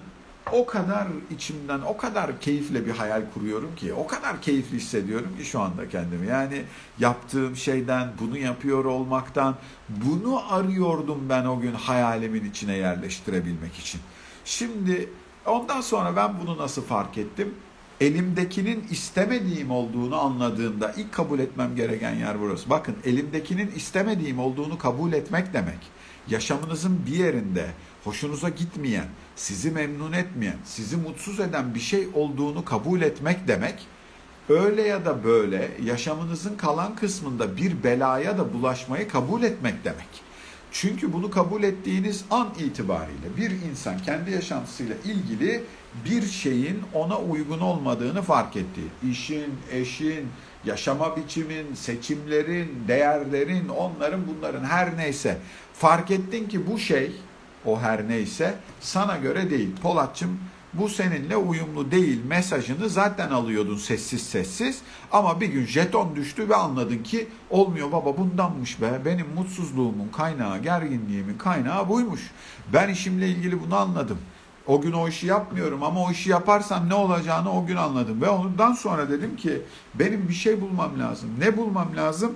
o 0.52 0.66
kadar 0.66 1.06
içimden 1.30 1.80
o 1.80 1.96
kadar 1.96 2.40
keyifle 2.40 2.86
bir 2.86 2.90
hayal 2.90 3.22
kuruyorum 3.34 3.74
ki 3.76 3.94
o 3.94 4.06
kadar 4.06 4.42
keyifli 4.42 4.76
hissediyorum 4.76 5.36
ki 5.38 5.44
şu 5.44 5.60
anda 5.60 5.88
kendimi. 5.88 6.26
Yani 6.26 6.62
yaptığım 6.98 7.56
şeyden 7.56 8.08
bunu 8.20 8.38
yapıyor 8.38 8.84
olmaktan 8.84 9.56
bunu 9.88 10.54
arıyordum 10.54 11.28
ben 11.28 11.44
o 11.44 11.60
gün 11.60 11.74
hayalimin 11.74 12.50
içine 12.50 12.76
yerleştirebilmek 12.76 13.74
için. 13.74 14.00
Şimdi 14.44 15.08
ondan 15.48 15.80
sonra 15.80 16.16
ben 16.16 16.34
bunu 16.40 16.58
nasıl 16.58 16.82
fark 16.82 17.18
ettim? 17.18 17.54
Elimdekinin 18.00 18.86
istemediğim 18.90 19.70
olduğunu 19.70 20.20
anladığımda 20.20 20.92
ilk 20.92 21.12
kabul 21.12 21.38
etmem 21.38 21.76
gereken 21.76 22.14
yer 22.14 22.40
burası. 22.40 22.70
Bakın 22.70 22.96
elimdekinin 23.04 23.72
istemediğim 23.76 24.38
olduğunu 24.38 24.78
kabul 24.78 25.12
etmek 25.12 25.52
demek. 25.52 25.78
Yaşamınızın 26.28 27.06
bir 27.06 27.16
yerinde 27.16 27.66
hoşunuza 28.04 28.48
gitmeyen, 28.48 29.06
sizi 29.36 29.70
memnun 29.70 30.12
etmeyen, 30.12 30.56
sizi 30.64 30.96
mutsuz 30.96 31.40
eden 31.40 31.74
bir 31.74 31.80
şey 31.80 32.08
olduğunu 32.14 32.64
kabul 32.64 33.00
etmek 33.00 33.48
demek, 33.48 33.86
öyle 34.48 34.82
ya 34.82 35.04
da 35.04 35.24
böyle 35.24 35.70
yaşamınızın 35.84 36.56
kalan 36.56 36.96
kısmında 36.96 37.56
bir 37.56 37.82
belaya 37.82 38.38
da 38.38 38.52
bulaşmayı 38.52 39.08
kabul 39.08 39.42
etmek 39.42 39.84
demek. 39.84 40.27
Çünkü 40.72 41.12
bunu 41.12 41.30
kabul 41.30 41.62
ettiğiniz 41.62 42.24
an 42.30 42.48
itibariyle 42.58 43.36
bir 43.36 43.50
insan 43.50 43.98
kendi 43.98 44.30
yaşantısıyla 44.30 44.94
ilgili 45.04 45.64
bir 46.04 46.22
şeyin 46.22 46.80
ona 46.94 47.18
uygun 47.18 47.60
olmadığını 47.60 48.22
fark 48.22 48.56
ettiği, 48.56 49.10
işin, 49.10 49.54
eşin, 49.70 50.28
yaşama 50.64 51.16
biçimin, 51.16 51.74
seçimlerin, 51.74 52.84
değerlerin, 52.88 53.68
onların 53.68 54.20
bunların 54.26 54.64
her 54.64 54.96
neyse 54.96 55.38
fark 55.74 56.10
ettin 56.10 56.48
ki 56.48 56.66
bu 56.66 56.78
şey 56.78 57.12
o 57.64 57.80
her 57.80 58.08
neyse 58.08 58.54
sana 58.80 59.16
göre 59.16 59.50
değil. 59.50 59.70
Polatçım 59.82 60.40
bu 60.74 60.88
seninle 60.88 61.36
uyumlu 61.36 61.90
değil 61.90 62.24
mesajını 62.24 62.88
zaten 62.88 63.30
alıyordun 63.30 63.76
sessiz 63.76 64.22
sessiz 64.22 64.80
ama 65.12 65.40
bir 65.40 65.46
gün 65.46 65.66
jeton 65.66 66.16
düştü 66.16 66.48
ve 66.48 66.54
anladın 66.54 66.98
ki 66.98 67.28
olmuyor 67.50 67.92
baba 67.92 68.16
bundanmış 68.16 68.80
be 68.80 69.00
benim 69.04 69.26
mutsuzluğumun 69.34 70.08
kaynağı 70.08 70.58
gerginliğimin 70.58 71.38
kaynağı 71.38 71.88
buymuş. 71.88 72.30
Ben 72.72 72.88
işimle 72.88 73.28
ilgili 73.28 73.60
bunu 73.62 73.76
anladım. 73.76 74.18
O 74.66 74.80
gün 74.80 74.92
o 74.92 75.08
işi 75.08 75.26
yapmıyorum 75.26 75.82
ama 75.82 76.00
o 76.04 76.10
işi 76.10 76.30
yaparsam 76.30 76.88
ne 76.88 76.94
olacağını 76.94 77.52
o 77.52 77.66
gün 77.66 77.76
anladım. 77.76 78.22
Ve 78.22 78.28
ondan 78.28 78.72
sonra 78.72 79.10
dedim 79.10 79.36
ki 79.36 79.62
benim 79.94 80.28
bir 80.28 80.34
şey 80.34 80.60
bulmam 80.60 81.00
lazım. 81.00 81.30
Ne 81.38 81.56
bulmam 81.56 81.96
lazım? 81.96 82.34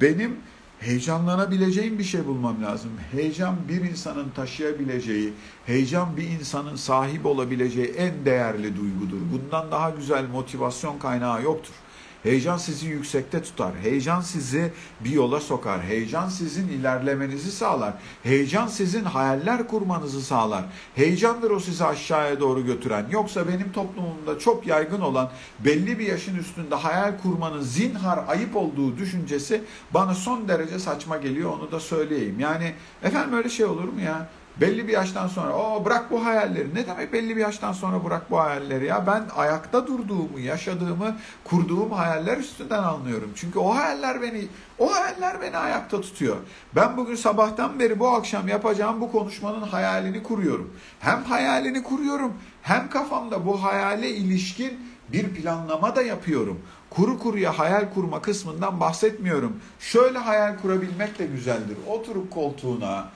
Benim 0.00 0.36
heyecanlanabileceğim 0.80 1.98
bir 1.98 2.04
şey 2.04 2.26
bulmam 2.26 2.62
lazım. 2.62 2.90
Heyecan 3.12 3.56
bir 3.68 3.80
insanın 3.90 4.30
taşıyabileceği, 4.30 5.32
heyecan 5.66 6.16
bir 6.16 6.28
insanın 6.28 6.76
sahip 6.76 7.26
olabileceği 7.26 7.86
en 7.86 8.24
değerli 8.24 8.76
duygudur. 8.76 9.20
Bundan 9.32 9.70
daha 9.70 9.90
güzel 9.90 10.28
motivasyon 10.28 10.98
kaynağı 10.98 11.42
yoktur. 11.42 11.74
Heyecan 12.22 12.56
sizi 12.56 12.86
yüksekte 12.86 13.42
tutar. 13.42 13.72
Heyecan 13.82 14.20
sizi 14.20 14.72
bir 15.00 15.10
yola 15.10 15.40
sokar. 15.40 15.82
Heyecan 15.82 16.28
sizin 16.28 16.68
ilerlemenizi 16.68 17.52
sağlar. 17.52 17.94
Heyecan 18.22 18.66
sizin 18.66 19.04
hayaller 19.04 19.68
kurmanızı 19.68 20.22
sağlar. 20.22 20.64
Heyecandır 20.94 21.50
o 21.50 21.60
sizi 21.60 21.84
aşağıya 21.84 22.40
doğru 22.40 22.66
götüren. 22.66 23.06
Yoksa 23.10 23.48
benim 23.48 23.72
toplumumda 23.72 24.38
çok 24.38 24.66
yaygın 24.66 25.00
olan 25.00 25.30
belli 25.64 25.98
bir 25.98 26.06
yaşın 26.06 26.36
üstünde 26.36 26.74
hayal 26.74 27.18
kurmanın 27.22 27.60
zinhar 27.60 28.24
ayıp 28.28 28.56
olduğu 28.56 28.96
düşüncesi 28.96 29.62
bana 29.94 30.14
son 30.14 30.48
derece 30.48 30.78
saçma 30.78 31.16
geliyor. 31.16 31.50
Onu 31.50 31.72
da 31.72 31.80
söyleyeyim. 31.80 32.40
Yani 32.40 32.74
efendim 33.02 33.36
öyle 33.36 33.48
şey 33.48 33.66
olur 33.66 33.84
mu 33.84 34.00
ya? 34.00 34.28
Belli 34.60 34.88
bir 34.88 34.92
yaştan 34.92 35.28
sonra 35.28 35.56
o 35.56 35.84
bırak 35.84 36.10
bu 36.10 36.24
hayalleri. 36.24 36.74
Ne 36.74 36.86
demek 36.86 37.12
belli 37.12 37.36
bir 37.36 37.40
yaştan 37.40 37.72
sonra 37.72 38.04
bırak 38.04 38.30
bu 38.30 38.40
hayalleri 38.40 38.86
ya? 38.86 39.06
Ben 39.06 39.22
ayakta 39.36 39.86
durduğumu, 39.86 40.38
yaşadığımı, 40.40 41.16
kurduğum 41.44 41.90
hayaller 41.90 42.36
üstünden 42.36 42.82
anlıyorum. 42.82 43.30
Çünkü 43.34 43.58
o 43.58 43.76
hayaller 43.76 44.22
beni 44.22 44.46
o 44.78 44.94
hayaller 44.94 45.40
beni 45.40 45.56
ayakta 45.56 46.00
tutuyor. 46.00 46.36
Ben 46.76 46.96
bugün 46.96 47.14
sabahtan 47.14 47.78
beri 47.78 48.00
bu 48.00 48.08
akşam 48.08 48.48
yapacağım 48.48 49.00
bu 49.00 49.12
konuşmanın 49.12 49.62
hayalini 49.62 50.22
kuruyorum. 50.22 50.74
Hem 51.00 51.24
hayalini 51.24 51.82
kuruyorum 51.82 52.32
hem 52.62 52.90
kafamda 52.90 53.46
bu 53.46 53.62
hayale 53.62 54.10
ilişkin 54.10 54.80
bir 55.12 55.28
planlama 55.28 55.96
da 55.96 56.02
yapıyorum. 56.02 56.60
Kuru 56.90 57.18
kuruya 57.18 57.58
hayal 57.58 57.94
kurma 57.94 58.22
kısmından 58.22 58.80
bahsetmiyorum. 58.80 59.60
Şöyle 59.80 60.18
hayal 60.18 60.58
kurabilmek 60.58 61.18
de 61.18 61.26
güzeldir. 61.26 61.76
Oturup 61.86 62.30
koltuğuna, 62.30 63.08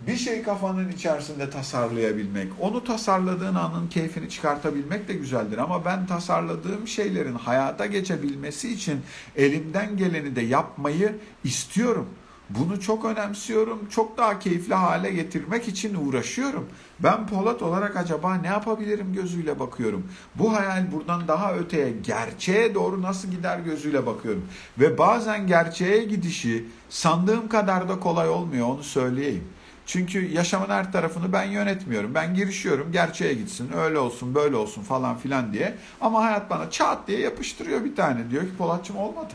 bir 0.00 0.16
şey 0.16 0.42
kafanın 0.42 0.88
içerisinde 0.88 1.50
tasarlayabilmek, 1.50 2.48
onu 2.60 2.84
tasarladığın 2.84 3.54
anın 3.54 3.88
keyfini 3.88 4.28
çıkartabilmek 4.28 5.08
de 5.08 5.12
güzeldir. 5.12 5.58
Ama 5.58 5.84
ben 5.84 6.06
tasarladığım 6.06 6.88
şeylerin 6.88 7.34
hayata 7.34 7.86
geçebilmesi 7.86 8.72
için 8.72 9.00
elimden 9.36 9.96
geleni 9.96 10.36
de 10.36 10.40
yapmayı 10.40 11.16
istiyorum. 11.44 12.06
Bunu 12.50 12.80
çok 12.80 13.04
önemsiyorum. 13.04 13.88
Çok 13.90 14.18
daha 14.18 14.38
keyifli 14.38 14.74
hale 14.74 15.10
getirmek 15.10 15.68
için 15.68 15.94
uğraşıyorum. 15.94 16.68
Ben 17.00 17.26
Polat 17.26 17.62
olarak 17.62 17.96
acaba 17.96 18.34
ne 18.34 18.46
yapabilirim 18.46 19.12
gözüyle 19.14 19.58
bakıyorum. 19.60 20.06
Bu 20.34 20.56
hayal 20.56 20.92
buradan 20.92 21.28
daha 21.28 21.54
öteye, 21.54 21.90
gerçeğe 22.02 22.74
doğru 22.74 23.02
nasıl 23.02 23.30
gider 23.30 23.58
gözüyle 23.58 24.06
bakıyorum. 24.06 24.44
Ve 24.78 24.98
bazen 24.98 25.46
gerçeğe 25.46 26.04
gidişi 26.04 26.64
sandığım 26.88 27.48
kadar 27.48 27.88
da 27.88 28.00
kolay 28.00 28.28
olmuyor 28.28 28.66
onu 28.66 28.82
söyleyeyim. 28.82 29.44
Çünkü 29.88 30.32
yaşamın 30.32 30.68
her 30.68 30.92
tarafını 30.92 31.32
ben 31.32 31.44
yönetmiyorum. 31.44 32.14
Ben 32.14 32.34
girişiyorum 32.34 32.92
gerçeğe 32.92 33.34
gitsin 33.34 33.72
öyle 33.76 33.98
olsun 33.98 34.34
böyle 34.34 34.56
olsun 34.56 34.82
falan 34.82 35.18
filan 35.18 35.52
diye. 35.52 35.74
Ama 36.00 36.22
hayat 36.22 36.50
bana 36.50 36.70
çat 36.70 37.08
diye 37.08 37.20
yapıştırıyor 37.20 37.84
bir 37.84 37.96
tane. 37.96 38.30
Diyor 38.30 38.42
ki 38.42 38.56
Polatçım 38.58 38.96
olmadı. 38.96 39.34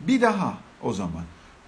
Bir 0.00 0.20
daha 0.20 0.54
o 0.82 0.92
zaman. 0.92 1.22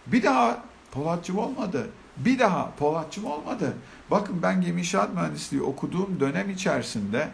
Bir 0.06 0.22
daha 0.22 0.62
Polatçım 0.90 1.38
olmadı. 1.38 1.90
Bir 2.16 2.38
daha 2.38 2.70
Polatçım 2.78 3.24
olmadı. 3.24 3.76
Bakın 4.10 4.42
ben 4.42 4.60
gemi 4.60 4.80
inşaat 4.80 5.14
mühendisliği 5.14 5.62
okuduğum 5.62 6.20
dönem 6.20 6.50
içerisinde 6.50 7.28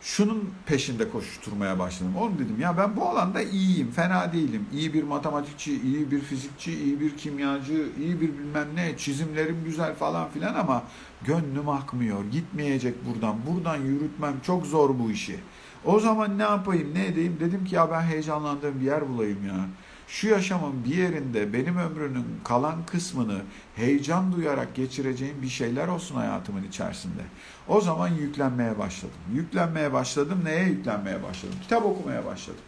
şunun 0.00 0.50
peşinde 0.66 1.10
koşturmaya 1.10 1.78
başladım. 1.78 2.16
Oğlum 2.16 2.38
dedim 2.38 2.60
ya 2.60 2.78
ben 2.78 2.96
bu 2.96 3.08
alanda 3.08 3.42
iyiyim, 3.42 3.90
fena 3.90 4.32
değilim. 4.32 4.66
İyi 4.72 4.94
bir 4.94 5.02
matematikçi, 5.02 5.82
iyi 5.82 6.10
bir 6.10 6.20
fizikçi, 6.20 6.72
iyi 6.72 7.00
bir 7.00 7.16
kimyacı, 7.16 7.88
iyi 7.98 8.20
bir 8.20 8.38
bilmem 8.38 8.68
ne, 8.74 8.96
çizimlerim 8.96 9.64
güzel 9.64 9.94
falan 9.94 10.28
filan 10.28 10.54
ama 10.54 10.82
gönlüm 11.24 11.68
akmıyor. 11.68 12.24
Gitmeyecek 12.24 12.94
buradan. 13.06 13.36
Buradan 13.46 13.76
yürütmem 13.76 14.34
çok 14.42 14.66
zor 14.66 14.98
bu 14.98 15.10
işi. 15.10 15.40
O 15.84 16.00
zaman 16.00 16.38
ne 16.38 16.42
yapayım, 16.42 16.94
ne 16.94 17.06
edeyim? 17.06 17.36
Dedim 17.40 17.64
ki 17.64 17.74
ya 17.74 17.90
ben 17.90 18.02
heyecanlandığım 18.02 18.80
bir 18.80 18.84
yer 18.84 19.08
bulayım 19.08 19.46
ya 19.46 19.66
şu 20.10 20.28
yaşamın 20.28 20.84
bir 20.84 20.96
yerinde 20.96 21.52
benim 21.52 21.78
ömrünün 21.78 22.26
kalan 22.44 22.86
kısmını 22.86 23.40
heyecan 23.76 24.32
duyarak 24.32 24.74
geçireceğim 24.74 25.42
bir 25.42 25.48
şeyler 25.48 25.88
olsun 25.88 26.16
hayatımın 26.16 26.64
içerisinde. 26.64 27.22
O 27.68 27.80
zaman 27.80 28.08
yüklenmeye 28.08 28.78
başladım. 28.78 29.16
Yüklenmeye 29.34 29.92
başladım. 29.92 30.40
Neye 30.44 30.64
yüklenmeye 30.64 31.22
başladım? 31.22 31.54
Kitap 31.62 31.86
okumaya 31.86 32.26
başladım. 32.26 32.60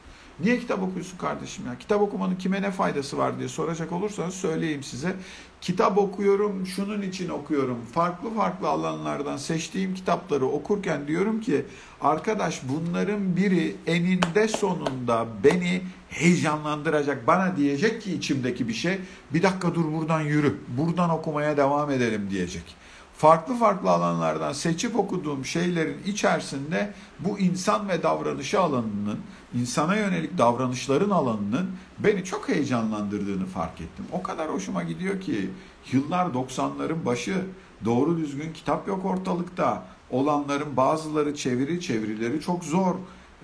Niye 0.42 0.58
kitap 0.58 0.82
okuyorsun 0.82 1.18
kardeşim 1.18 1.66
ya? 1.66 1.78
Kitap 1.78 2.00
okumanın 2.00 2.36
kime 2.36 2.62
ne 2.62 2.70
faydası 2.70 3.18
var 3.18 3.38
diye 3.38 3.48
soracak 3.48 3.92
olursanız 3.92 4.34
söyleyeyim 4.34 4.82
size. 4.82 5.16
Kitap 5.60 5.98
okuyorum, 5.98 6.66
şunun 6.66 7.02
için 7.02 7.28
okuyorum. 7.28 7.78
Farklı 7.94 8.34
farklı 8.34 8.68
alanlardan 8.68 9.36
seçtiğim 9.36 9.94
kitapları 9.94 10.46
okurken 10.46 11.08
diyorum 11.08 11.40
ki 11.40 11.64
arkadaş 12.00 12.60
bunların 12.68 13.36
biri 13.36 13.76
eninde 13.86 14.48
sonunda 14.48 15.26
beni 15.44 15.82
heyecanlandıracak. 16.08 17.26
Bana 17.26 17.56
diyecek 17.56 18.02
ki 18.02 18.12
içimdeki 18.12 18.68
bir 18.68 18.74
şey 18.74 18.98
bir 19.34 19.42
dakika 19.42 19.74
dur 19.74 19.92
buradan 19.92 20.20
yürü. 20.20 20.56
Buradan 20.78 21.10
okumaya 21.10 21.56
devam 21.56 21.90
edelim 21.90 22.28
diyecek 22.30 22.82
farklı 23.22 23.54
farklı 23.54 23.90
alanlardan 23.90 24.52
seçip 24.52 24.96
okuduğum 24.96 25.44
şeylerin 25.44 26.02
içerisinde 26.06 26.92
bu 27.20 27.38
insan 27.38 27.88
ve 27.88 28.02
davranışı 28.02 28.60
alanının, 28.60 29.18
insana 29.54 29.96
yönelik 29.96 30.38
davranışların 30.38 31.10
alanının 31.10 31.70
beni 31.98 32.24
çok 32.24 32.48
heyecanlandırdığını 32.48 33.46
fark 33.46 33.80
ettim. 33.80 34.04
O 34.12 34.22
kadar 34.22 34.52
hoşuma 34.52 34.82
gidiyor 34.82 35.20
ki 35.20 35.50
yıllar 35.92 36.26
90'ların 36.26 37.04
başı 37.04 37.44
doğru 37.84 38.18
düzgün 38.18 38.52
kitap 38.52 38.88
yok 38.88 39.04
ortalıkta. 39.04 39.84
Olanların 40.10 40.76
bazıları 40.76 41.34
çeviri, 41.36 41.80
çevirileri 41.80 42.40
çok 42.40 42.64
zor. 42.64 42.94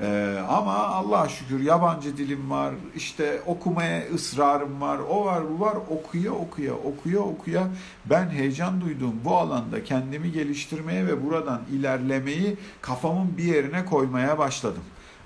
Ee, 0.01 0.39
ama 0.49 0.75
Allah'a 0.77 1.29
şükür 1.29 1.61
yabancı 1.61 2.17
dilim 2.17 2.51
var, 2.51 2.75
işte 2.97 3.43
okumaya 3.47 4.09
ısrarım 4.15 4.81
var, 4.81 4.99
o 5.11 5.25
var 5.25 5.43
bu 5.51 5.61
var, 5.61 5.77
okuya 5.91 6.33
okuya 6.33 6.75
okuya 6.75 7.21
okuya 7.21 7.69
ben 8.05 8.31
heyecan 8.31 8.81
duyduğum 8.81 9.15
bu 9.25 9.37
alanda 9.37 9.85
kendimi 9.85 10.33
geliştirmeye 10.33 11.07
ve 11.07 11.25
buradan 11.27 11.61
ilerlemeyi 11.73 12.57
kafamın 12.81 13.37
bir 13.39 13.45
yerine 13.45 13.85
koymaya 13.85 14.39
başladım. 14.39 14.83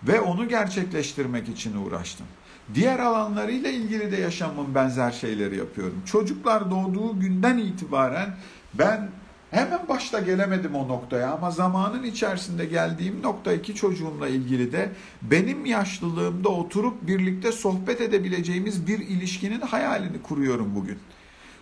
Ve 0.08 0.20
onu 0.20 0.48
gerçekleştirmek 0.48 1.48
için 1.48 1.76
uğraştım. 1.76 2.26
Diğer 2.74 2.98
alanlarıyla 2.98 3.70
ilgili 3.70 4.12
de 4.12 4.16
yaşamın 4.16 4.74
benzer 4.74 5.10
şeyleri 5.10 5.56
yapıyorum. 5.56 6.02
Çocuklar 6.06 6.70
doğduğu 6.70 7.20
günden 7.20 7.58
itibaren 7.58 8.36
ben 8.74 9.08
Hemen 9.52 9.88
başta 9.88 10.20
gelemedim 10.20 10.74
o 10.74 10.88
noktaya 10.88 11.32
ama 11.32 11.50
zamanın 11.50 12.02
içerisinde 12.02 12.64
geldiğim 12.64 13.22
nokta 13.22 13.52
iki 13.52 13.74
çocuğumla 13.74 14.28
ilgili 14.28 14.72
de 14.72 14.90
benim 15.22 15.66
yaşlılığımda 15.66 16.48
oturup 16.48 17.06
birlikte 17.06 17.52
sohbet 17.52 18.00
edebileceğimiz 18.00 18.86
bir 18.86 18.98
ilişkinin 18.98 19.60
hayalini 19.60 20.22
kuruyorum 20.22 20.74
bugün. 20.74 20.98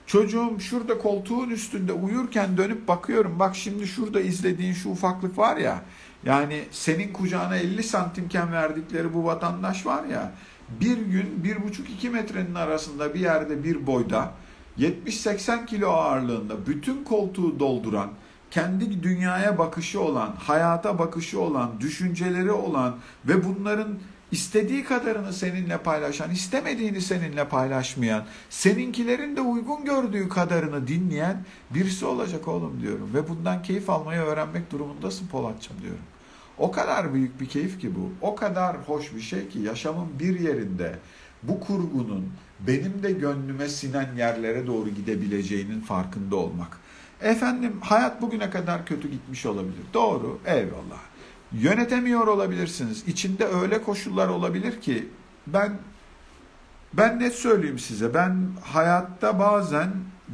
Çocuğum 0.06 0.60
şurada 0.60 0.98
koltuğun 0.98 1.50
üstünde 1.50 1.92
uyurken 1.92 2.56
dönüp 2.56 2.88
bakıyorum. 2.88 3.38
Bak 3.38 3.56
şimdi 3.56 3.86
şurada 3.86 4.20
izlediğin 4.20 4.72
şu 4.72 4.88
ufaklık 4.88 5.38
var 5.38 5.56
ya. 5.56 5.82
Yani 6.24 6.64
senin 6.70 7.12
kucağına 7.12 7.56
50 7.56 7.82
santimken 7.82 8.52
verdikleri 8.52 9.14
bu 9.14 9.24
vatandaş 9.24 9.86
var 9.86 10.04
ya. 10.04 10.32
Bir 10.80 10.98
gün 10.98 11.44
bir 11.44 11.62
buçuk 11.64 11.90
iki 11.90 12.10
metrenin 12.10 12.54
arasında 12.54 13.14
bir 13.14 13.20
yerde 13.20 13.64
bir 13.64 13.86
boyda 13.86 14.32
70-80 14.78 15.66
kilo 15.66 15.88
ağırlığında 15.88 16.66
bütün 16.66 17.04
koltuğu 17.04 17.60
dolduran, 17.60 18.10
kendi 18.50 19.02
dünyaya 19.02 19.58
bakışı 19.58 20.00
olan, 20.00 20.34
hayata 20.38 20.98
bakışı 20.98 21.40
olan, 21.40 21.80
düşünceleri 21.80 22.52
olan 22.52 22.96
ve 23.24 23.44
bunların 23.44 23.98
istediği 24.32 24.84
kadarını 24.84 25.32
seninle 25.32 25.78
paylaşan, 25.78 26.30
istemediğini 26.30 27.00
seninle 27.00 27.48
paylaşmayan, 27.48 28.24
seninkilerin 28.50 29.36
de 29.36 29.40
uygun 29.40 29.84
gördüğü 29.84 30.28
kadarını 30.28 30.86
dinleyen 30.86 31.44
birisi 31.70 32.06
olacak 32.06 32.48
oğlum 32.48 32.80
diyorum. 32.82 33.10
Ve 33.14 33.28
bundan 33.28 33.62
keyif 33.62 33.90
almayı 33.90 34.20
öğrenmek 34.20 34.72
durumundasın 34.72 35.26
Polatçım 35.26 35.76
diyorum. 35.82 36.04
O 36.58 36.70
kadar 36.70 37.14
büyük 37.14 37.40
bir 37.40 37.48
keyif 37.48 37.80
ki 37.80 37.94
bu. 37.94 38.26
O 38.26 38.34
kadar 38.34 38.76
hoş 38.76 39.14
bir 39.14 39.20
şey 39.20 39.48
ki 39.48 39.58
yaşamın 39.58 40.08
bir 40.18 40.40
yerinde 40.40 40.94
bu 41.42 41.60
kurgunun 41.60 42.32
benim 42.60 43.02
de 43.02 43.12
gönlüme 43.12 43.68
sinen 43.68 44.16
yerlere 44.16 44.66
doğru 44.66 44.88
gidebileceğinin 44.88 45.80
farkında 45.80 46.36
olmak. 46.36 46.80
Efendim 47.22 47.76
hayat 47.80 48.22
bugüne 48.22 48.50
kadar 48.50 48.86
kötü 48.86 49.10
gitmiş 49.10 49.46
olabilir. 49.46 49.84
Doğru, 49.94 50.38
eyvallah. 50.46 51.09
Yönetemiyor 51.52 52.26
olabilirsiniz. 52.26 53.04
İçinde 53.06 53.46
öyle 53.46 53.82
koşullar 53.82 54.28
olabilir 54.28 54.80
ki 54.80 55.08
ben 55.46 55.78
ben 56.92 57.20
net 57.20 57.34
söyleyeyim 57.34 57.78
size. 57.78 58.14
Ben 58.14 58.48
hayatta 58.62 59.38
bazen 59.38 59.90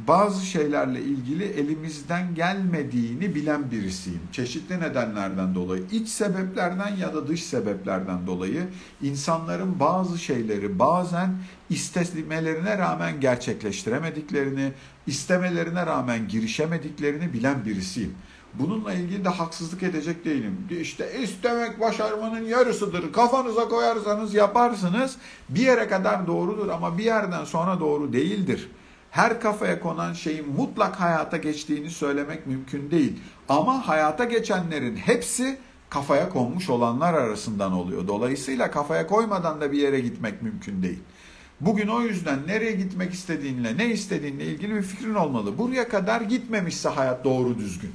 bazı 0.07 0.45
şeylerle 0.45 1.01
ilgili 1.01 1.43
elimizden 1.43 2.35
gelmediğini 2.35 3.35
bilen 3.35 3.71
birisiyim. 3.71 4.21
Çeşitli 4.31 4.79
nedenlerden 4.79 5.55
dolayı, 5.55 5.83
iç 5.91 6.09
sebeplerden 6.09 6.95
ya 6.95 7.13
da 7.13 7.27
dış 7.27 7.43
sebeplerden 7.43 8.27
dolayı 8.27 8.67
insanların 9.01 9.79
bazı 9.79 10.17
şeyleri 10.17 10.79
bazen 10.79 11.35
istemelerine 11.69 12.77
rağmen 12.77 13.19
gerçekleştiremediklerini, 13.21 14.71
istemelerine 15.07 15.85
rağmen 15.85 16.27
girişemediklerini 16.27 17.33
bilen 17.33 17.65
birisiyim. 17.65 18.15
Bununla 18.53 18.93
ilgili 18.93 19.25
de 19.25 19.29
haksızlık 19.29 19.83
edecek 19.83 20.25
değilim. 20.25 20.67
İşte 20.81 21.19
istemek 21.21 21.79
başarmanın 21.79 22.45
yarısıdır. 22.45 23.13
Kafanıza 23.13 23.69
koyarsanız 23.69 24.33
yaparsınız. 24.33 25.17
Bir 25.49 25.61
yere 25.61 25.87
kadar 25.87 26.27
doğrudur 26.27 26.69
ama 26.69 26.97
bir 26.97 27.03
yerden 27.03 27.43
sonra 27.43 27.79
doğru 27.79 28.13
değildir 28.13 28.69
her 29.17 29.41
kafaya 29.41 29.79
konan 29.79 30.13
şeyin 30.13 30.49
mutlak 30.49 30.95
hayata 30.95 31.37
geçtiğini 31.37 31.89
söylemek 31.89 32.47
mümkün 32.47 32.91
değil. 32.91 33.19
Ama 33.49 33.87
hayata 33.87 34.23
geçenlerin 34.23 34.95
hepsi 34.95 35.57
kafaya 35.89 36.29
konmuş 36.29 36.69
olanlar 36.69 37.13
arasından 37.13 37.71
oluyor. 37.71 38.07
Dolayısıyla 38.07 38.71
kafaya 38.71 39.07
koymadan 39.07 39.61
da 39.61 39.71
bir 39.71 39.77
yere 39.77 39.99
gitmek 39.99 40.41
mümkün 40.41 40.83
değil. 40.83 40.99
Bugün 41.61 41.87
o 41.87 42.01
yüzden 42.01 42.39
nereye 42.47 42.71
gitmek 42.71 43.13
istediğinle, 43.13 43.77
ne 43.77 43.85
istediğinle 43.85 44.45
ilgili 44.45 44.75
bir 44.75 44.81
fikrin 44.81 45.15
olmalı. 45.15 45.57
Buraya 45.57 45.89
kadar 45.89 46.21
gitmemişse 46.21 46.89
hayat 46.89 47.23
doğru 47.23 47.57
düzgün. 47.57 47.91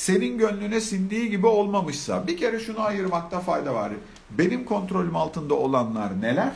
Senin 0.00 0.38
gönlüne 0.38 0.80
sindiği 0.80 1.30
gibi 1.30 1.46
olmamışsa 1.46 2.26
bir 2.26 2.36
kere 2.36 2.60
şunu 2.60 2.80
ayırmakta 2.80 3.40
fayda 3.40 3.74
var. 3.74 3.92
Benim 4.30 4.64
kontrolüm 4.64 5.16
altında 5.16 5.54
olanlar 5.54 6.20
neler? 6.20 6.52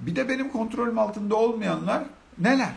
Bir 0.00 0.16
de 0.16 0.28
benim 0.28 0.48
kontrolüm 0.48 0.98
altında 0.98 1.36
olmayanlar 1.36 2.02
neler? 2.38 2.74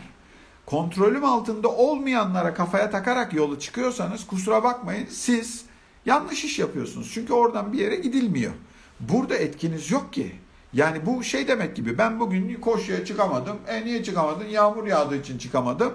kontrolüm 0.66 1.24
altında 1.24 1.68
olmayanlara 1.68 2.54
kafaya 2.54 2.90
takarak 2.90 3.32
yolu 3.32 3.58
çıkıyorsanız 3.58 4.26
kusura 4.26 4.64
bakmayın 4.64 5.06
siz 5.10 5.64
yanlış 6.06 6.44
iş 6.44 6.58
yapıyorsunuz. 6.58 7.10
Çünkü 7.14 7.32
oradan 7.32 7.72
bir 7.72 7.78
yere 7.78 7.96
gidilmiyor. 7.96 8.52
Burada 9.00 9.36
etkiniz 9.36 9.90
yok 9.90 10.12
ki. 10.12 10.32
Yani 10.72 11.06
bu 11.06 11.24
şey 11.24 11.48
demek 11.48 11.76
gibi 11.76 11.98
ben 11.98 12.20
bugün 12.20 12.54
koşuya 12.54 13.04
çıkamadım. 13.04 13.56
E 13.68 13.84
niye 13.84 14.04
çıkamadın? 14.04 14.44
Yağmur 14.44 14.86
yağdığı 14.86 15.16
için 15.16 15.38
çıkamadım. 15.38 15.92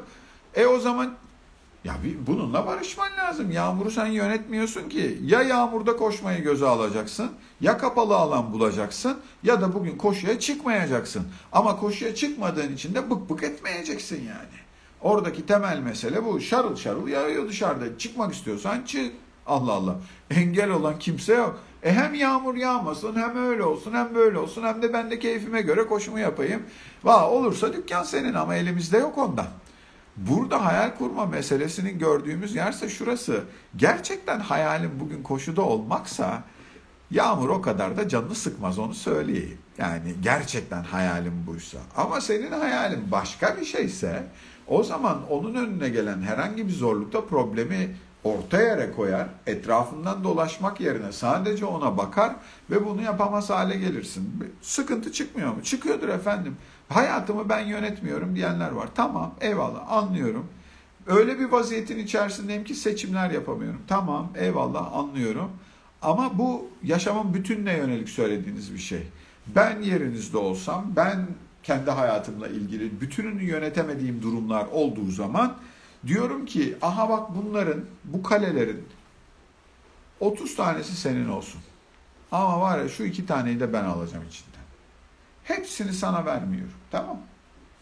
E 0.56 0.66
o 0.66 0.80
zaman 0.80 1.18
ya 1.88 1.94
bir 2.04 2.28
bununla 2.28 2.68
barışman 2.68 3.18
lazım. 3.18 3.52
Yağmuru 3.52 3.92
sen 3.92 4.06
yönetmiyorsun 4.06 4.90
ki. 4.90 5.20
Ya 5.26 5.42
yağmurda 5.42 5.98
koşmayı 5.98 6.44
göze 6.44 6.66
alacaksın, 6.66 7.32
ya 7.62 7.78
kapalı 7.78 8.16
alan 8.16 8.54
bulacaksın 8.54 9.18
ya 9.44 9.62
da 9.62 9.74
bugün 9.74 9.98
koşuya 9.98 10.40
çıkmayacaksın. 10.40 11.28
Ama 11.52 11.80
koşuya 11.80 12.16
çıkmadığın 12.16 12.74
için 12.74 12.96
de 12.96 13.10
bık 13.10 13.30
bık 13.30 13.44
etmeyeceksin 13.44 14.16
yani. 14.16 14.58
Oradaki 15.02 15.46
temel 15.46 15.80
mesele 15.80 16.26
bu. 16.26 16.40
Şarıl 16.40 16.76
şarıl 16.76 17.08
yağıyor 17.08 17.50
dışarıda. 17.50 17.98
Çıkmak 17.98 18.34
istiyorsan 18.34 18.82
çık. 18.86 19.14
Allah 19.46 19.72
Allah. 19.72 19.96
Engel 20.32 20.70
olan 20.70 21.00
kimse 21.00 21.34
yok. 21.34 21.60
E 21.84 21.94
hem 21.94 22.14
yağmur 22.14 22.56
yağmasın 22.56 23.16
hem 23.16 23.48
öyle 23.48 23.64
olsun 23.64 23.94
hem 23.94 24.16
böyle 24.16 24.38
olsun 24.38 24.64
hem 24.64 24.82
de 24.82 24.94
ben 24.94 25.12
de 25.12 25.20
keyfime 25.20 25.62
göre 25.62 25.88
koşumu 25.88 26.20
yapayım. 26.20 26.62
Va 27.04 27.30
olursa 27.30 27.74
dükkan 27.74 28.04
senin 28.04 28.34
ama 28.34 28.56
elimizde 28.56 28.98
yok 28.98 29.18
ondan. 29.18 29.48
Burada 30.18 30.66
hayal 30.66 30.98
kurma 30.98 31.26
meselesini 31.26 31.98
gördüğümüz 31.98 32.56
yerse 32.56 32.90
şurası. 32.90 33.44
Gerçekten 33.76 34.40
hayalim 34.40 34.92
bugün 35.00 35.24
koşuda 35.24 35.62
olmaksa 35.62 36.44
yağmur 37.12 37.50
o 37.50 37.62
kadar 37.62 37.98
da 37.98 38.10
canını 38.10 38.36
sıkmaz 38.36 38.80
onu 38.80 38.94
söyleyeyim. 38.94 39.58
Yani 39.78 40.16
gerçekten 40.22 40.84
hayalim 40.84 41.44
buysa. 41.48 41.78
Ama 41.96 42.22
senin 42.22 42.52
hayalin 42.52 43.12
başka 43.12 43.58
bir 43.58 43.66
şeyse 43.66 44.24
o 44.68 44.84
zaman 44.84 45.30
onun 45.30 45.56
önüne 45.56 45.90
gelen 45.90 46.22
herhangi 46.22 46.68
bir 46.68 46.74
zorlukta 46.74 47.26
problemi 47.26 47.96
orta 48.28 48.62
yere 48.62 48.92
koyar, 48.92 49.28
etrafından 49.48 50.24
dolaşmak 50.24 50.82
yerine 50.82 51.12
sadece 51.12 51.66
ona 51.66 51.98
bakar 51.98 52.36
ve 52.70 52.86
bunu 52.86 53.02
yapamaz 53.02 53.50
hale 53.50 53.78
gelirsin. 53.78 54.54
Sıkıntı 54.62 55.12
çıkmıyor 55.12 55.54
mu? 55.54 55.64
Çıkıyordur 55.64 56.08
efendim. 56.10 56.58
Hayatımı 56.90 57.50
ben 57.50 57.66
yönetmiyorum 57.66 58.36
diyenler 58.36 58.72
var. 58.72 58.88
Tamam, 58.96 59.34
eyvallah, 59.42 59.92
anlıyorum. 59.92 60.46
Öyle 61.08 61.40
bir 61.40 61.46
vaziyetin 61.46 61.98
içerisindeyim 61.98 62.64
ki 62.64 62.76
seçimler 62.76 63.32
yapamıyorum. 63.32 63.82
Tamam, 63.88 64.30
eyvallah, 64.36 64.94
anlıyorum. 64.94 65.52
Ama 66.02 66.38
bu 66.38 66.70
yaşamın 66.84 67.34
bütününe 67.34 67.78
yönelik 67.78 68.10
söylediğiniz 68.10 68.74
bir 68.74 68.80
şey. 68.80 69.08
Ben 69.56 69.82
yerinizde 69.82 70.38
olsam, 70.38 70.86
ben 70.96 71.28
kendi 71.64 71.92
hayatımla 71.92 72.48
ilgili 72.48 73.02
bütününü 73.02 73.44
yönetemediğim 73.44 74.22
durumlar 74.22 74.66
olduğu 74.72 75.12
zaman 75.12 75.56
diyorum 76.08 76.46
ki 76.46 76.78
aha 76.82 77.10
bak 77.10 77.30
bunların 77.36 77.86
bu 78.04 78.24
kalelerin 78.24 78.88
30 80.20 80.56
tanesi 80.56 80.96
senin 80.96 81.30
olsun. 81.30 81.62
Ama 82.32 82.62
var 82.62 82.80
ya 82.80 82.90
şu 82.90 83.04
iki 83.04 83.26
taneyi 83.26 83.60
de 83.60 83.74
ben 83.74 83.84
alacağım 83.84 84.26
içinden. 84.30 84.58
Hepsini 85.44 85.94
sana 85.94 86.26
vermiyorum. 86.26 86.74
Tamam 86.92 87.18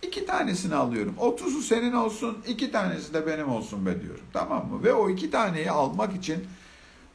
İki 0.08 0.25
tanesini 0.25 0.75
alıyorum. 0.75 1.15
Otuzu 1.19 1.62
senin 1.62 1.93
olsun, 1.93 2.38
iki 2.47 2.71
tanesi 2.71 3.13
de 3.13 3.28
benim 3.28 3.49
olsun 3.49 3.86
be 3.86 4.01
diyorum. 4.01 4.23
Tamam 4.34 4.67
mı? 4.69 4.84
Ve 4.84 4.93
o 4.93 5.10
iki 5.10 5.32
taneyi 5.32 5.71
almak 5.71 6.15
için 6.15 6.43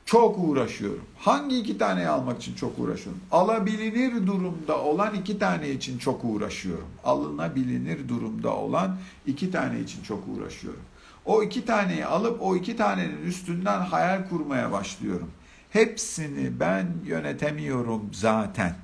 çok 0.05 0.39
uğraşıyorum. 0.39 1.05
Hangi 1.19 1.59
iki 1.59 1.79
taneyi 1.79 2.09
almak 2.09 2.39
için 2.39 2.55
çok 2.55 2.79
uğraşıyorum? 2.79 3.21
Alabilir 3.33 4.27
durumda 4.27 4.79
olan 4.79 5.15
iki 5.15 5.39
tane 5.39 5.71
için 5.71 5.99
çok 5.99 6.25
uğraşıyorum. 6.25 6.89
Alınabilir 7.05 8.09
durumda 8.09 8.57
olan 8.57 8.97
iki 9.27 9.51
tane 9.51 9.81
için 9.81 10.03
çok 10.03 10.25
uğraşıyorum. 10.29 10.83
O 11.25 11.43
iki 11.43 11.65
taneyi 11.65 12.07
alıp 12.07 12.43
o 12.43 12.57
iki 12.57 12.77
tanenin 12.77 13.23
üstünden 13.23 13.81
hayal 13.81 14.29
kurmaya 14.29 14.73
başlıyorum. 14.73 15.31
Hepsini 15.71 16.61
ben 16.61 16.87
yönetemiyorum 17.05 18.11
zaten. 18.13 18.75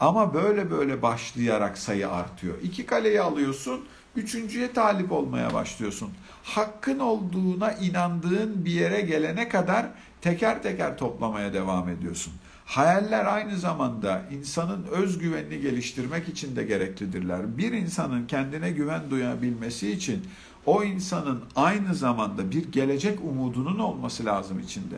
Ama 0.00 0.34
böyle 0.34 0.70
böyle 0.70 1.02
başlayarak 1.02 1.78
sayı 1.78 2.10
artıyor. 2.10 2.54
İki 2.62 2.86
kaleyi 2.86 3.20
alıyorsun, 3.20 3.84
üçüncüye 4.16 4.72
talip 4.72 5.12
olmaya 5.12 5.54
başlıyorsun. 5.54 6.10
Hakkın 6.42 6.98
olduğuna 6.98 7.72
inandığın 7.72 8.64
bir 8.64 8.70
yere 8.70 9.00
gelene 9.00 9.48
kadar 9.48 9.86
teker 10.20 10.62
teker 10.62 10.98
toplamaya 10.98 11.52
devam 11.52 11.88
ediyorsun. 11.88 12.32
Hayaller 12.66 13.26
aynı 13.26 13.58
zamanda 13.58 14.22
insanın 14.32 14.86
özgüvenini 14.86 15.60
geliştirmek 15.60 16.28
için 16.28 16.56
de 16.56 16.64
gereklidirler. 16.64 17.58
Bir 17.58 17.72
insanın 17.72 18.26
kendine 18.26 18.70
güven 18.70 19.10
duyabilmesi 19.10 19.90
için 19.90 20.26
o 20.66 20.84
insanın 20.84 21.42
aynı 21.56 21.94
zamanda 21.94 22.50
bir 22.50 22.72
gelecek 22.72 23.18
umudunun 23.24 23.78
olması 23.78 24.24
lazım 24.24 24.60
içinde. 24.60 24.96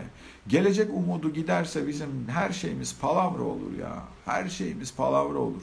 Gelecek 0.48 0.90
umudu 0.94 1.32
giderse 1.32 1.86
bizim 1.86 2.28
her 2.28 2.52
şeyimiz 2.52 2.96
palavra 3.00 3.42
olur 3.42 3.78
ya. 3.80 4.02
Her 4.24 4.48
şeyimiz 4.48 4.94
palavra 4.94 5.38
olur. 5.38 5.62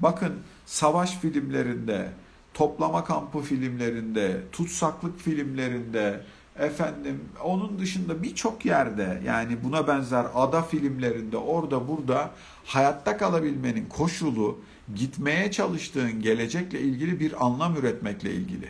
Bakın 0.00 0.34
savaş 0.66 1.18
filmlerinde, 1.18 2.10
toplama 2.54 3.04
kampı 3.04 3.40
filmlerinde, 3.40 4.42
tutsaklık 4.52 5.20
filmlerinde, 5.20 6.20
efendim 6.58 7.24
onun 7.44 7.78
dışında 7.78 8.22
birçok 8.22 8.64
yerde 8.64 9.22
yani 9.26 9.56
buna 9.64 9.88
benzer 9.88 10.26
ada 10.34 10.62
filmlerinde 10.62 11.36
orada 11.36 11.88
burada 11.88 12.30
hayatta 12.64 13.16
kalabilmenin 13.16 13.86
koşulu 13.88 14.58
gitmeye 14.94 15.50
çalıştığın 15.50 16.22
gelecekle 16.22 16.80
ilgili 16.80 17.20
bir 17.20 17.46
anlam 17.46 17.76
üretmekle 17.76 18.30
ilgili. 18.30 18.68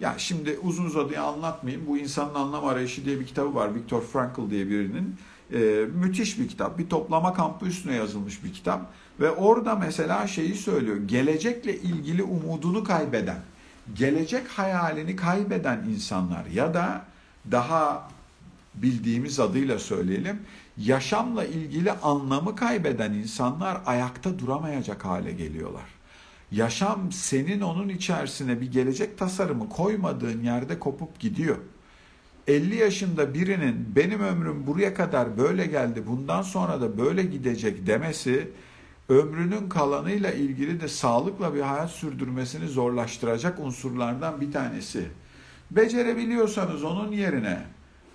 Ya 0.00 0.14
şimdi 0.18 0.58
uzun 0.62 0.84
uzadıya 0.84 1.22
anlatmayayım. 1.22 1.86
Bu 1.86 1.98
insanın 1.98 2.34
anlam 2.34 2.64
arayışı 2.64 3.04
diye 3.04 3.20
bir 3.20 3.26
kitabı 3.26 3.54
var. 3.54 3.74
Viktor 3.74 4.02
Frankl 4.02 4.50
diye 4.50 4.68
birinin. 4.68 5.16
Ee, 5.52 5.86
müthiş 5.94 6.38
bir 6.38 6.48
kitap. 6.48 6.78
Bir 6.78 6.88
toplama 6.88 7.34
kampı 7.34 7.66
üstüne 7.66 7.94
yazılmış 7.94 8.44
bir 8.44 8.52
kitap. 8.52 8.92
Ve 9.20 9.30
orada 9.30 9.74
mesela 9.74 10.26
şeyi 10.26 10.54
söylüyor. 10.54 10.96
Gelecekle 10.96 11.76
ilgili 11.76 12.22
umudunu 12.22 12.84
kaybeden, 12.84 13.40
gelecek 13.94 14.48
hayalini 14.48 15.16
kaybeden 15.16 15.84
insanlar 15.90 16.46
ya 16.46 16.74
da 16.74 17.04
daha 17.50 18.10
bildiğimiz 18.74 19.40
adıyla 19.40 19.78
söyleyelim, 19.78 20.40
yaşamla 20.76 21.44
ilgili 21.44 21.92
anlamı 21.92 22.56
kaybeden 22.56 23.12
insanlar 23.12 23.80
ayakta 23.86 24.38
duramayacak 24.38 25.04
hale 25.04 25.32
geliyorlar. 25.32 25.99
Yaşam 26.52 27.12
senin 27.12 27.60
onun 27.60 27.88
içerisine 27.88 28.60
bir 28.60 28.72
gelecek 28.72 29.18
tasarımı 29.18 29.68
koymadığın 29.68 30.42
yerde 30.42 30.78
kopup 30.78 31.20
gidiyor. 31.20 31.56
50 32.46 32.76
yaşında 32.76 33.34
birinin 33.34 33.96
benim 33.96 34.20
ömrüm 34.20 34.66
buraya 34.66 34.94
kadar 34.94 35.38
böyle 35.38 35.66
geldi, 35.66 36.02
bundan 36.06 36.42
sonra 36.42 36.80
da 36.80 36.98
böyle 36.98 37.22
gidecek 37.22 37.86
demesi 37.86 38.50
ömrünün 39.08 39.68
kalanıyla 39.68 40.32
ilgili 40.32 40.80
de 40.80 40.88
sağlıkla 40.88 41.54
bir 41.54 41.60
hayat 41.60 41.90
sürdürmesini 41.90 42.68
zorlaştıracak 42.68 43.58
unsurlardan 43.58 44.40
bir 44.40 44.52
tanesi. 44.52 45.06
Becerebiliyorsanız 45.70 46.84
onun 46.84 47.12
yerine 47.12 47.62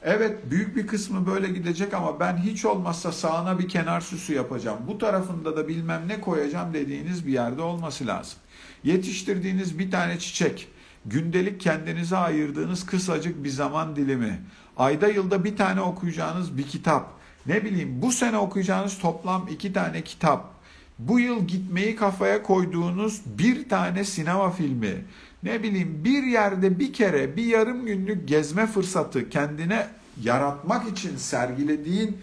Evet 0.08 0.52
büyük 0.52 0.76
bir 0.76 0.88
kısmı 0.88 1.28
böyle 1.28 1.48
gidecek 1.48 1.94
ama 1.94 2.20
ben 2.20 2.38
hiç 2.38 2.66
olmazsa 2.66 3.12
sağına 3.12 3.60
bir 3.60 3.70
kenar 3.70 4.02
süsü 4.02 4.34
yapacağım. 4.34 4.78
Bu 4.88 4.98
tarafında 4.98 5.58
da 5.58 5.68
bilmem 5.68 6.02
ne 6.08 6.22
koyacağım 6.22 6.74
dediğiniz 6.74 7.28
bir 7.28 7.32
yerde 7.32 7.62
olması 7.62 8.08
lazım. 8.08 8.38
Yetiştirdiğiniz 8.84 9.80
bir 9.80 9.92
tane 9.92 10.20
çiçek, 10.20 10.68
gündelik 11.06 11.62
kendinize 11.62 12.18
ayırdığınız 12.18 12.86
kısacık 12.86 13.44
bir 13.44 13.50
zaman 13.50 13.96
dilimi, 13.96 14.42
ayda 14.78 15.08
yılda 15.08 15.44
bir 15.44 15.58
tane 15.58 15.82
okuyacağınız 15.82 16.58
bir 16.58 16.64
kitap, 16.64 17.10
ne 17.46 17.64
bileyim 17.64 18.02
bu 18.02 18.12
sene 18.12 18.38
okuyacağınız 18.38 18.98
toplam 18.98 19.48
iki 19.52 19.74
tane 19.74 20.02
kitap, 20.02 20.56
bu 21.00 21.20
yıl 21.20 21.48
gitmeyi 21.48 21.96
kafaya 21.96 22.44
koyduğunuz 22.44 23.22
bir 23.26 23.70
tane 23.70 24.04
sinema 24.04 24.52
filmi, 24.52 25.06
ne 25.46 25.64
bileyim 25.64 26.02
bir 26.04 26.24
yerde 26.24 26.80
bir 26.80 26.94
kere 26.94 27.38
bir 27.38 27.46
yarım 27.46 27.86
günlük 27.86 28.28
gezme 28.28 28.68
fırsatı 28.68 29.30
kendine 29.30 29.88
yaratmak 30.24 30.90
için 30.90 31.18
sergilediğin 31.18 32.18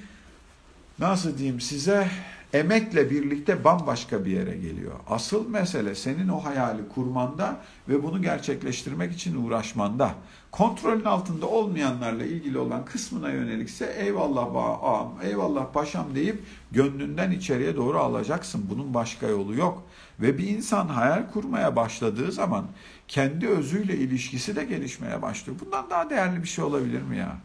nasıl 0.99 1.39
diyeyim 1.39 1.61
size 1.61 2.09
emekle 2.53 3.11
birlikte 3.11 3.65
bambaşka 3.65 4.25
bir 4.25 4.31
yere 4.31 4.57
geliyor. 4.57 4.93
Asıl 5.09 5.49
mesele 5.49 5.95
senin 5.95 6.29
o 6.29 6.45
hayali 6.45 6.89
kurmanda 6.95 7.57
ve 7.89 8.03
bunu 8.03 8.23
gerçekleştirmek 8.23 9.13
için 9.13 9.45
uğraşmanda. 9.45 10.15
Kontrolün 10.51 11.05
altında 11.05 11.47
olmayanlarla 11.47 12.25
ilgili 12.25 12.59
olan 12.59 12.85
kısmına 12.85 13.31
yönelikse 13.31 13.97
eyvallah 13.99 14.47
ağam, 14.83 15.13
eyvallah 15.23 15.73
paşam 15.73 16.15
deyip 16.15 16.43
gönlünden 16.73 17.31
içeriye 17.31 17.77
doğru 17.77 17.99
alacaksın. 17.99 18.67
Bunun 18.71 18.95
başka 18.95 19.27
yolu 19.27 19.55
yok. 19.55 19.83
Ve 20.21 20.39
bir 20.39 20.49
insan 20.49 20.89
hayal 20.89 21.31
kurmaya 21.33 21.77
başladığı 21.77 22.33
zaman 22.33 22.65
kendi 23.13 23.49
özüyle 23.49 23.97
ilişkisi 23.97 24.57
de 24.57 24.65
gelişmeye 24.65 25.23
başlıyor. 25.23 25.59
Bundan 25.65 25.91
daha 25.91 26.11
değerli 26.11 26.43
bir 26.43 26.49
şey 26.49 26.65
olabilir 26.65 27.03
mi 27.03 27.17
ya? 27.17 27.37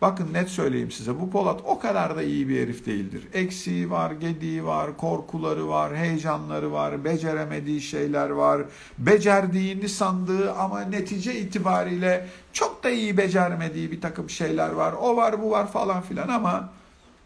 Bakın 0.00 0.32
net 0.32 0.48
söyleyeyim 0.48 0.90
size 0.90 1.20
bu 1.20 1.30
Polat 1.30 1.60
o 1.64 1.78
kadar 1.78 2.16
da 2.16 2.22
iyi 2.22 2.48
bir 2.48 2.62
herif 2.62 2.86
değildir. 2.86 3.28
Eksiği 3.32 3.90
var, 3.90 4.10
gediği 4.10 4.64
var, 4.64 4.96
korkuları 4.96 5.68
var, 5.68 5.96
heyecanları 5.96 6.72
var, 6.72 7.04
beceremediği 7.04 7.80
şeyler 7.80 8.30
var. 8.30 8.62
Becerdiğini 8.98 9.88
sandığı 9.88 10.52
ama 10.52 10.80
netice 10.80 11.40
itibariyle 11.40 12.26
çok 12.52 12.84
da 12.84 12.90
iyi 12.90 13.16
becermediği 13.16 13.92
bir 13.92 14.00
takım 14.00 14.30
şeyler 14.30 14.70
var. 14.70 14.92
O 14.92 15.16
var 15.16 15.42
bu 15.42 15.50
var 15.50 15.72
falan 15.72 16.02
filan 16.02 16.28
ama 16.28 16.72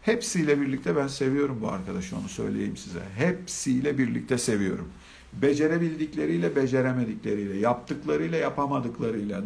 hepsiyle 0.01 0.61
birlikte 0.61 0.95
ben 0.95 1.07
seviyorum 1.07 1.59
bu 1.61 1.67
arkadaşı 1.67 2.15
onu 2.17 2.29
söyleyeyim 2.29 2.77
size. 2.77 3.01
Hepsiyle 3.17 3.97
birlikte 3.97 4.37
seviyorum. 4.37 4.89
Becerebildikleriyle, 5.33 6.55
beceremedikleriyle, 6.55 7.57
yaptıklarıyla, 7.57 8.37
yapamadıklarıyla, 8.37 9.41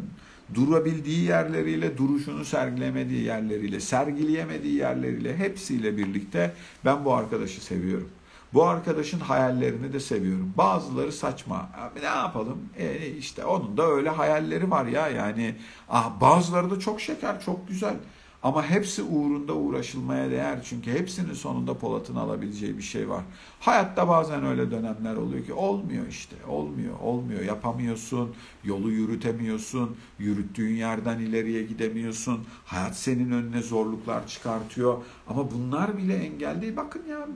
durabildiği 0.54 1.24
yerleriyle, 1.24 1.98
duruşunu 1.98 2.46
sergilemediği 2.46 3.24
yerleriyle, 3.24 3.80
sergileyemediği 3.80 4.76
yerleriyle 4.76 5.38
hepsiyle 5.38 5.98
birlikte 5.98 6.54
ben 6.86 7.06
bu 7.06 7.14
arkadaşı 7.14 7.66
seviyorum. 7.66 8.10
Bu 8.54 8.64
arkadaşın 8.64 9.20
hayallerini 9.20 9.94
de 9.94 10.00
seviyorum. 10.00 10.54
Bazıları 10.58 11.12
saçma. 11.12 11.70
Abi 11.78 12.00
ne 12.02 12.06
yapalım? 12.06 12.58
E 12.78 13.08
işte 13.08 13.46
onun 13.46 13.78
da 13.78 13.88
öyle 13.88 14.10
hayalleri 14.10 14.72
var 14.72 14.86
ya 14.86 15.08
yani. 15.08 15.56
Ah 15.90 16.22
bazıları 16.22 16.72
da 16.72 16.80
çok 16.80 17.02
şeker, 17.02 17.42
çok 17.42 17.68
güzel. 17.68 17.96
Ama 18.44 18.70
hepsi 18.70 19.04
uğrunda 19.04 19.54
uğraşılmaya 19.54 20.32
değer. 20.32 20.60
Çünkü 20.64 20.92
hepsinin 20.92 21.34
sonunda 21.34 21.74
Polat'ın 21.78 22.16
alabileceği 22.16 22.78
bir 22.78 22.84
şey 22.84 23.10
var. 23.10 23.24
Hayatta 23.60 24.08
bazen 24.08 24.46
öyle 24.46 24.72
dönemler 24.72 25.16
oluyor 25.16 25.46
ki 25.46 25.54
olmuyor 25.54 26.08
işte. 26.08 26.36
Olmuyor, 26.48 27.00
olmuyor. 27.00 27.42
Yapamıyorsun, 27.42 28.34
yolu 28.64 28.92
yürütemiyorsun, 28.92 29.98
yürüttüğün 30.20 30.76
yerden 30.76 31.20
ileriye 31.20 31.64
gidemiyorsun. 31.64 32.46
Hayat 32.66 32.98
senin 32.98 33.32
önüne 33.32 33.62
zorluklar 33.62 34.28
çıkartıyor. 34.28 34.98
Ama 35.28 35.52
bunlar 35.52 35.98
bile 35.98 36.16
engel 36.16 36.62
değil. 36.62 36.76
Bakın 36.76 37.02
ya 37.10 37.28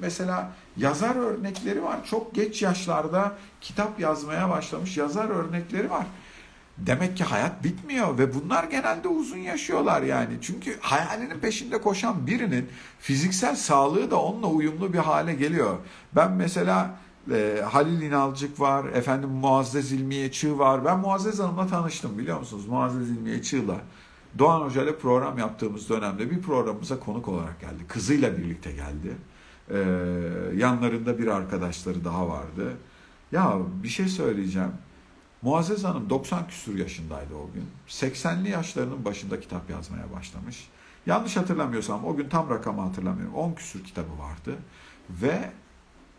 mesela 0.00 0.52
yazar 0.76 1.16
örnekleri 1.16 1.82
var. 1.82 2.04
Çok 2.04 2.34
geç 2.34 2.62
yaşlarda 2.62 3.36
kitap 3.60 4.00
yazmaya 4.00 4.50
başlamış 4.50 4.96
yazar 4.96 5.28
örnekleri 5.28 5.90
var. 5.90 6.06
Demek 6.86 7.16
ki 7.16 7.24
hayat 7.24 7.64
bitmiyor 7.64 8.18
ve 8.18 8.34
bunlar 8.34 8.64
genelde 8.64 9.08
uzun 9.08 9.38
yaşıyorlar 9.38 10.02
yani. 10.02 10.38
Çünkü 10.42 10.78
hayalinin 10.80 11.38
peşinde 11.38 11.80
koşan 11.80 12.26
birinin 12.26 12.68
fiziksel 12.98 13.56
sağlığı 13.56 14.10
da 14.10 14.20
onunla 14.22 14.46
uyumlu 14.46 14.92
bir 14.92 14.98
hale 14.98 15.34
geliyor. 15.34 15.76
Ben 16.16 16.32
mesela 16.32 16.98
e, 17.32 17.62
Halil 17.70 18.02
İnalcık 18.02 18.60
var, 18.60 18.84
efendim 18.84 19.30
Muazzez 19.30 19.92
İlmiye 19.92 20.32
Çığ 20.32 20.58
var. 20.58 20.84
Ben 20.84 20.98
Muazzez 20.98 21.38
Hanım'la 21.38 21.66
tanıştım 21.66 22.18
biliyor 22.18 22.38
musunuz? 22.38 22.66
Muazzez 22.66 23.10
İlmiye 23.10 23.42
Çığ'la. 23.42 23.76
Doğan 24.38 24.60
Hoca 24.60 24.82
ile 24.82 24.96
program 24.96 25.38
yaptığımız 25.38 25.88
dönemde 25.88 26.30
bir 26.30 26.42
programımıza 26.42 27.00
konuk 27.00 27.28
olarak 27.28 27.60
geldi. 27.60 27.86
Kızıyla 27.88 28.38
birlikte 28.38 28.72
geldi. 28.72 29.16
Ee, 29.70 29.76
yanlarında 30.56 31.18
bir 31.18 31.26
arkadaşları 31.26 32.04
daha 32.04 32.28
vardı. 32.28 32.76
Ya 33.32 33.56
bir 33.82 33.88
şey 33.88 34.08
söyleyeceğim. 34.08 34.72
Muazzez 35.42 35.84
Hanım 35.84 36.10
90 36.10 36.48
küsur 36.48 36.78
yaşındaydı 36.78 37.34
o 37.34 37.50
gün. 37.54 37.64
80'li 37.88 38.50
yaşlarının 38.50 39.04
başında 39.04 39.40
kitap 39.40 39.70
yazmaya 39.70 40.12
başlamış. 40.12 40.68
Yanlış 41.06 41.36
hatırlamıyorsam 41.36 42.04
o 42.04 42.16
gün 42.16 42.28
tam 42.28 42.50
rakamı 42.50 42.80
hatırlamıyorum. 42.80 43.34
10 43.34 43.52
küsur 43.52 43.84
kitabı 43.84 44.18
vardı. 44.18 44.56
Ve 45.10 45.50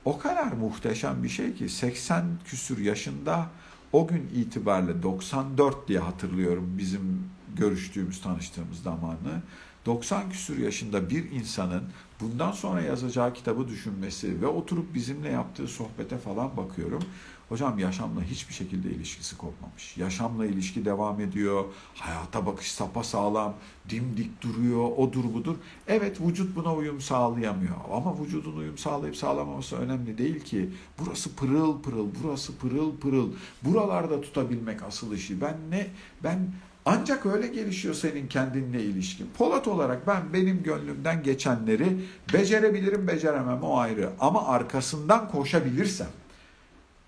o 0.06 0.18
kadar 0.18 0.52
muhteşem 0.52 1.24
bir 1.24 1.30
şey 1.30 1.54
ki 1.54 1.70
80 1.70 2.26
küsür 2.46 2.78
yaşında 2.78 3.50
o 3.94 4.08
gün 4.08 4.30
itibariyle 4.36 5.04
94 5.04 5.88
diye 5.88 6.00
hatırlıyorum 6.00 6.76
bizim 6.78 7.30
görüştüğümüz, 7.56 8.22
tanıştığımız 8.22 8.84
zamanı. 8.84 9.42
90 9.86 10.30
küsur 10.30 10.58
yaşında 10.58 11.10
bir 11.10 11.32
insanın 11.32 11.84
bundan 12.22 12.52
sonra 12.52 12.82
yazacağı 12.82 13.34
kitabı 13.34 13.68
düşünmesi 13.68 14.42
ve 14.42 14.48
oturup 14.48 14.94
bizimle 14.94 15.30
yaptığı 15.30 15.68
sohbete 15.68 16.18
falan 16.18 16.58
bakıyorum. 16.58 17.04
Hocam 17.52 17.80
yaşamla 17.80 18.24
hiçbir 18.24 18.54
şekilde 18.54 18.90
ilişkisi 18.90 19.38
kopmamış. 19.38 19.98
Yaşamla 19.98 20.46
ilişki 20.46 20.86
devam 20.86 21.22
ediyor. 21.22 21.66
Hayata 21.96 22.46
bakış 22.46 22.72
sapa 22.72 23.04
sağlam, 23.04 23.54
dimdik 23.90 24.42
duruyor, 24.42 24.92
odur 24.98 25.24
budur. 25.34 25.56
Evet 25.88 26.22
vücut 26.22 26.56
buna 26.56 26.76
uyum 26.76 27.02
sağlayamıyor. 27.02 27.76
Ama 27.94 28.22
vücudun 28.22 28.58
uyum 28.58 28.78
sağlayıp 28.78 29.18
sağlamaması 29.18 29.76
önemli 29.78 30.18
değil 30.18 30.40
ki. 30.40 30.70
Burası 31.00 31.36
pırıl 31.36 31.82
pırıl, 31.82 32.08
burası 32.24 32.58
pırıl 32.58 32.98
pırıl. 32.98 33.32
Buralarda 33.64 34.22
tutabilmek 34.22 34.84
asıl 34.84 35.14
işi. 35.16 35.42
Ben 35.42 35.58
ne 35.70 35.88
ben 36.24 36.40
ancak 36.86 37.26
öyle 37.26 37.48
gelişiyor 37.48 37.94
senin 37.94 38.28
kendinle 38.28 38.84
ilişkin. 38.84 39.30
Polat 39.38 39.68
olarak 39.68 40.08
ben 40.08 40.34
benim 40.34 40.64
gönlümden 40.64 41.24
geçenleri 41.24 41.98
becerebilirim, 42.34 43.08
beceremem 43.08 43.64
o 43.64 43.78
ayrı. 43.78 44.10
Ama 44.20 44.48
arkasından 44.48 45.32
koşabilirsem, 45.32 46.10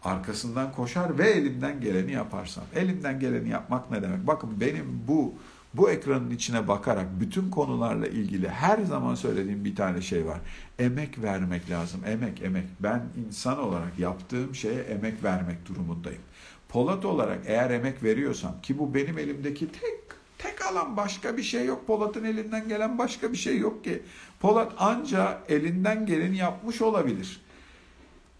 arkasından 0.04 0.72
koşar 0.72 1.18
ve 1.18 1.30
elimden 1.30 1.82
geleni 1.82 2.12
yaparsam. 2.12 2.64
Elimden 2.76 3.20
geleni 3.20 3.49
yapmak 3.49 3.91
ne 3.91 4.01
demek? 4.01 4.28
Bakın 4.28 4.49
benim 4.60 5.04
bu 5.08 5.34
bu 5.74 5.89
ekranın 5.89 6.32
içine 6.32 6.68
bakarak 6.68 7.06
bütün 7.20 7.49
konularla 7.49 8.08
ilgili 8.08 8.49
her 8.49 8.80
zaman 8.80 9.16
söylediğim 9.16 9.66
bir 9.66 9.76
tane 9.76 10.01
şey 10.01 10.26
var. 10.26 10.39
Emek 10.80 11.24
vermek 11.24 11.70
lazım. 11.70 12.01
Emek, 12.06 12.41
emek. 12.41 12.66
Ben 12.80 13.04
insan 13.28 13.60
olarak 13.60 13.99
yaptığım 13.99 14.56
şeye 14.56 14.82
emek 14.82 15.24
vermek 15.24 15.66
durumundayım. 15.66 16.22
Polat 16.70 17.06
olarak 17.06 17.39
eğer 17.45 17.70
emek 17.70 18.04
veriyorsam 18.04 18.62
ki 18.62 18.80
bu 18.80 18.93
benim 18.93 19.18
elimdeki 19.18 19.72
tek 19.72 19.99
tek 20.38 20.66
alan 20.66 20.97
başka 20.97 21.38
bir 21.38 21.43
şey 21.43 21.66
yok. 21.66 21.88
Polat'ın 21.88 22.24
elinden 22.24 22.70
gelen 22.70 22.97
başka 22.97 23.32
bir 23.32 23.38
şey 23.38 23.60
yok 23.60 23.84
ki. 23.84 24.04
Polat 24.39 24.72
anca 24.78 25.39
elinden 25.49 26.06
geleni 26.06 26.38
yapmış 26.38 26.82
olabilir. 26.82 27.41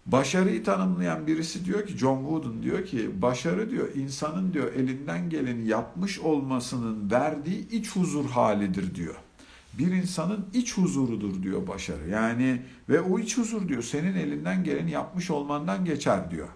Başarıyı 0.06 0.64
tanımlayan 0.64 1.26
birisi 1.26 1.64
diyor 1.64 1.86
ki 1.86 1.98
John 1.98 2.18
Wooden 2.18 2.62
diyor 2.62 2.86
ki 2.86 3.22
başarı 3.22 3.70
diyor 3.70 3.94
insanın 3.94 4.52
diyor 4.52 4.72
elinden 4.72 5.30
geleni 5.30 5.68
yapmış 5.68 6.18
olmasının 6.18 7.10
verdiği 7.10 7.68
iç 7.68 7.96
huzur 7.96 8.30
halidir 8.30 8.94
diyor. 8.94 9.14
Bir 9.78 9.92
insanın 9.92 10.46
iç 10.54 10.76
huzurudur 10.76 11.42
diyor 11.42 11.66
başarı. 11.66 12.08
Yani 12.08 12.62
ve 12.88 13.00
o 13.00 13.18
iç 13.18 13.38
huzur 13.38 13.68
diyor 13.68 13.82
senin 13.82 14.14
elinden 14.14 14.64
geleni 14.64 14.90
yapmış 14.90 15.30
olmandan 15.30 15.84
geçer 15.84 16.30
diyor. 16.30 16.48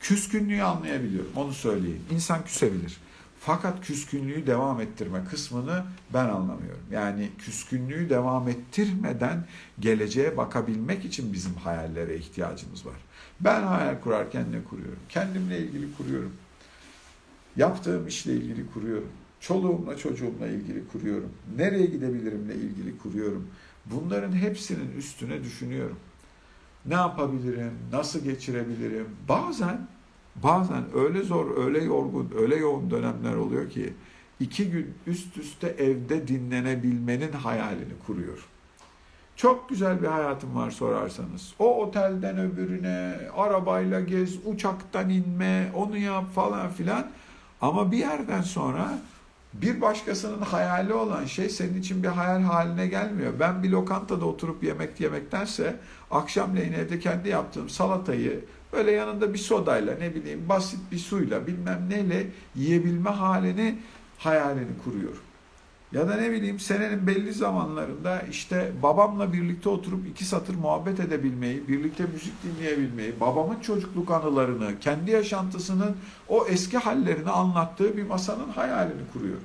Küskünlüğü 0.00 0.62
anlayabiliyorum. 0.62 1.30
Onu 1.36 1.52
söyleyeyim. 1.52 2.02
İnsan 2.10 2.44
küsebilir. 2.44 2.98
Fakat 3.46 3.80
küskünlüğü 3.80 4.46
devam 4.46 4.80
ettirme 4.80 5.24
kısmını 5.24 5.84
ben 6.14 6.24
anlamıyorum. 6.24 6.82
Yani 6.90 7.30
küskünlüğü 7.38 8.10
devam 8.10 8.48
ettirmeden 8.48 9.46
geleceğe 9.80 10.36
bakabilmek 10.36 11.04
için 11.04 11.32
bizim 11.32 11.54
hayallere 11.54 12.16
ihtiyacımız 12.16 12.86
var. 12.86 12.94
Ben 13.40 13.62
hayal 13.62 14.00
kurarken 14.00 14.52
ne 14.52 14.64
kuruyorum? 14.64 14.98
Kendimle 15.08 15.58
ilgili 15.58 15.94
kuruyorum. 15.96 16.32
Yaptığım 17.56 18.06
işle 18.06 18.32
ilgili 18.32 18.70
kuruyorum. 18.70 19.08
Çoluğumla 19.40 19.96
çocuğumla 19.96 20.46
ilgili 20.46 20.88
kuruyorum. 20.88 21.32
Nereye 21.56 21.86
gidebilirimle 21.86 22.54
ilgili 22.54 22.98
kuruyorum. 22.98 23.48
Bunların 23.86 24.32
hepsinin 24.32 24.92
üstüne 24.98 25.44
düşünüyorum. 25.44 25.98
Ne 26.86 26.94
yapabilirim? 26.94 27.72
Nasıl 27.92 28.24
geçirebilirim? 28.24 29.08
Bazen 29.28 29.88
bazen 30.36 30.84
öyle 30.94 31.22
zor, 31.22 31.64
öyle 31.64 31.84
yorgun, 31.84 32.30
öyle 32.38 32.56
yoğun 32.56 32.90
dönemler 32.90 33.34
oluyor 33.34 33.70
ki 33.70 33.92
iki 34.40 34.70
gün 34.70 34.94
üst 35.06 35.36
üste 35.36 35.66
evde 35.66 36.28
dinlenebilmenin 36.28 37.32
hayalini 37.32 37.92
kuruyor. 38.06 38.38
Çok 39.36 39.68
güzel 39.68 40.02
bir 40.02 40.06
hayatım 40.06 40.56
var 40.56 40.70
sorarsanız. 40.70 41.54
O 41.58 41.82
otelden 41.82 42.38
öbürüne, 42.38 43.14
arabayla 43.36 44.00
gez, 44.00 44.46
uçaktan 44.46 45.10
inme, 45.10 45.70
onu 45.74 45.96
yap 45.96 46.34
falan 46.34 46.70
filan. 46.70 47.06
Ama 47.60 47.92
bir 47.92 47.98
yerden 47.98 48.42
sonra 48.42 48.98
bir 49.54 49.80
başkasının 49.80 50.40
hayali 50.42 50.94
olan 50.94 51.24
şey 51.24 51.48
senin 51.48 51.80
için 51.80 52.02
bir 52.02 52.08
hayal 52.08 52.42
haline 52.42 52.86
gelmiyor. 52.86 53.32
Ben 53.40 53.62
bir 53.62 53.70
lokantada 53.70 54.24
oturup 54.24 54.64
yemek 54.64 55.00
yemektense 55.00 55.76
akşamleyin 56.10 56.72
evde 56.72 56.98
kendi 56.98 57.28
yaptığım 57.28 57.68
salatayı 57.68 58.44
böyle 58.72 58.90
yanında 58.90 59.34
bir 59.34 59.38
sodayla 59.38 59.94
ne 59.98 60.14
bileyim 60.14 60.48
basit 60.48 60.80
bir 60.92 60.98
suyla 60.98 61.46
bilmem 61.46 61.86
neyle 61.90 62.26
yiyebilme 62.54 63.10
halini 63.10 63.78
hayalini 64.18 64.78
kuruyorum. 64.84 65.22
Ya 65.92 66.08
da 66.08 66.14
ne 66.14 66.30
bileyim 66.30 66.60
senenin 66.60 67.06
belli 67.06 67.32
zamanlarında 67.32 68.20
işte 68.20 68.72
babamla 68.82 69.32
birlikte 69.32 69.68
oturup 69.68 70.06
iki 70.08 70.24
satır 70.24 70.54
muhabbet 70.54 71.00
edebilmeyi, 71.00 71.68
birlikte 71.68 72.04
müzik 72.12 72.32
dinleyebilmeyi, 72.42 73.20
babamın 73.20 73.60
çocukluk 73.60 74.10
anılarını, 74.10 74.78
kendi 74.80 75.10
yaşantısının 75.10 75.96
o 76.28 76.46
eski 76.46 76.78
hallerini 76.78 77.30
anlattığı 77.30 77.96
bir 77.96 78.02
masanın 78.02 78.48
hayalini 78.48 79.02
kuruyorum. 79.12 79.44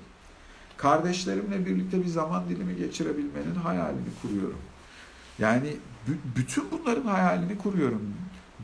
Kardeşlerimle 0.78 1.66
birlikte 1.66 2.04
bir 2.04 2.08
zaman 2.08 2.50
dilimi 2.50 2.76
geçirebilmenin 2.76 3.56
hayalini 3.64 4.10
kuruyorum. 4.22 4.60
Yani 5.40 5.76
bütün 6.36 6.64
bunların 6.72 7.08
hayalini 7.08 7.58
kuruyorum. 7.58 8.02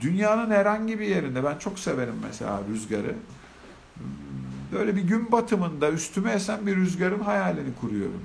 Dünyanın 0.04 0.52
herhangi 0.52 1.00
bir 1.00 1.08
yerinde 1.08 1.44
ben 1.44 1.58
çok 1.58 1.80
severim 1.80 2.16
mesela 2.24 2.60
rüzgarı 2.70 3.16
böyle 4.72 4.96
bir 4.96 5.02
gün 5.02 5.32
batımında 5.32 5.92
üstüme 5.92 6.32
esen 6.32 6.68
bir 6.68 6.76
rüzgarın 6.76 7.20
hayalini 7.20 7.76
kuruyorum. 7.82 8.22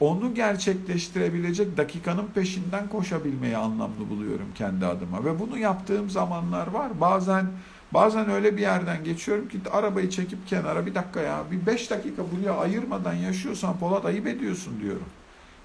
Onu 0.00 0.34
gerçekleştirebilecek 0.34 1.76
dakikanın 1.76 2.26
peşinden 2.34 2.88
koşabilmeyi 2.88 3.56
anlamlı 3.56 4.10
buluyorum 4.10 4.46
kendi 4.54 4.86
adıma 4.86 5.24
ve 5.24 5.40
bunu 5.40 5.58
yaptığım 5.58 6.10
zamanlar 6.10 6.66
var. 6.66 7.00
Bazen 7.00 7.46
bazen 7.92 8.30
öyle 8.30 8.56
bir 8.56 8.62
yerden 8.62 9.04
geçiyorum 9.04 9.48
ki 9.48 9.58
arabayı 9.72 10.10
çekip 10.10 10.48
kenara 10.48 10.86
bir 10.86 10.94
dakika 10.94 11.20
ya 11.20 11.42
bir 11.50 11.66
beş 11.66 11.90
dakika 11.90 12.22
buraya 12.32 12.56
ayırmadan 12.56 13.14
yaşıyorsan 13.14 13.78
Polat 13.78 14.04
ayıp 14.04 14.26
ediyorsun 14.26 14.80
diyorum. 14.80 15.06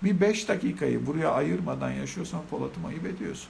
Bir 0.04 0.22
beş 0.22 0.48
dakikayı 0.48 1.06
buraya 1.08 1.32
ayırmadan 1.32 1.92
yaşıyorsan 1.92 2.42
Polat'ım 2.50 2.86
ayıp 2.86 3.06
ediyorsun. 3.06 3.50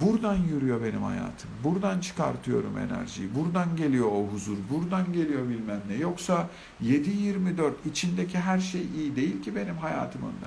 Buradan 0.00 0.36
yürüyor 0.36 0.82
benim 0.82 1.02
hayatım. 1.02 1.50
Buradan 1.64 2.00
çıkartıyorum 2.00 2.78
enerjiyi. 2.78 3.34
Buradan 3.34 3.76
geliyor 3.76 4.06
o 4.12 4.26
huzur. 4.32 4.56
Buradan 4.70 5.12
geliyor 5.12 5.48
bilmem 5.48 5.80
ne. 5.88 5.94
Yoksa 5.94 6.48
7-24 6.82 7.72
içindeki 7.90 8.38
her 8.38 8.58
şey 8.58 8.82
iyi 8.96 9.16
değil 9.16 9.42
ki 9.42 9.56
benim 9.56 9.76
hayatımında. 9.76 10.46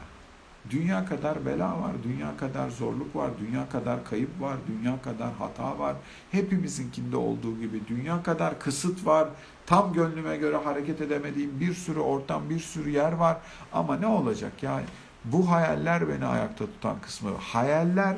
Dünya 0.70 1.06
kadar 1.06 1.46
bela 1.46 1.82
var, 1.82 1.91
dünya 2.04 2.38
kadar 2.38 2.70
zorluk 2.70 3.16
var, 3.16 3.32
dünya 3.39 3.70
kadar 3.70 4.06
kayıp 4.06 4.41
var, 4.41 4.58
dünya 4.68 5.02
kadar 5.02 5.34
hata 5.34 5.80
var. 5.80 5.96
Hepimizinkinde 6.32 7.18
olduğu 7.18 7.60
gibi 7.60 7.82
dünya 7.88 8.24
kadar 8.24 8.60
kısıt 8.60 9.06
var. 9.06 9.30
Tam 9.66 9.93
gönlüme 9.93 10.38
göre 10.38 10.58
hareket 10.58 11.02
edemediğim 11.02 11.60
bir 11.60 11.74
sürü 11.74 12.00
ortam, 12.00 12.50
bir 12.50 12.60
sürü 12.60 12.89
yer 12.89 13.12
var. 13.12 13.38
Ama 13.74 13.98
ne 13.98 14.08
olacak 14.08 14.64
ya? 14.64 14.82
Bu 15.26 15.52
hayaller 15.52 16.10
beni 16.10 16.26
ayakta 16.26 16.66
tutan 16.66 16.96
kısmı. 17.02 17.30
Hayaller 17.39 18.18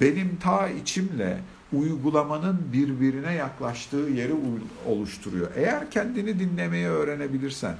benim 0.00 0.36
ta 0.42 0.68
içimle 0.68 1.40
uygulamanın 1.72 2.60
birbirine 2.72 3.34
yaklaştığı 3.34 3.96
yeri 3.96 4.32
oluşturuyor. 4.86 5.50
Eğer 5.56 5.90
kendini 5.90 6.38
dinlemeyi 6.38 6.86
öğrenebilirsen, 6.86 7.76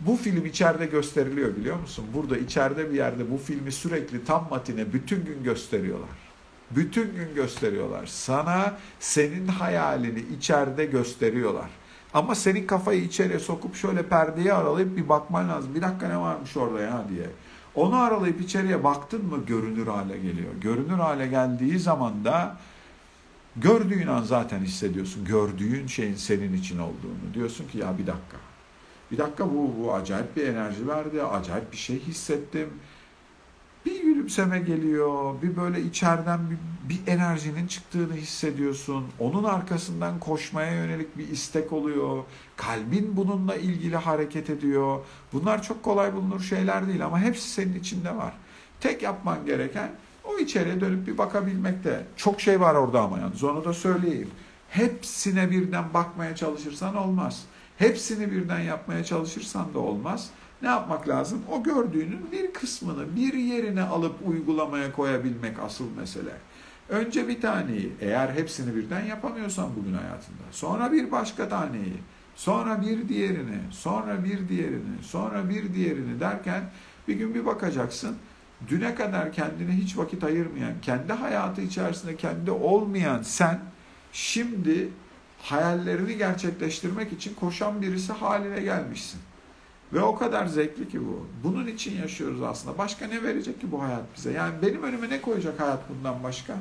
bu 0.00 0.16
film 0.16 0.46
içeride 0.46 0.86
gösteriliyor 0.86 1.56
biliyor 1.56 1.80
musun? 1.80 2.04
Burada 2.14 2.38
içeride 2.38 2.90
bir 2.90 2.96
yerde 2.96 3.30
bu 3.30 3.38
filmi 3.38 3.72
sürekli 3.72 4.24
tam 4.24 4.48
matine 4.50 4.92
bütün 4.92 5.24
gün 5.24 5.44
gösteriyorlar. 5.44 6.08
Bütün 6.70 7.14
gün 7.14 7.34
gösteriyorlar. 7.34 8.06
Sana 8.06 8.78
senin 9.00 9.46
hayalini 9.46 10.24
içeride 10.38 10.84
gösteriyorlar. 10.84 11.70
Ama 12.14 12.34
senin 12.34 12.66
kafayı 12.66 13.02
içeriye 13.02 13.38
sokup 13.38 13.74
şöyle 13.74 14.02
perdeyi 14.02 14.52
aralayıp 14.52 14.96
bir 14.96 15.08
bakman 15.08 15.48
lazım. 15.48 15.74
Bir 15.74 15.82
dakika 15.82 16.08
ne 16.08 16.18
varmış 16.18 16.56
orada 16.56 16.80
ya 16.80 17.04
diye. 17.08 17.26
Onu 17.78 17.96
aralayıp 17.96 18.40
içeriye 18.40 18.84
baktın 18.84 19.26
mı 19.26 19.46
görünür 19.46 19.86
hale 19.86 20.18
geliyor. 20.18 20.52
Görünür 20.60 20.98
hale 20.98 21.26
geldiği 21.26 21.78
zaman 21.78 22.24
da 22.24 22.56
gördüğün 23.56 24.06
an 24.06 24.22
zaten 24.22 24.60
hissediyorsun. 24.60 25.24
Gördüğün 25.24 25.86
şeyin 25.86 26.14
senin 26.14 26.52
için 26.52 26.78
olduğunu. 26.78 27.34
Diyorsun 27.34 27.68
ki 27.68 27.78
ya 27.78 27.98
bir 27.98 28.06
dakika. 28.06 28.36
Bir 29.12 29.18
dakika 29.18 29.50
bu, 29.50 29.74
bu 29.78 29.94
acayip 29.94 30.36
bir 30.36 30.48
enerji 30.48 30.88
verdi. 30.88 31.22
Acayip 31.22 31.72
bir 31.72 31.76
şey 31.76 32.00
hissettim 32.00 32.68
bir 33.88 34.02
gülümseme 34.02 34.58
geliyor, 34.58 35.34
bir 35.42 35.56
böyle 35.56 35.82
içeriden 35.82 36.40
bir, 36.50 36.56
bir 36.88 37.12
enerjinin 37.12 37.66
çıktığını 37.66 38.14
hissediyorsun. 38.14 39.06
Onun 39.18 39.44
arkasından 39.44 40.20
koşmaya 40.20 40.72
yönelik 40.72 41.18
bir 41.18 41.28
istek 41.28 41.72
oluyor. 41.72 42.24
Kalbin 42.56 43.16
bununla 43.16 43.56
ilgili 43.56 43.96
hareket 43.96 44.50
ediyor. 44.50 45.00
Bunlar 45.32 45.62
çok 45.62 45.82
kolay 45.82 46.14
bulunur 46.14 46.40
şeyler 46.40 46.86
değil 46.86 47.04
ama 47.04 47.20
hepsi 47.20 47.48
senin 47.50 47.80
içinde 47.80 48.16
var. 48.16 48.34
Tek 48.80 49.02
yapman 49.02 49.46
gereken 49.46 49.90
o 50.24 50.38
içeriye 50.38 50.80
dönüp 50.80 51.06
bir 51.06 51.18
bakabilmekte. 51.18 52.06
Çok 52.16 52.40
şey 52.40 52.60
var 52.60 52.74
orada 52.74 53.00
ama 53.00 53.18
yalnız 53.18 53.44
onu 53.44 53.64
da 53.64 53.72
söyleyeyim. 53.72 54.30
Hepsine 54.70 55.50
birden 55.50 55.94
bakmaya 55.94 56.36
çalışırsan 56.36 56.96
olmaz. 56.96 57.44
Hepsini 57.78 58.30
birden 58.32 58.60
yapmaya 58.60 59.04
çalışırsan 59.04 59.74
da 59.74 59.78
olmaz. 59.78 60.30
Ne 60.62 60.68
yapmak 60.68 61.08
lazım? 61.08 61.42
O 61.52 61.62
gördüğünün 61.62 62.32
bir 62.32 62.52
kısmını 62.52 63.16
bir 63.16 63.32
yerine 63.32 63.82
alıp 63.82 64.14
uygulamaya 64.26 64.92
koyabilmek 64.92 65.58
asıl 65.58 65.84
mesele. 65.96 66.32
Önce 66.88 67.28
bir 67.28 67.40
taneyi, 67.40 67.92
eğer 68.00 68.28
hepsini 68.28 68.76
birden 68.76 69.04
yapamıyorsan 69.04 69.70
bugün 69.76 69.94
hayatında, 69.94 70.42
sonra 70.50 70.92
bir 70.92 71.10
başka 71.10 71.48
taneyi, 71.48 71.96
sonra 72.36 72.82
bir 72.82 73.08
diğerini, 73.08 73.58
sonra 73.70 74.24
bir 74.24 74.48
diğerini, 74.48 75.02
sonra 75.02 75.48
bir 75.48 75.74
diğerini 75.74 76.20
derken 76.20 76.62
bir 77.08 77.14
gün 77.14 77.34
bir 77.34 77.46
bakacaksın, 77.46 78.16
düne 78.68 78.94
kadar 78.94 79.32
kendine 79.32 79.72
hiç 79.72 79.96
vakit 79.96 80.24
ayırmayan, 80.24 80.72
kendi 80.82 81.12
hayatı 81.12 81.60
içerisinde 81.60 82.16
kendi 82.16 82.50
olmayan 82.50 83.22
sen, 83.22 83.60
şimdi 84.12 84.88
hayallerini 85.42 86.16
gerçekleştirmek 86.16 87.12
için 87.12 87.34
koşan 87.34 87.82
birisi 87.82 88.12
haline 88.12 88.60
gelmişsin. 88.60 89.20
Ve 89.92 90.00
o 90.00 90.16
kadar 90.16 90.46
zevkli 90.46 90.88
ki 90.88 91.00
bu. 91.06 91.26
Bunun 91.44 91.66
için 91.66 91.96
yaşıyoruz 91.96 92.42
aslında. 92.42 92.78
Başka 92.78 93.06
ne 93.06 93.22
verecek 93.22 93.60
ki 93.60 93.72
bu 93.72 93.82
hayat 93.82 94.02
bize? 94.16 94.32
Yani 94.32 94.54
benim 94.62 94.82
önüme 94.82 95.08
ne 95.08 95.20
koyacak 95.20 95.60
hayat 95.60 95.80
bundan 95.88 96.22
başka? 96.22 96.56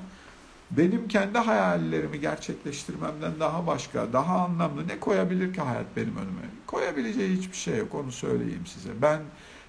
Benim 0.71 1.07
kendi 1.07 1.37
hayallerimi 1.37 2.19
gerçekleştirmemden 2.19 3.31
daha 3.39 3.67
başka, 3.67 4.13
daha 4.13 4.39
anlamlı 4.39 4.87
ne 4.87 4.99
koyabilir 4.99 5.53
ki 5.53 5.61
hayat 5.61 5.85
benim 5.95 6.17
önüme? 6.17 6.41
Koyabileceği 6.67 7.37
hiçbir 7.37 7.57
şey 7.57 7.77
yok, 7.77 7.95
onu 7.95 8.11
söyleyeyim 8.11 8.65
size. 8.65 8.89
Ben 9.01 9.19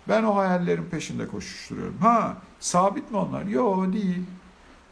ben 0.08 0.22
o 0.22 0.36
hayallerin 0.36 0.84
peşinde 0.84 1.26
koşuşturuyorum. 1.26 1.98
Ha, 1.98 2.36
sabit 2.60 3.10
mi 3.10 3.16
onlar? 3.16 3.44
Yok 3.44 3.92
değil. 3.92 4.22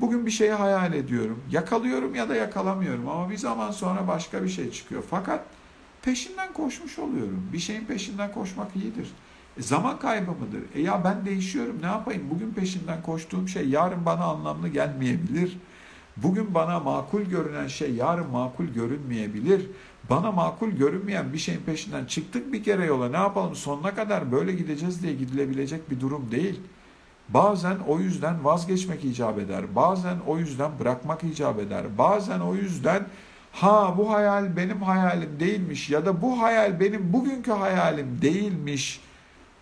Bugün 0.00 0.26
bir 0.26 0.30
şeyi 0.30 0.52
hayal 0.52 0.92
ediyorum. 0.92 1.42
Yakalıyorum 1.50 2.14
ya 2.14 2.28
da 2.28 2.34
yakalamıyorum 2.36 3.08
ama 3.08 3.30
bir 3.30 3.36
zaman 3.36 3.70
sonra 3.70 4.08
başka 4.08 4.42
bir 4.44 4.48
şey 4.48 4.70
çıkıyor. 4.70 5.02
Fakat 5.10 5.44
peşinden 6.02 6.52
koşmuş 6.52 6.98
oluyorum. 6.98 7.48
Bir 7.52 7.58
şeyin 7.58 7.84
peşinden 7.84 8.32
koşmak 8.32 8.76
iyidir. 8.76 9.12
E, 9.58 9.62
zaman 9.62 9.98
kaybı 9.98 10.30
mıdır? 10.30 10.62
E 10.74 10.80
ya 10.80 11.04
ben 11.04 11.26
değişiyorum 11.26 11.76
ne 11.82 11.86
yapayım? 11.86 12.22
Bugün 12.30 12.50
peşinden 12.50 13.02
koştuğum 13.02 13.48
şey 13.48 13.68
yarın 13.68 14.04
bana 14.06 14.24
anlamlı 14.24 14.68
gelmeyebilir. 14.68 15.58
Bugün 16.16 16.54
bana 16.54 16.80
makul 16.80 17.22
görünen 17.22 17.66
şey 17.66 17.94
yarın 17.94 18.30
makul 18.30 18.64
görünmeyebilir. 18.64 19.66
Bana 20.10 20.32
makul 20.32 20.70
görünmeyen 20.70 21.32
bir 21.32 21.38
şeyin 21.38 21.60
peşinden 21.60 22.04
çıktık 22.04 22.52
bir 22.52 22.64
kere 22.64 22.84
yola 22.86 23.08
ne 23.08 23.16
yapalım 23.16 23.54
sonuna 23.54 23.94
kadar 23.94 24.32
böyle 24.32 24.52
gideceğiz 24.52 25.02
diye 25.02 25.14
gidilebilecek 25.14 25.90
bir 25.90 26.00
durum 26.00 26.30
değil. 26.30 26.60
Bazen 27.28 27.76
o 27.88 27.98
yüzden 27.98 28.44
vazgeçmek 28.44 29.04
icap 29.04 29.38
eder. 29.38 29.74
Bazen 29.74 30.16
o 30.26 30.38
yüzden 30.38 30.70
bırakmak 30.80 31.24
icap 31.24 31.58
eder. 31.58 31.84
Bazen 31.98 32.40
o 32.40 32.54
yüzden 32.54 33.06
ha 33.52 33.94
bu 33.98 34.12
hayal 34.12 34.56
benim 34.56 34.82
hayalim 34.82 35.40
değilmiş 35.40 35.90
ya 35.90 36.06
da 36.06 36.22
bu 36.22 36.42
hayal 36.42 36.80
benim 36.80 37.12
bugünkü 37.12 37.52
hayalim 37.52 38.22
değilmiş 38.22 39.00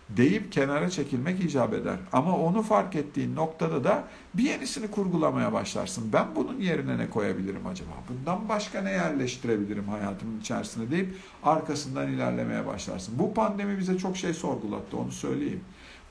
deyip 0.09 0.51
kenara 0.51 0.89
çekilmek 0.89 1.43
icap 1.43 1.73
eder. 1.73 1.97
Ama 2.13 2.37
onu 2.37 2.61
fark 2.61 2.95
ettiğin 2.95 3.35
noktada 3.35 3.83
da 3.83 4.03
bir 4.33 4.43
yenisini 4.43 4.87
kurgulamaya 4.87 5.53
başlarsın. 5.53 6.09
Ben 6.13 6.25
bunun 6.35 6.59
yerine 6.59 6.97
ne 6.97 7.09
koyabilirim 7.09 7.67
acaba? 7.67 7.91
Bundan 8.09 8.49
başka 8.49 8.81
ne 8.81 8.91
yerleştirebilirim 8.91 9.87
hayatımın 9.87 10.39
içerisinde 10.39 10.91
deyip 10.91 11.15
arkasından 11.43 12.07
ilerlemeye 12.07 12.65
başlarsın. 12.65 13.19
Bu 13.19 13.33
pandemi 13.33 13.79
bize 13.79 13.97
çok 13.97 14.17
şey 14.17 14.33
sorgulattı 14.33 14.97
onu 14.97 15.11
söyleyeyim. 15.11 15.61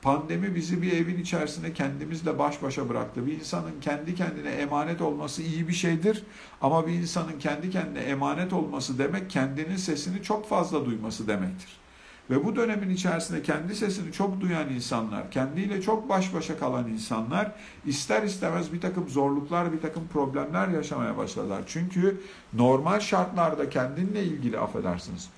Pandemi 0.02 0.54
bizi 0.54 0.82
bir 0.82 0.92
evin 0.92 1.18
içerisinde 1.18 1.72
kendimizle 1.72 2.38
baş 2.38 2.62
başa 2.62 2.88
bıraktı. 2.88 3.26
Bir 3.26 3.32
insanın 3.32 3.80
kendi 3.80 4.14
kendine 4.14 4.48
emanet 4.50 5.00
olması 5.00 5.42
iyi 5.42 5.68
bir 5.68 5.72
şeydir. 5.72 6.24
Ama 6.60 6.86
bir 6.86 6.92
insanın 6.92 7.38
kendi 7.38 7.70
kendine 7.70 7.98
emanet 7.98 8.52
olması 8.52 8.98
demek 8.98 9.30
kendinin 9.30 9.76
sesini 9.76 10.22
çok 10.22 10.48
fazla 10.48 10.86
duyması 10.86 11.28
demektir. 11.28 11.83
Ve 12.30 12.44
bu 12.44 12.56
dönemin 12.56 12.90
içerisinde 12.90 13.42
kendi 13.42 13.74
sesini 13.74 14.12
çok 14.12 14.40
duyan 14.40 14.68
insanlar, 14.68 15.30
kendiyle 15.30 15.82
çok 15.82 16.08
baş 16.08 16.34
başa 16.34 16.58
kalan 16.58 16.88
insanlar 16.88 17.52
ister 17.86 18.22
istemez 18.22 18.72
bir 18.72 18.80
takım 18.80 19.08
zorluklar, 19.08 19.72
bir 19.72 19.80
takım 19.80 20.08
problemler 20.12 20.68
yaşamaya 20.68 21.16
başladılar. 21.16 21.62
Çünkü 21.66 22.20
normal 22.52 23.00
şartlarda 23.00 23.70
kendinle 23.70 24.24
ilgili 24.24 24.58
affedersiniz. 24.58 25.28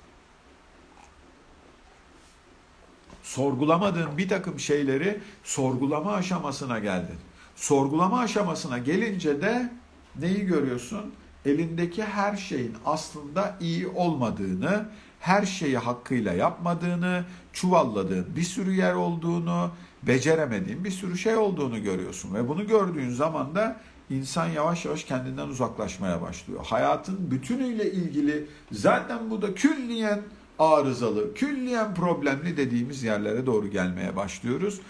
Sorgulamadığın 3.23 4.17
bir 4.17 4.29
takım 4.29 4.59
şeyleri 4.59 5.19
sorgulama 5.43 6.13
aşamasına 6.13 6.79
geldin. 6.79 7.17
Sorgulama 7.55 8.19
aşamasına 8.19 8.77
gelince 8.77 9.41
de 9.41 9.71
neyi 10.19 10.45
görüyorsun? 10.45 11.13
Elindeki 11.47 12.03
her 12.03 12.37
şeyin 12.37 12.73
aslında 12.85 13.57
iyi 13.61 13.87
olmadığını, 13.87 14.85
her 15.19 15.45
şeyi 15.45 15.77
hakkıyla 15.77 16.33
yapmadığını, 16.33 17.25
çuvalladığın 17.53 18.25
bir 18.35 18.43
sürü 18.43 18.75
yer 18.75 18.93
olduğunu, 18.93 19.71
beceremediğin 20.03 20.83
bir 20.83 20.91
sürü 20.91 21.17
şey 21.17 21.35
olduğunu 21.35 21.83
görüyorsun. 21.83 22.33
Ve 22.33 22.47
bunu 22.47 22.67
gördüğün 22.67 23.09
zaman 23.09 23.55
da 23.55 23.79
insan 24.09 24.47
yavaş 24.47 24.85
yavaş 24.85 25.03
kendinden 25.03 25.47
uzaklaşmaya 25.47 26.21
başlıyor. 26.21 26.65
Hayatın 26.65 27.31
bütünüyle 27.31 27.91
ilgili 27.91 28.47
zaten 28.71 29.29
bu 29.29 29.41
da 29.41 29.53
külliyen 29.53 30.21
arızalı, 30.59 31.33
külliyen 31.33 31.95
problemli 31.95 32.57
dediğimiz 32.57 33.03
yerlere 33.03 33.45
doğru 33.45 33.67
gelmeye 33.67 34.15
başlıyoruz. 34.15 34.81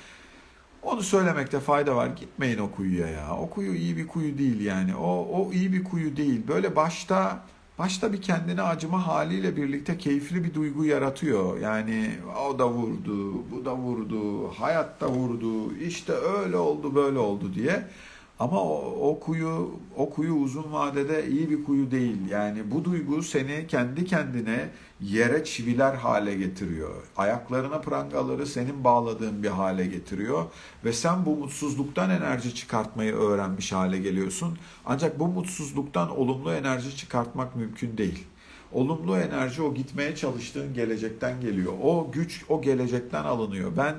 Onu 0.83 1.03
söylemekte 1.03 1.59
fayda 1.59 1.95
var. 1.95 2.07
Gitmeyin 2.07 2.57
o 2.57 2.71
kuyuya 2.71 3.07
ya. 3.07 3.37
O 3.37 3.49
kuyu 3.49 3.75
iyi 3.75 3.97
bir 3.97 4.07
kuyu 4.07 4.37
değil 4.37 4.61
yani. 4.61 4.95
O, 4.95 5.27
o 5.31 5.51
iyi 5.53 5.73
bir 5.73 5.83
kuyu 5.83 6.17
değil. 6.17 6.47
Böyle 6.47 6.75
başta 6.75 7.39
başta 7.79 8.13
bir 8.13 8.21
kendine 8.21 8.61
acıma 8.61 9.07
haliyle 9.07 9.55
birlikte 9.55 9.97
keyifli 9.97 10.43
bir 10.43 10.53
duygu 10.53 10.85
yaratıyor. 10.85 11.59
Yani 11.59 12.11
o 12.49 12.59
da 12.59 12.69
vurdu, 12.69 13.33
bu 13.51 13.65
da 13.65 13.75
vurdu, 13.75 14.47
hayat 14.49 15.01
da 15.01 15.09
vurdu, 15.09 15.73
işte 15.75 16.13
öyle 16.13 16.57
oldu, 16.57 16.95
böyle 16.95 17.19
oldu 17.19 17.53
diye. 17.55 17.87
Ama 18.39 18.61
o, 18.61 19.09
o 19.09 19.19
kuyu 19.19 19.71
o 19.97 20.09
kuyu 20.09 20.33
uzun 20.33 20.73
vadede 20.73 21.29
iyi 21.29 21.49
bir 21.49 21.63
kuyu 21.63 21.91
değil. 21.91 22.29
Yani 22.29 22.71
bu 22.71 22.85
duygu 22.85 23.23
seni 23.23 23.67
kendi 23.67 24.05
kendine 24.05 24.69
yere 25.01 25.43
çiviler 25.43 25.93
hale 25.93 26.35
getiriyor. 26.35 27.03
Ayaklarına 27.17 27.81
prangaları 27.81 28.45
senin 28.45 28.83
bağladığın 28.83 29.43
bir 29.43 29.47
hale 29.49 29.85
getiriyor 29.85 30.45
ve 30.85 30.93
sen 30.93 31.25
bu 31.25 31.35
mutsuzluktan 31.35 32.09
enerji 32.09 32.55
çıkartmayı 32.55 33.13
öğrenmiş 33.13 33.71
hale 33.71 33.97
geliyorsun. 33.97 34.57
Ancak 34.85 35.19
bu 35.19 35.27
mutsuzluktan 35.27 36.17
olumlu 36.17 36.53
enerji 36.53 36.97
çıkartmak 36.97 37.55
mümkün 37.55 37.97
değil. 37.97 38.23
Olumlu 38.71 39.17
enerji 39.17 39.61
o 39.61 39.73
gitmeye 39.73 40.15
çalıştığın 40.15 40.73
gelecekten 40.73 41.41
geliyor. 41.41 41.73
O 41.83 42.11
güç 42.11 42.45
o 42.49 42.61
gelecekten 42.61 43.23
alınıyor. 43.23 43.71
Ben 43.77 43.95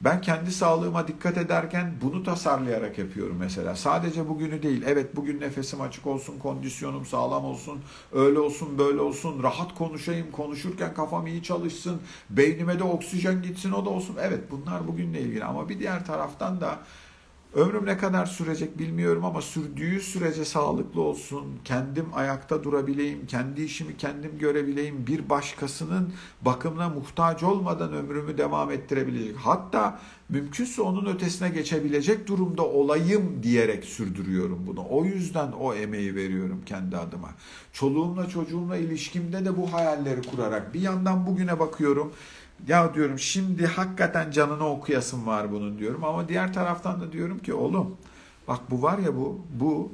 ben 0.00 0.20
kendi 0.20 0.52
sağlığıma 0.52 1.08
dikkat 1.08 1.38
ederken 1.38 1.94
bunu 2.02 2.22
tasarlayarak 2.22 2.98
yapıyorum 2.98 3.36
mesela. 3.38 3.76
Sadece 3.76 4.28
bugünü 4.28 4.62
değil. 4.62 4.82
Evet 4.86 5.16
bugün 5.16 5.40
nefesim 5.40 5.80
açık 5.80 6.06
olsun, 6.06 6.38
kondisyonum 6.38 7.06
sağlam 7.06 7.44
olsun, 7.44 7.80
öyle 8.12 8.38
olsun, 8.38 8.78
böyle 8.78 9.00
olsun, 9.00 9.42
rahat 9.42 9.74
konuşayım, 9.74 10.30
konuşurken 10.32 10.94
kafam 10.94 11.26
iyi 11.26 11.42
çalışsın, 11.42 12.00
beynime 12.30 12.78
de 12.78 12.84
oksijen 12.84 13.42
gitsin 13.42 13.72
o 13.72 13.84
da 13.84 13.90
olsun. 13.90 14.16
Evet 14.20 14.40
bunlar 14.50 14.88
bugünle 14.88 15.20
ilgili 15.20 15.44
ama 15.44 15.68
bir 15.68 15.78
diğer 15.78 16.06
taraftan 16.06 16.60
da 16.60 16.78
Ömrüm 17.56 17.86
ne 17.86 17.98
kadar 17.98 18.26
sürecek 18.26 18.78
bilmiyorum 18.78 19.24
ama 19.24 19.42
sürdüğü 19.42 20.00
sürece 20.00 20.44
sağlıklı 20.44 21.00
olsun. 21.00 21.44
Kendim 21.64 22.06
ayakta 22.14 22.64
durabileyim, 22.64 23.26
kendi 23.26 23.62
işimi 23.62 23.96
kendim 23.96 24.38
görebileyim. 24.38 25.06
Bir 25.06 25.30
başkasının 25.30 26.12
bakımına 26.42 26.88
muhtaç 26.88 27.42
olmadan 27.42 27.92
ömrümü 27.92 28.38
devam 28.38 28.70
ettirebilecek. 28.70 29.36
Hatta 29.36 30.00
mümkünse 30.28 30.82
onun 30.82 31.14
ötesine 31.14 31.48
geçebilecek 31.48 32.26
durumda 32.26 32.62
olayım 32.62 33.42
diyerek 33.42 33.84
sürdürüyorum 33.84 34.64
bunu. 34.66 34.86
O 34.90 35.04
yüzden 35.04 35.52
o 35.52 35.74
emeği 35.74 36.14
veriyorum 36.14 36.60
kendi 36.66 36.96
adıma. 36.96 37.30
Çoluğumla 37.72 38.28
çocuğumla 38.28 38.76
ilişkimde 38.76 39.44
de 39.44 39.56
bu 39.56 39.72
hayalleri 39.72 40.22
kurarak 40.22 40.74
bir 40.74 40.80
yandan 40.80 41.26
bugüne 41.26 41.58
bakıyorum. 41.58 42.12
Ya 42.68 42.94
diyorum 42.94 43.18
şimdi 43.18 43.66
hakikaten 43.66 44.30
canını 44.30 44.68
okuyasın 44.68 45.26
var 45.26 45.52
bunun 45.52 45.78
diyorum 45.78 46.04
ama 46.04 46.28
diğer 46.28 46.52
taraftan 46.52 47.00
da 47.00 47.12
diyorum 47.12 47.38
ki 47.38 47.54
oğlum 47.54 47.96
bak 48.48 48.60
bu 48.70 48.82
var 48.82 48.98
ya 48.98 49.16
bu 49.16 49.40
bu 49.60 49.92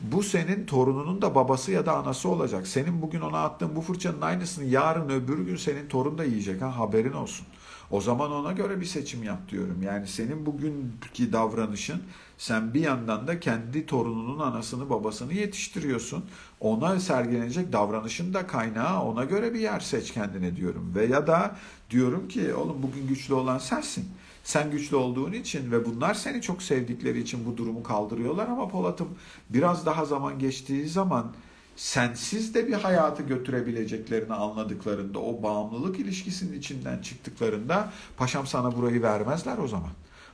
bu 0.00 0.22
senin 0.22 0.66
torununun 0.66 1.22
da 1.22 1.34
babası 1.34 1.72
ya 1.72 1.86
da 1.86 1.96
anası 1.96 2.28
olacak. 2.28 2.66
Senin 2.66 3.02
bugün 3.02 3.20
ona 3.20 3.44
attığın 3.44 3.76
bu 3.76 3.80
fırçanın 3.80 4.20
aynısını 4.20 4.64
yarın 4.64 5.08
öbür 5.08 5.38
gün 5.38 5.56
senin 5.56 5.88
torun 5.88 6.18
da 6.18 6.24
yiyecek 6.24 6.62
ha 6.62 6.78
haberin 6.78 7.12
olsun. 7.12 7.46
O 7.90 8.00
zaman 8.00 8.32
ona 8.32 8.52
göre 8.52 8.80
bir 8.80 8.86
seçim 8.86 9.22
yap 9.22 9.48
diyorum. 9.48 9.82
Yani 9.82 10.06
senin 10.06 10.46
bugünkü 10.46 11.32
davranışın 11.32 12.02
sen 12.38 12.74
bir 12.74 12.80
yandan 12.80 13.26
da 13.26 13.40
kendi 13.40 13.86
torununun 13.86 14.38
anasını 14.38 14.90
babasını 14.90 15.34
yetiştiriyorsun. 15.34 16.24
Ona 16.62 17.00
sergilenecek 17.00 17.72
davranışın 17.72 18.34
da 18.34 18.46
kaynağı 18.46 19.02
ona 19.02 19.24
göre 19.24 19.54
bir 19.54 19.60
yer 19.60 19.80
seç 19.80 20.12
kendine 20.12 20.56
diyorum. 20.56 20.92
Ve 20.94 21.06
ya 21.06 21.26
da 21.26 21.56
diyorum 21.90 22.28
ki 22.28 22.54
oğlum 22.54 22.82
bugün 22.82 23.08
güçlü 23.08 23.34
olan 23.34 23.58
sensin. 23.58 24.08
Sen 24.44 24.70
güçlü 24.70 24.96
olduğun 24.96 25.32
için 25.32 25.72
ve 25.72 25.84
bunlar 25.84 26.14
seni 26.14 26.42
çok 26.42 26.62
sevdikleri 26.62 27.20
için 27.20 27.46
bu 27.46 27.56
durumu 27.56 27.82
kaldırıyorlar 27.82 28.48
ama 28.48 28.68
Polat'ım 28.68 29.08
biraz 29.50 29.86
daha 29.86 30.04
zaman 30.04 30.38
geçtiği 30.38 30.88
zaman 30.88 31.32
sensiz 31.76 32.54
de 32.54 32.68
bir 32.68 32.72
hayatı 32.72 33.22
götürebileceklerini 33.22 34.34
anladıklarında, 34.34 35.18
o 35.18 35.42
bağımlılık 35.42 36.00
ilişkisinin 36.00 36.58
içinden 36.58 36.98
çıktıklarında 36.98 37.92
paşam 38.16 38.46
sana 38.46 38.76
burayı 38.76 39.02
vermezler 39.02 39.58
o 39.58 39.68
zaman. 39.68 39.90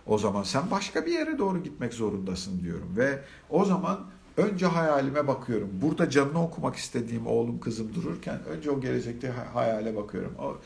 O 0.07 0.18
zaman 0.18 0.43
sen 0.43 0.70
başka 0.70 1.07
bir 1.07 1.12
yere 1.12 1.39
doğru 1.39 1.62
gitmek 1.62 1.95
zorundasın 1.95 2.61
diyorum 2.61 2.93
ve 2.97 3.18
o 3.51 3.64
zaman 3.64 3.99
önce 4.39 4.66
hayalime 4.66 5.26
bakıyorum. 5.26 5.70
Burada 5.82 6.11
canını 6.11 6.43
okumak 6.43 6.76
istediğim 6.76 7.26
oğlum 7.26 7.61
kızım 7.61 7.95
dururken 7.95 8.45
önce 8.45 8.70
o 8.70 8.80
gelecekte 8.80 9.30
hayale 9.55 9.97
bakıyorum. 9.97 10.34
O, 10.39 10.59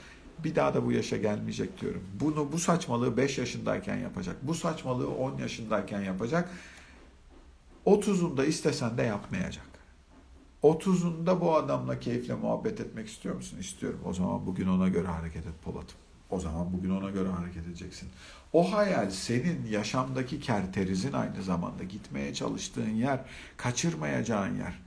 bir 0.45 0.55
daha 0.55 0.75
da 0.75 0.87
bu 0.87 0.93
yaşa 0.93 1.17
gelmeyecek 1.17 1.81
diyorum. 1.81 2.03
Bunu 2.21 2.53
bu 2.53 2.59
saçmalığı 2.59 3.17
5 3.17 3.39
yaşındayken 3.39 3.97
yapacak. 3.97 4.37
Bu 4.43 4.55
saçmalığı 4.55 5.15
10 5.15 5.39
yaşındayken 5.39 6.01
yapacak. 6.01 6.51
30'unda 7.87 8.47
istesen 8.47 8.99
de 8.99 9.03
yapmayacak. 9.03 9.67
30'unda 10.63 11.41
bu 11.41 11.57
adamla 11.57 12.01
keyifle 12.01 12.35
muhabbet 12.35 12.81
etmek 12.81 13.09
istiyor 13.09 13.35
musun? 13.35 13.59
İstiyorum. 13.59 14.01
O 14.05 14.13
zaman 14.13 14.47
bugün 14.47 14.69
ona 14.69 14.89
göre 14.89 15.07
hareket 15.07 15.47
et 15.47 15.63
Polat'ım. 15.65 15.99
O 16.33 16.41
zaman 16.41 16.73
bugün 16.73 16.91
ona 16.91 17.11
göre 17.11 17.29
hareket 17.29 17.67
edeceksin. 17.67 18.09
O 18.53 18.73
hayal 18.73 19.11
senin 19.11 19.67
yaşamdaki 19.71 20.41
kerterizin 20.41 21.13
aynı 21.13 21.43
zamanda 21.43 21.85
gitmeye 21.85 22.35
çalıştığın 22.35 22.91
yer, 22.91 23.21
kaçırmayacağın 23.57 24.57
yer. 24.57 24.79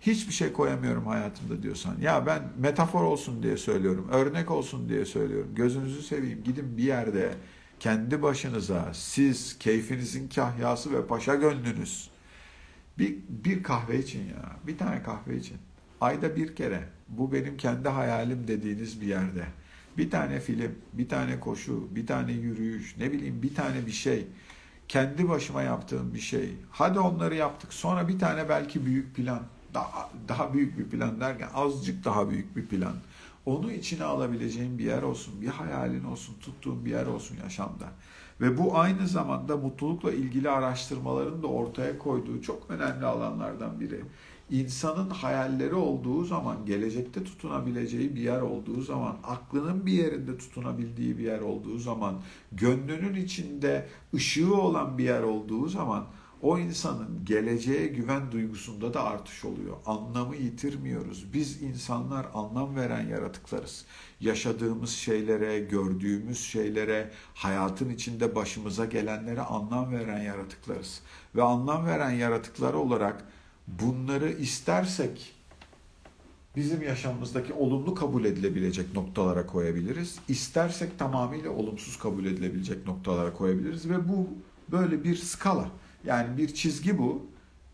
Hiçbir 0.00 0.32
şey 0.32 0.52
koyamıyorum 0.52 1.06
hayatımda 1.06 1.62
diyorsan. 1.62 1.96
Ya 2.00 2.26
ben 2.26 2.42
metafor 2.58 3.02
olsun 3.02 3.42
diye 3.42 3.56
söylüyorum, 3.56 4.08
örnek 4.12 4.50
olsun 4.50 4.88
diye 4.88 5.04
söylüyorum. 5.04 5.50
Gözünüzü 5.54 6.02
seveyim 6.02 6.44
gidin 6.44 6.76
bir 6.76 6.84
yerde 6.84 7.34
kendi 7.80 8.22
başınıza 8.22 8.90
siz 8.94 9.58
keyfinizin 9.58 10.28
kahyası 10.28 10.92
ve 10.92 11.06
paşa 11.06 11.34
gönlünüz 11.34 12.10
bir, 12.98 13.16
bir 13.28 13.62
kahve 13.62 13.98
için 13.98 14.20
ya. 14.20 14.56
Bir 14.66 14.78
tane 14.78 15.02
kahve 15.02 15.36
için. 15.36 15.56
Ayda 16.00 16.36
bir 16.36 16.56
kere. 16.56 16.88
Bu 17.08 17.32
benim 17.32 17.56
kendi 17.56 17.88
hayalim 17.88 18.48
dediğiniz 18.48 19.00
bir 19.00 19.06
yerde. 19.06 19.44
Bir 19.98 20.10
tane 20.10 20.40
film, 20.40 20.74
bir 20.92 21.08
tane 21.08 21.40
koşu, 21.40 21.88
bir 21.94 22.06
tane 22.06 22.32
yürüyüş, 22.32 22.96
ne 22.98 23.12
bileyim 23.12 23.42
bir 23.42 23.54
tane 23.54 23.86
bir 23.86 23.92
şey. 23.92 24.26
Kendi 24.88 25.28
başıma 25.28 25.62
yaptığım 25.62 26.14
bir 26.14 26.20
şey. 26.20 26.50
Hadi 26.70 26.98
onları 26.98 27.34
yaptık. 27.34 27.72
Sonra 27.72 28.08
bir 28.08 28.18
tane 28.18 28.48
belki 28.48 28.86
büyük 28.86 29.16
plan. 29.16 29.42
Daha, 29.74 30.10
daha 30.28 30.54
büyük 30.54 30.78
bir 30.78 30.84
plan 30.84 31.20
derken 31.20 31.48
azıcık 31.54 32.04
daha 32.04 32.30
büyük 32.30 32.56
bir 32.56 32.66
plan. 32.66 32.94
Onu 33.46 33.72
içine 33.72 34.04
alabileceğin 34.04 34.78
bir 34.78 34.84
yer 34.84 35.02
olsun. 35.02 35.42
Bir 35.42 35.48
hayalin 35.48 36.04
olsun. 36.04 36.36
Tuttuğun 36.40 36.84
bir 36.84 36.90
yer 36.90 37.06
olsun 37.06 37.36
yaşamda. 37.44 37.88
Ve 38.40 38.58
bu 38.58 38.78
aynı 38.78 39.08
zamanda 39.08 39.56
mutlulukla 39.56 40.12
ilgili 40.12 40.50
araştırmaların 40.50 41.42
da 41.42 41.46
ortaya 41.46 41.98
koyduğu 41.98 42.42
çok 42.42 42.70
önemli 42.70 43.06
alanlardan 43.06 43.80
biri. 43.80 44.00
İnsanın 44.50 45.10
hayalleri 45.10 45.74
olduğu 45.74 46.24
zaman, 46.24 46.66
gelecekte 46.66 47.24
tutunabileceği 47.24 48.14
bir 48.16 48.20
yer 48.20 48.40
olduğu 48.40 48.80
zaman, 48.80 49.16
aklının 49.24 49.86
bir 49.86 49.92
yerinde 49.92 50.38
tutunabildiği 50.38 51.18
bir 51.18 51.24
yer 51.24 51.40
olduğu 51.40 51.78
zaman, 51.78 52.14
gönlünün 52.52 53.14
içinde 53.14 53.88
ışığı 54.14 54.54
olan 54.54 54.98
bir 54.98 55.04
yer 55.04 55.22
olduğu 55.22 55.68
zaman 55.68 56.06
o 56.42 56.58
insanın 56.58 57.24
geleceğe 57.24 57.86
güven 57.86 58.32
duygusunda 58.32 58.94
da 58.94 59.04
artış 59.04 59.44
oluyor. 59.44 59.76
Anlamı 59.86 60.36
yitirmiyoruz. 60.36 61.32
Biz 61.32 61.62
insanlar 61.62 62.26
anlam 62.34 62.76
veren 62.76 63.08
yaratıklarız. 63.08 63.84
Yaşadığımız 64.20 64.90
şeylere, 64.90 65.58
gördüğümüz 65.58 66.40
şeylere, 66.40 67.10
hayatın 67.34 67.90
içinde 67.90 68.34
başımıza 68.34 68.84
gelenlere 68.84 69.40
anlam 69.40 69.92
veren 69.92 70.22
yaratıklarız. 70.22 71.00
Ve 71.34 71.42
anlam 71.42 71.86
veren 71.86 72.10
yaratıklar 72.10 72.74
olarak 72.74 73.24
bunları 73.68 74.32
istersek 74.32 75.32
bizim 76.56 76.82
yaşamımızdaki 76.82 77.52
olumlu 77.52 77.94
kabul 77.94 78.24
edilebilecek 78.24 78.94
noktalara 78.94 79.46
koyabiliriz. 79.46 80.18
İstersek 80.28 80.98
tamamıyla 80.98 81.50
olumsuz 81.50 81.98
kabul 81.98 82.24
edilebilecek 82.24 82.86
noktalara 82.86 83.32
koyabiliriz 83.32 83.90
ve 83.90 84.08
bu 84.08 84.28
böyle 84.68 85.04
bir 85.04 85.16
skala. 85.16 85.68
Yani 86.04 86.36
bir 86.36 86.54
çizgi 86.54 86.98
bu. 86.98 87.26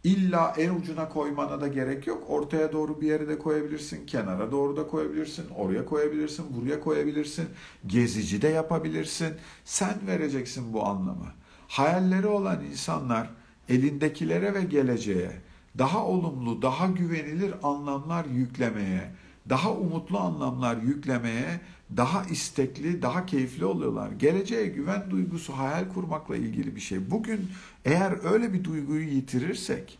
İlla 0.05 0.55
en 0.59 0.75
ucuna 0.75 1.09
koymana 1.09 1.61
da 1.61 1.69
gerek 1.69 2.07
yok. 2.07 2.25
Ortaya 2.29 2.73
doğru 2.73 3.01
bir 3.01 3.07
yere 3.07 3.29
de 3.29 3.39
koyabilirsin. 3.39 4.07
Kenara 4.07 4.53
doğru 4.53 4.77
da 4.77 4.87
koyabilirsin. 4.87 5.45
Oraya 5.57 5.85
koyabilirsin. 5.85 6.45
Buraya 6.51 6.81
koyabilirsin. 6.81 7.49
Gezici 7.87 8.43
de 8.43 8.49
yapabilirsin. 8.49 9.35
Sen 9.65 9.95
vereceksin 10.07 10.73
bu 10.73 10.87
anlamı. 10.87 11.27
Hayalleri 11.69 12.27
olan 12.27 12.65
insanlar 12.65 13.31
elindekilere 13.69 14.55
ve 14.55 14.63
geleceğe 14.63 15.31
daha 15.79 16.07
olumlu, 16.07 16.63
daha 16.63 16.87
güvenilir 16.87 17.55
anlamlar 17.63 18.25
yüklemeye, 18.25 19.11
daha 19.49 19.73
umutlu 19.73 20.19
anlamlar 20.19 20.77
yüklemeye 20.77 21.61
daha 21.97 22.25
istekli, 22.25 23.03
daha 23.03 23.27
keyifli 23.27 23.65
oluyorlar. 23.65 24.11
Geleceğe 24.11 24.67
güven 24.67 25.11
duygusu 25.11 25.53
hayal 25.53 25.89
kurmakla 25.89 26.37
ilgili 26.37 26.77
bir 26.77 26.81
şey. 26.81 27.11
Bugün 27.11 27.51
eğer 27.85 28.33
öyle 28.33 28.53
bir 28.53 28.65
duyguyu 28.65 29.09
yitirirsek, 29.09 29.99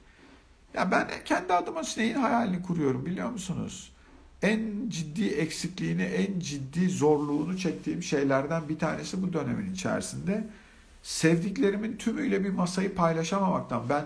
ya 0.75 0.91
ben 0.91 1.09
kendi 1.25 1.53
adıma 1.53 1.83
neyin 1.97 2.15
hayalini 2.15 2.63
kuruyorum 2.63 3.07
biliyor 3.07 3.31
musunuz? 3.31 3.93
En 4.43 4.61
ciddi 4.89 5.27
eksikliğini, 5.29 6.03
en 6.03 6.41
ciddi 6.41 6.89
zorluğunu 6.89 7.59
çektiğim 7.59 8.03
şeylerden 8.03 8.69
bir 8.69 8.79
tanesi 8.79 9.23
bu 9.23 9.33
dönemin 9.33 9.73
içerisinde. 9.73 10.47
Sevdiklerimin 11.03 11.97
tümüyle 11.97 12.45
bir 12.45 12.51
masayı 12.51 12.95
paylaşamamaktan. 12.95 13.83
Ben 13.89 14.05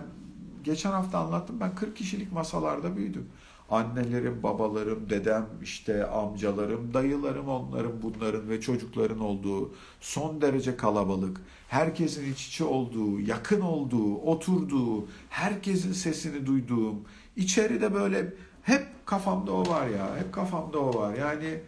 geçen 0.66 0.90
hafta 0.90 1.18
anlattım 1.18 1.60
ben 1.60 1.74
40 1.74 1.96
kişilik 1.96 2.32
masalarda 2.32 2.96
büyüdüm. 2.96 3.26
Annelerim, 3.70 4.42
babalarım, 4.42 5.10
dedem, 5.10 5.46
işte 5.62 6.06
amcalarım, 6.06 6.94
dayılarım 6.94 7.48
onların 7.48 8.02
bunların 8.02 8.48
ve 8.48 8.60
çocukların 8.60 9.20
olduğu 9.20 9.74
son 10.00 10.40
derece 10.40 10.76
kalabalık, 10.76 11.40
herkesin 11.68 12.32
iç 12.32 12.48
içe 12.48 12.64
olduğu, 12.64 13.20
yakın 13.20 13.60
olduğu, 13.60 14.16
oturduğu, 14.16 15.08
herkesin 15.30 15.92
sesini 15.92 16.46
duyduğum, 16.46 17.04
içeride 17.36 17.94
böyle 17.94 18.34
hep 18.62 18.86
kafamda 19.06 19.52
o 19.52 19.68
var 19.68 19.86
ya, 19.86 20.16
hep 20.16 20.32
kafamda 20.32 20.78
o 20.78 21.00
var. 21.00 21.14
Yani 21.14 21.60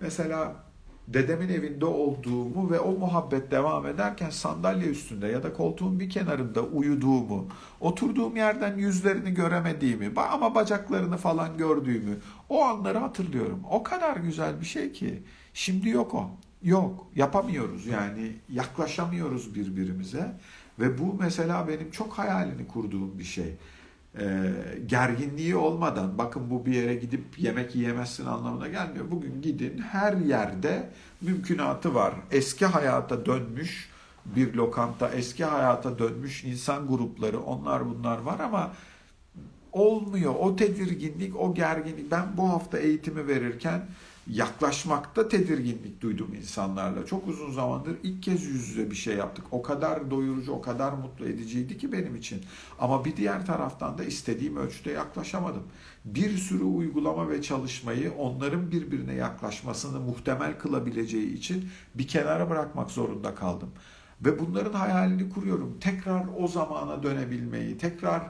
mesela 0.00 0.65
dedemin 1.08 1.48
evinde 1.48 1.84
olduğumu 1.84 2.70
ve 2.70 2.80
o 2.80 2.92
muhabbet 2.92 3.50
devam 3.50 3.86
ederken 3.86 4.30
sandalye 4.30 4.86
üstünde 4.86 5.26
ya 5.26 5.42
da 5.42 5.52
koltuğun 5.52 6.00
bir 6.00 6.10
kenarında 6.10 6.62
uyuduğumu, 6.62 7.48
oturduğum 7.80 8.36
yerden 8.36 8.78
yüzlerini 8.78 9.34
göremediğimi 9.34 10.12
ama 10.20 10.54
bacaklarını 10.54 11.16
falan 11.16 11.56
gördüğümü 11.56 12.16
o 12.48 12.64
anları 12.64 12.98
hatırlıyorum. 12.98 13.62
O 13.70 13.82
kadar 13.82 14.16
güzel 14.16 14.60
bir 14.60 14.66
şey 14.66 14.92
ki 14.92 15.22
şimdi 15.54 15.88
yok 15.88 16.14
o. 16.14 16.30
Yok, 16.62 17.06
yapamıyoruz 17.16 17.86
yani 17.86 18.32
yaklaşamıyoruz 18.48 19.54
birbirimize 19.54 20.32
ve 20.78 20.98
bu 20.98 21.16
mesela 21.20 21.68
benim 21.68 21.90
çok 21.90 22.12
hayalini 22.12 22.68
kurduğum 22.68 23.18
bir 23.18 23.24
şey 23.24 23.56
e, 24.20 24.52
gerginliği 24.86 25.56
olmadan 25.56 26.18
bakın 26.18 26.50
bu 26.50 26.66
bir 26.66 26.72
yere 26.72 26.94
gidip 26.94 27.38
yemek 27.38 27.74
yiyemezsin 27.74 28.26
anlamına 28.26 28.68
gelmiyor. 28.68 29.10
Bugün 29.10 29.42
gidin 29.42 29.78
her 29.78 30.12
yerde 30.12 30.90
mümkünatı 31.20 31.94
var. 31.94 32.14
Eski 32.30 32.66
hayata 32.66 33.26
dönmüş 33.26 33.90
bir 34.26 34.54
lokanta, 34.54 35.08
eski 35.08 35.44
hayata 35.44 35.98
dönmüş 35.98 36.44
insan 36.44 36.86
grupları 36.88 37.40
onlar 37.40 37.88
bunlar 37.88 38.18
var 38.18 38.40
ama 38.40 38.72
olmuyor. 39.72 40.34
O 40.38 40.56
tedirginlik, 40.56 41.40
o 41.40 41.54
gerginlik. 41.54 42.10
Ben 42.10 42.24
bu 42.36 42.48
hafta 42.48 42.78
eğitimi 42.78 43.28
verirken 43.28 43.82
yaklaşmakta 44.30 45.28
tedirginlik 45.28 46.00
duydum 46.00 46.34
insanlarla. 46.36 47.06
Çok 47.06 47.28
uzun 47.28 47.50
zamandır 47.50 47.96
ilk 48.02 48.22
kez 48.22 48.44
yüz 48.44 48.68
yüze 48.68 48.90
bir 48.90 48.96
şey 48.96 49.16
yaptık. 49.16 49.44
O 49.50 49.62
kadar 49.62 50.10
doyurucu, 50.10 50.52
o 50.52 50.60
kadar 50.60 50.92
mutlu 50.92 51.26
ediciydi 51.26 51.78
ki 51.78 51.92
benim 51.92 52.16
için. 52.16 52.42
Ama 52.78 53.04
bir 53.04 53.16
diğer 53.16 53.46
taraftan 53.46 53.98
da 53.98 54.04
istediğim 54.04 54.56
ölçüde 54.56 54.90
yaklaşamadım. 54.90 55.62
Bir 56.04 56.36
sürü 56.36 56.64
uygulama 56.64 57.28
ve 57.28 57.42
çalışmayı 57.42 58.12
onların 58.12 58.70
birbirine 58.70 59.14
yaklaşmasını 59.14 60.00
muhtemel 60.00 60.58
kılabileceği 60.58 61.32
için 61.32 61.68
bir 61.94 62.08
kenara 62.08 62.50
bırakmak 62.50 62.90
zorunda 62.90 63.34
kaldım. 63.34 63.70
Ve 64.20 64.38
bunların 64.38 64.72
hayalini 64.72 65.30
kuruyorum. 65.30 65.76
Tekrar 65.80 66.26
o 66.38 66.48
zamana 66.48 67.02
dönebilmeyi, 67.02 67.78
tekrar 67.78 68.22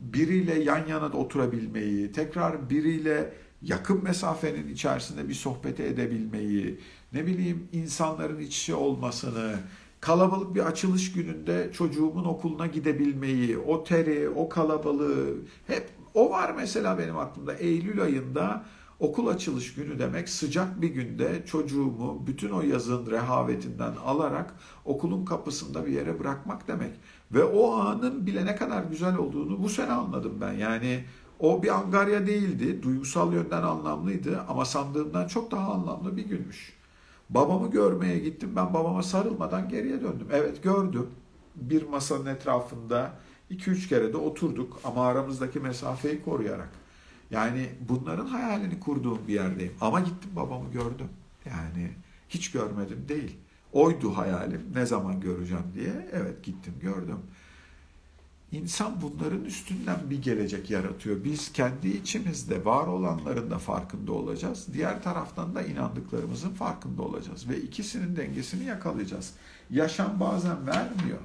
biriyle 0.00 0.62
yan 0.62 0.86
yana 0.86 1.06
oturabilmeyi, 1.06 2.12
tekrar 2.12 2.70
biriyle 2.70 3.34
yakın 3.62 4.04
mesafenin 4.04 4.68
içerisinde 4.68 5.28
bir 5.28 5.34
sohbete 5.34 5.86
edebilmeyi, 5.86 6.80
ne 7.12 7.26
bileyim 7.26 7.68
insanların 7.72 8.38
iç 8.38 8.58
içe 8.58 8.74
olmasını, 8.74 9.54
kalabalık 10.00 10.54
bir 10.54 10.66
açılış 10.66 11.12
gününde 11.12 11.70
çocuğumun 11.72 12.24
okuluna 12.24 12.66
gidebilmeyi, 12.66 13.58
o 13.58 13.84
teri, 13.84 14.28
o 14.28 14.48
kalabalığı 14.48 15.36
hep 15.66 15.88
o 16.14 16.30
var 16.30 16.54
mesela 16.56 16.98
benim 16.98 17.18
aklımda. 17.18 17.54
Eylül 17.54 18.02
ayında 18.02 18.64
Okul 19.00 19.26
açılış 19.26 19.74
günü 19.74 19.98
demek 19.98 20.28
sıcak 20.28 20.82
bir 20.82 20.88
günde 20.88 21.46
çocuğumu 21.46 22.26
bütün 22.26 22.50
o 22.50 22.62
yazın 22.62 23.10
rehavetinden 23.10 23.92
alarak 24.04 24.54
okulun 24.84 25.24
kapısında 25.24 25.86
bir 25.86 25.92
yere 25.92 26.18
bırakmak 26.18 26.68
demek. 26.68 26.90
Ve 27.32 27.44
o 27.44 27.74
anın 27.74 28.26
bile 28.26 28.46
ne 28.46 28.56
kadar 28.56 28.84
güzel 28.84 29.16
olduğunu 29.16 29.62
bu 29.62 29.68
sene 29.68 29.92
anladım 29.92 30.38
ben. 30.40 30.52
Yani 30.52 31.04
o 31.40 31.62
bir 31.62 31.78
angarya 31.78 32.26
değildi, 32.26 32.82
duygusal 32.82 33.32
yönden 33.32 33.62
anlamlıydı 33.62 34.40
ama 34.48 34.64
sandığımdan 34.64 35.28
çok 35.28 35.50
daha 35.50 35.72
anlamlı 35.72 36.16
bir 36.16 36.24
günmüş. 36.24 36.72
Babamı 37.30 37.70
görmeye 37.70 38.18
gittim, 38.18 38.50
ben 38.56 38.74
babama 38.74 39.02
sarılmadan 39.02 39.68
geriye 39.68 40.00
döndüm. 40.00 40.26
Evet 40.32 40.62
gördüm, 40.62 41.06
bir 41.56 41.88
masanın 41.88 42.26
etrafında 42.26 43.12
2-3 43.50 43.88
kere 43.88 44.12
de 44.12 44.16
oturduk 44.16 44.80
ama 44.84 45.06
aramızdaki 45.06 45.60
mesafeyi 45.60 46.22
koruyarak. 46.22 46.68
Yani 47.30 47.68
bunların 47.88 48.26
hayalini 48.26 48.80
kurduğum 48.80 49.18
bir 49.28 49.34
yerdeyim. 49.34 49.72
Ama 49.80 50.00
gittim 50.00 50.30
babamı 50.36 50.70
gördüm. 50.70 51.08
Yani 51.46 51.90
hiç 52.28 52.50
görmedim 52.50 53.04
değil. 53.08 53.36
Oydu 53.72 54.16
hayalim 54.16 54.62
ne 54.74 54.86
zaman 54.86 55.20
göreceğim 55.20 55.64
diye. 55.74 56.08
Evet 56.12 56.44
gittim 56.44 56.74
gördüm. 56.80 57.18
İnsan 58.52 58.92
bunların 59.02 59.44
üstünden 59.44 59.98
bir 60.10 60.22
gelecek 60.22 60.70
yaratıyor. 60.70 61.24
Biz 61.24 61.52
kendi 61.52 61.88
içimizde 61.88 62.64
var 62.64 62.86
olanların 62.86 63.50
da 63.50 63.58
farkında 63.58 64.12
olacağız. 64.12 64.66
Diğer 64.72 65.02
taraftan 65.02 65.54
da 65.54 65.62
inandıklarımızın 65.62 66.50
farkında 66.50 67.02
olacağız. 67.02 67.48
Ve 67.48 67.60
ikisinin 67.60 68.16
dengesini 68.16 68.64
yakalayacağız. 68.64 69.34
Yaşam 69.70 70.20
bazen 70.20 70.66
vermiyor. 70.66 71.18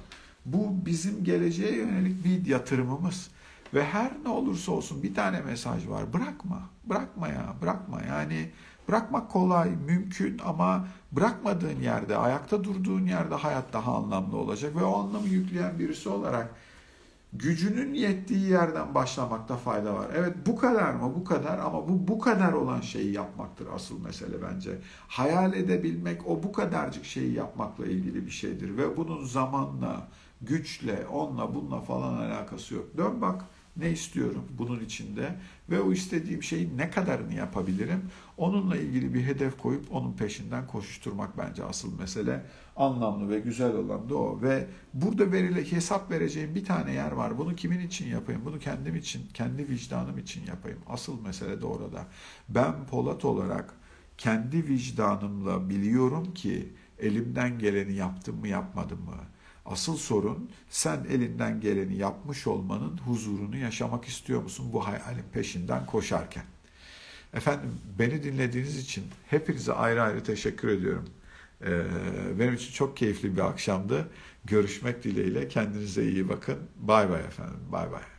Bu 0.44 0.86
bizim 0.86 1.24
geleceğe 1.24 1.76
yönelik 1.76 2.24
bir 2.24 2.46
yatırımımız. 2.46 3.30
Ve 3.74 3.84
her 3.84 4.10
ne 4.22 4.28
olursa 4.28 4.72
olsun 4.72 5.02
bir 5.02 5.14
tane 5.14 5.40
mesaj 5.40 5.88
var. 5.88 6.12
Bırakma. 6.12 6.70
Bırakma 6.84 7.28
ya. 7.28 7.54
Bırakma. 7.62 8.02
Yani 8.02 8.50
bırakmak 8.88 9.30
kolay, 9.30 9.70
mümkün 9.86 10.38
ama 10.44 10.88
bırakmadığın 11.12 11.80
yerde, 11.80 12.16
ayakta 12.16 12.64
durduğun 12.64 13.06
yerde 13.06 13.34
hayat 13.34 13.72
daha 13.72 13.96
anlamlı 13.96 14.36
olacak. 14.36 14.76
Ve 14.76 14.84
o 14.84 14.98
anlamı 14.98 15.28
yükleyen 15.28 15.78
birisi 15.78 16.08
olarak 16.08 16.54
gücünün 17.32 17.94
yettiği 17.94 18.50
yerden 18.50 18.94
başlamakta 18.94 19.56
fayda 19.56 19.94
var. 19.94 20.06
Evet 20.14 20.34
bu 20.46 20.56
kadar 20.56 20.94
mı? 20.94 21.12
Bu 21.16 21.24
kadar 21.24 21.58
ama 21.58 21.88
bu 21.88 22.08
bu 22.08 22.18
kadar 22.18 22.52
olan 22.52 22.80
şeyi 22.80 23.12
yapmaktır 23.12 23.66
asıl 23.74 24.00
mesele 24.00 24.42
bence. 24.42 24.78
Hayal 25.08 25.52
edebilmek 25.54 26.26
o 26.26 26.42
bu 26.42 26.52
kadarcık 26.52 27.04
şeyi 27.04 27.32
yapmakla 27.32 27.86
ilgili 27.86 28.26
bir 28.26 28.30
şeydir 28.30 28.76
ve 28.76 28.96
bunun 28.96 29.24
zamanla, 29.24 30.08
güçle, 30.42 31.06
onunla 31.06 31.54
bununla 31.54 31.80
falan 31.80 32.14
alakası 32.14 32.74
yok. 32.74 32.86
Dön 32.96 33.20
bak 33.20 33.44
ne 33.76 33.90
istiyorum 33.90 34.44
bunun 34.58 34.80
içinde 34.80 35.36
ve 35.70 35.80
o 35.80 35.92
istediğim 35.92 36.42
şeyin 36.42 36.78
ne 36.78 36.90
kadarını 36.90 37.34
yapabilirim? 37.34 38.02
Onunla 38.36 38.76
ilgili 38.76 39.14
bir 39.14 39.24
hedef 39.24 39.58
koyup 39.58 39.92
onun 39.92 40.12
peşinden 40.12 40.66
koşuşturmak 40.66 41.38
bence 41.38 41.64
asıl 41.64 41.98
mesele. 41.98 42.46
Anlamlı 42.76 43.30
ve 43.30 43.40
güzel 43.40 43.74
olan 43.74 44.08
da 44.08 44.16
o. 44.16 44.42
Ve 44.42 44.66
burada 44.94 45.32
verile 45.32 45.72
hesap 45.72 46.10
vereceğim 46.10 46.54
bir 46.54 46.64
tane 46.64 46.92
yer 46.92 47.12
var. 47.12 47.38
Bunu 47.38 47.54
kimin 47.54 47.80
için 47.80 48.08
yapayım? 48.08 48.42
Bunu 48.44 48.58
kendim 48.58 48.96
için, 48.96 49.28
kendi 49.34 49.68
vicdanım 49.68 50.18
için 50.18 50.46
yapayım. 50.46 50.78
Asıl 50.86 51.22
mesele 51.22 51.60
de 51.60 51.66
orada. 51.66 52.06
Ben 52.48 52.86
Polat 52.90 53.24
olarak 53.24 53.74
kendi 54.18 54.68
vicdanımla 54.68 55.68
biliyorum 55.70 56.34
ki 56.34 56.72
elimden 56.98 57.58
geleni 57.58 57.94
yaptım 57.94 58.40
mı 58.40 58.48
yapmadım 58.48 59.00
mı? 59.04 59.16
Asıl 59.66 59.96
sorun 59.96 60.50
sen 60.70 61.06
elinden 61.10 61.60
geleni 61.60 61.96
yapmış 61.96 62.46
olmanın 62.46 62.98
huzurunu 62.98 63.56
yaşamak 63.56 64.04
istiyor 64.04 64.42
musun 64.42 64.66
bu 64.72 64.86
hayalin 64.86 65.24
peşinden 65.32 65.86
koşarken? 65.86 66.44
Efendim 67.34 67.70
beni 67.98 68.22
dinlediğiniz 68.22 68.78
için 68.78 69.04
hepinize 69.26 69.72
ayrı 69.72 70.02
ayrı 70.02 70.24
teşekkür 70.24 70.68
ediyorum. 70.68 71.08
Ee, 71.64 71.82
benim 72.38 72.54
için 72.54 72.72
çok 72.72 72.96
keyifli 72.96 73.36
bir 73.36 73.40
akşamdı. 73.40 74.08
Görüşmek 74.44 75.04
dileğiyle 75.04 75.48
kendinize 75.48 76.04
iyi 76.04 76.28
bakın. 76.28 76.58
Bay 76.76 77.10
bay 77.10 77.20
efendim. 77.20 77.60
Bay 77.72 77.92
bay. 77.92 78.15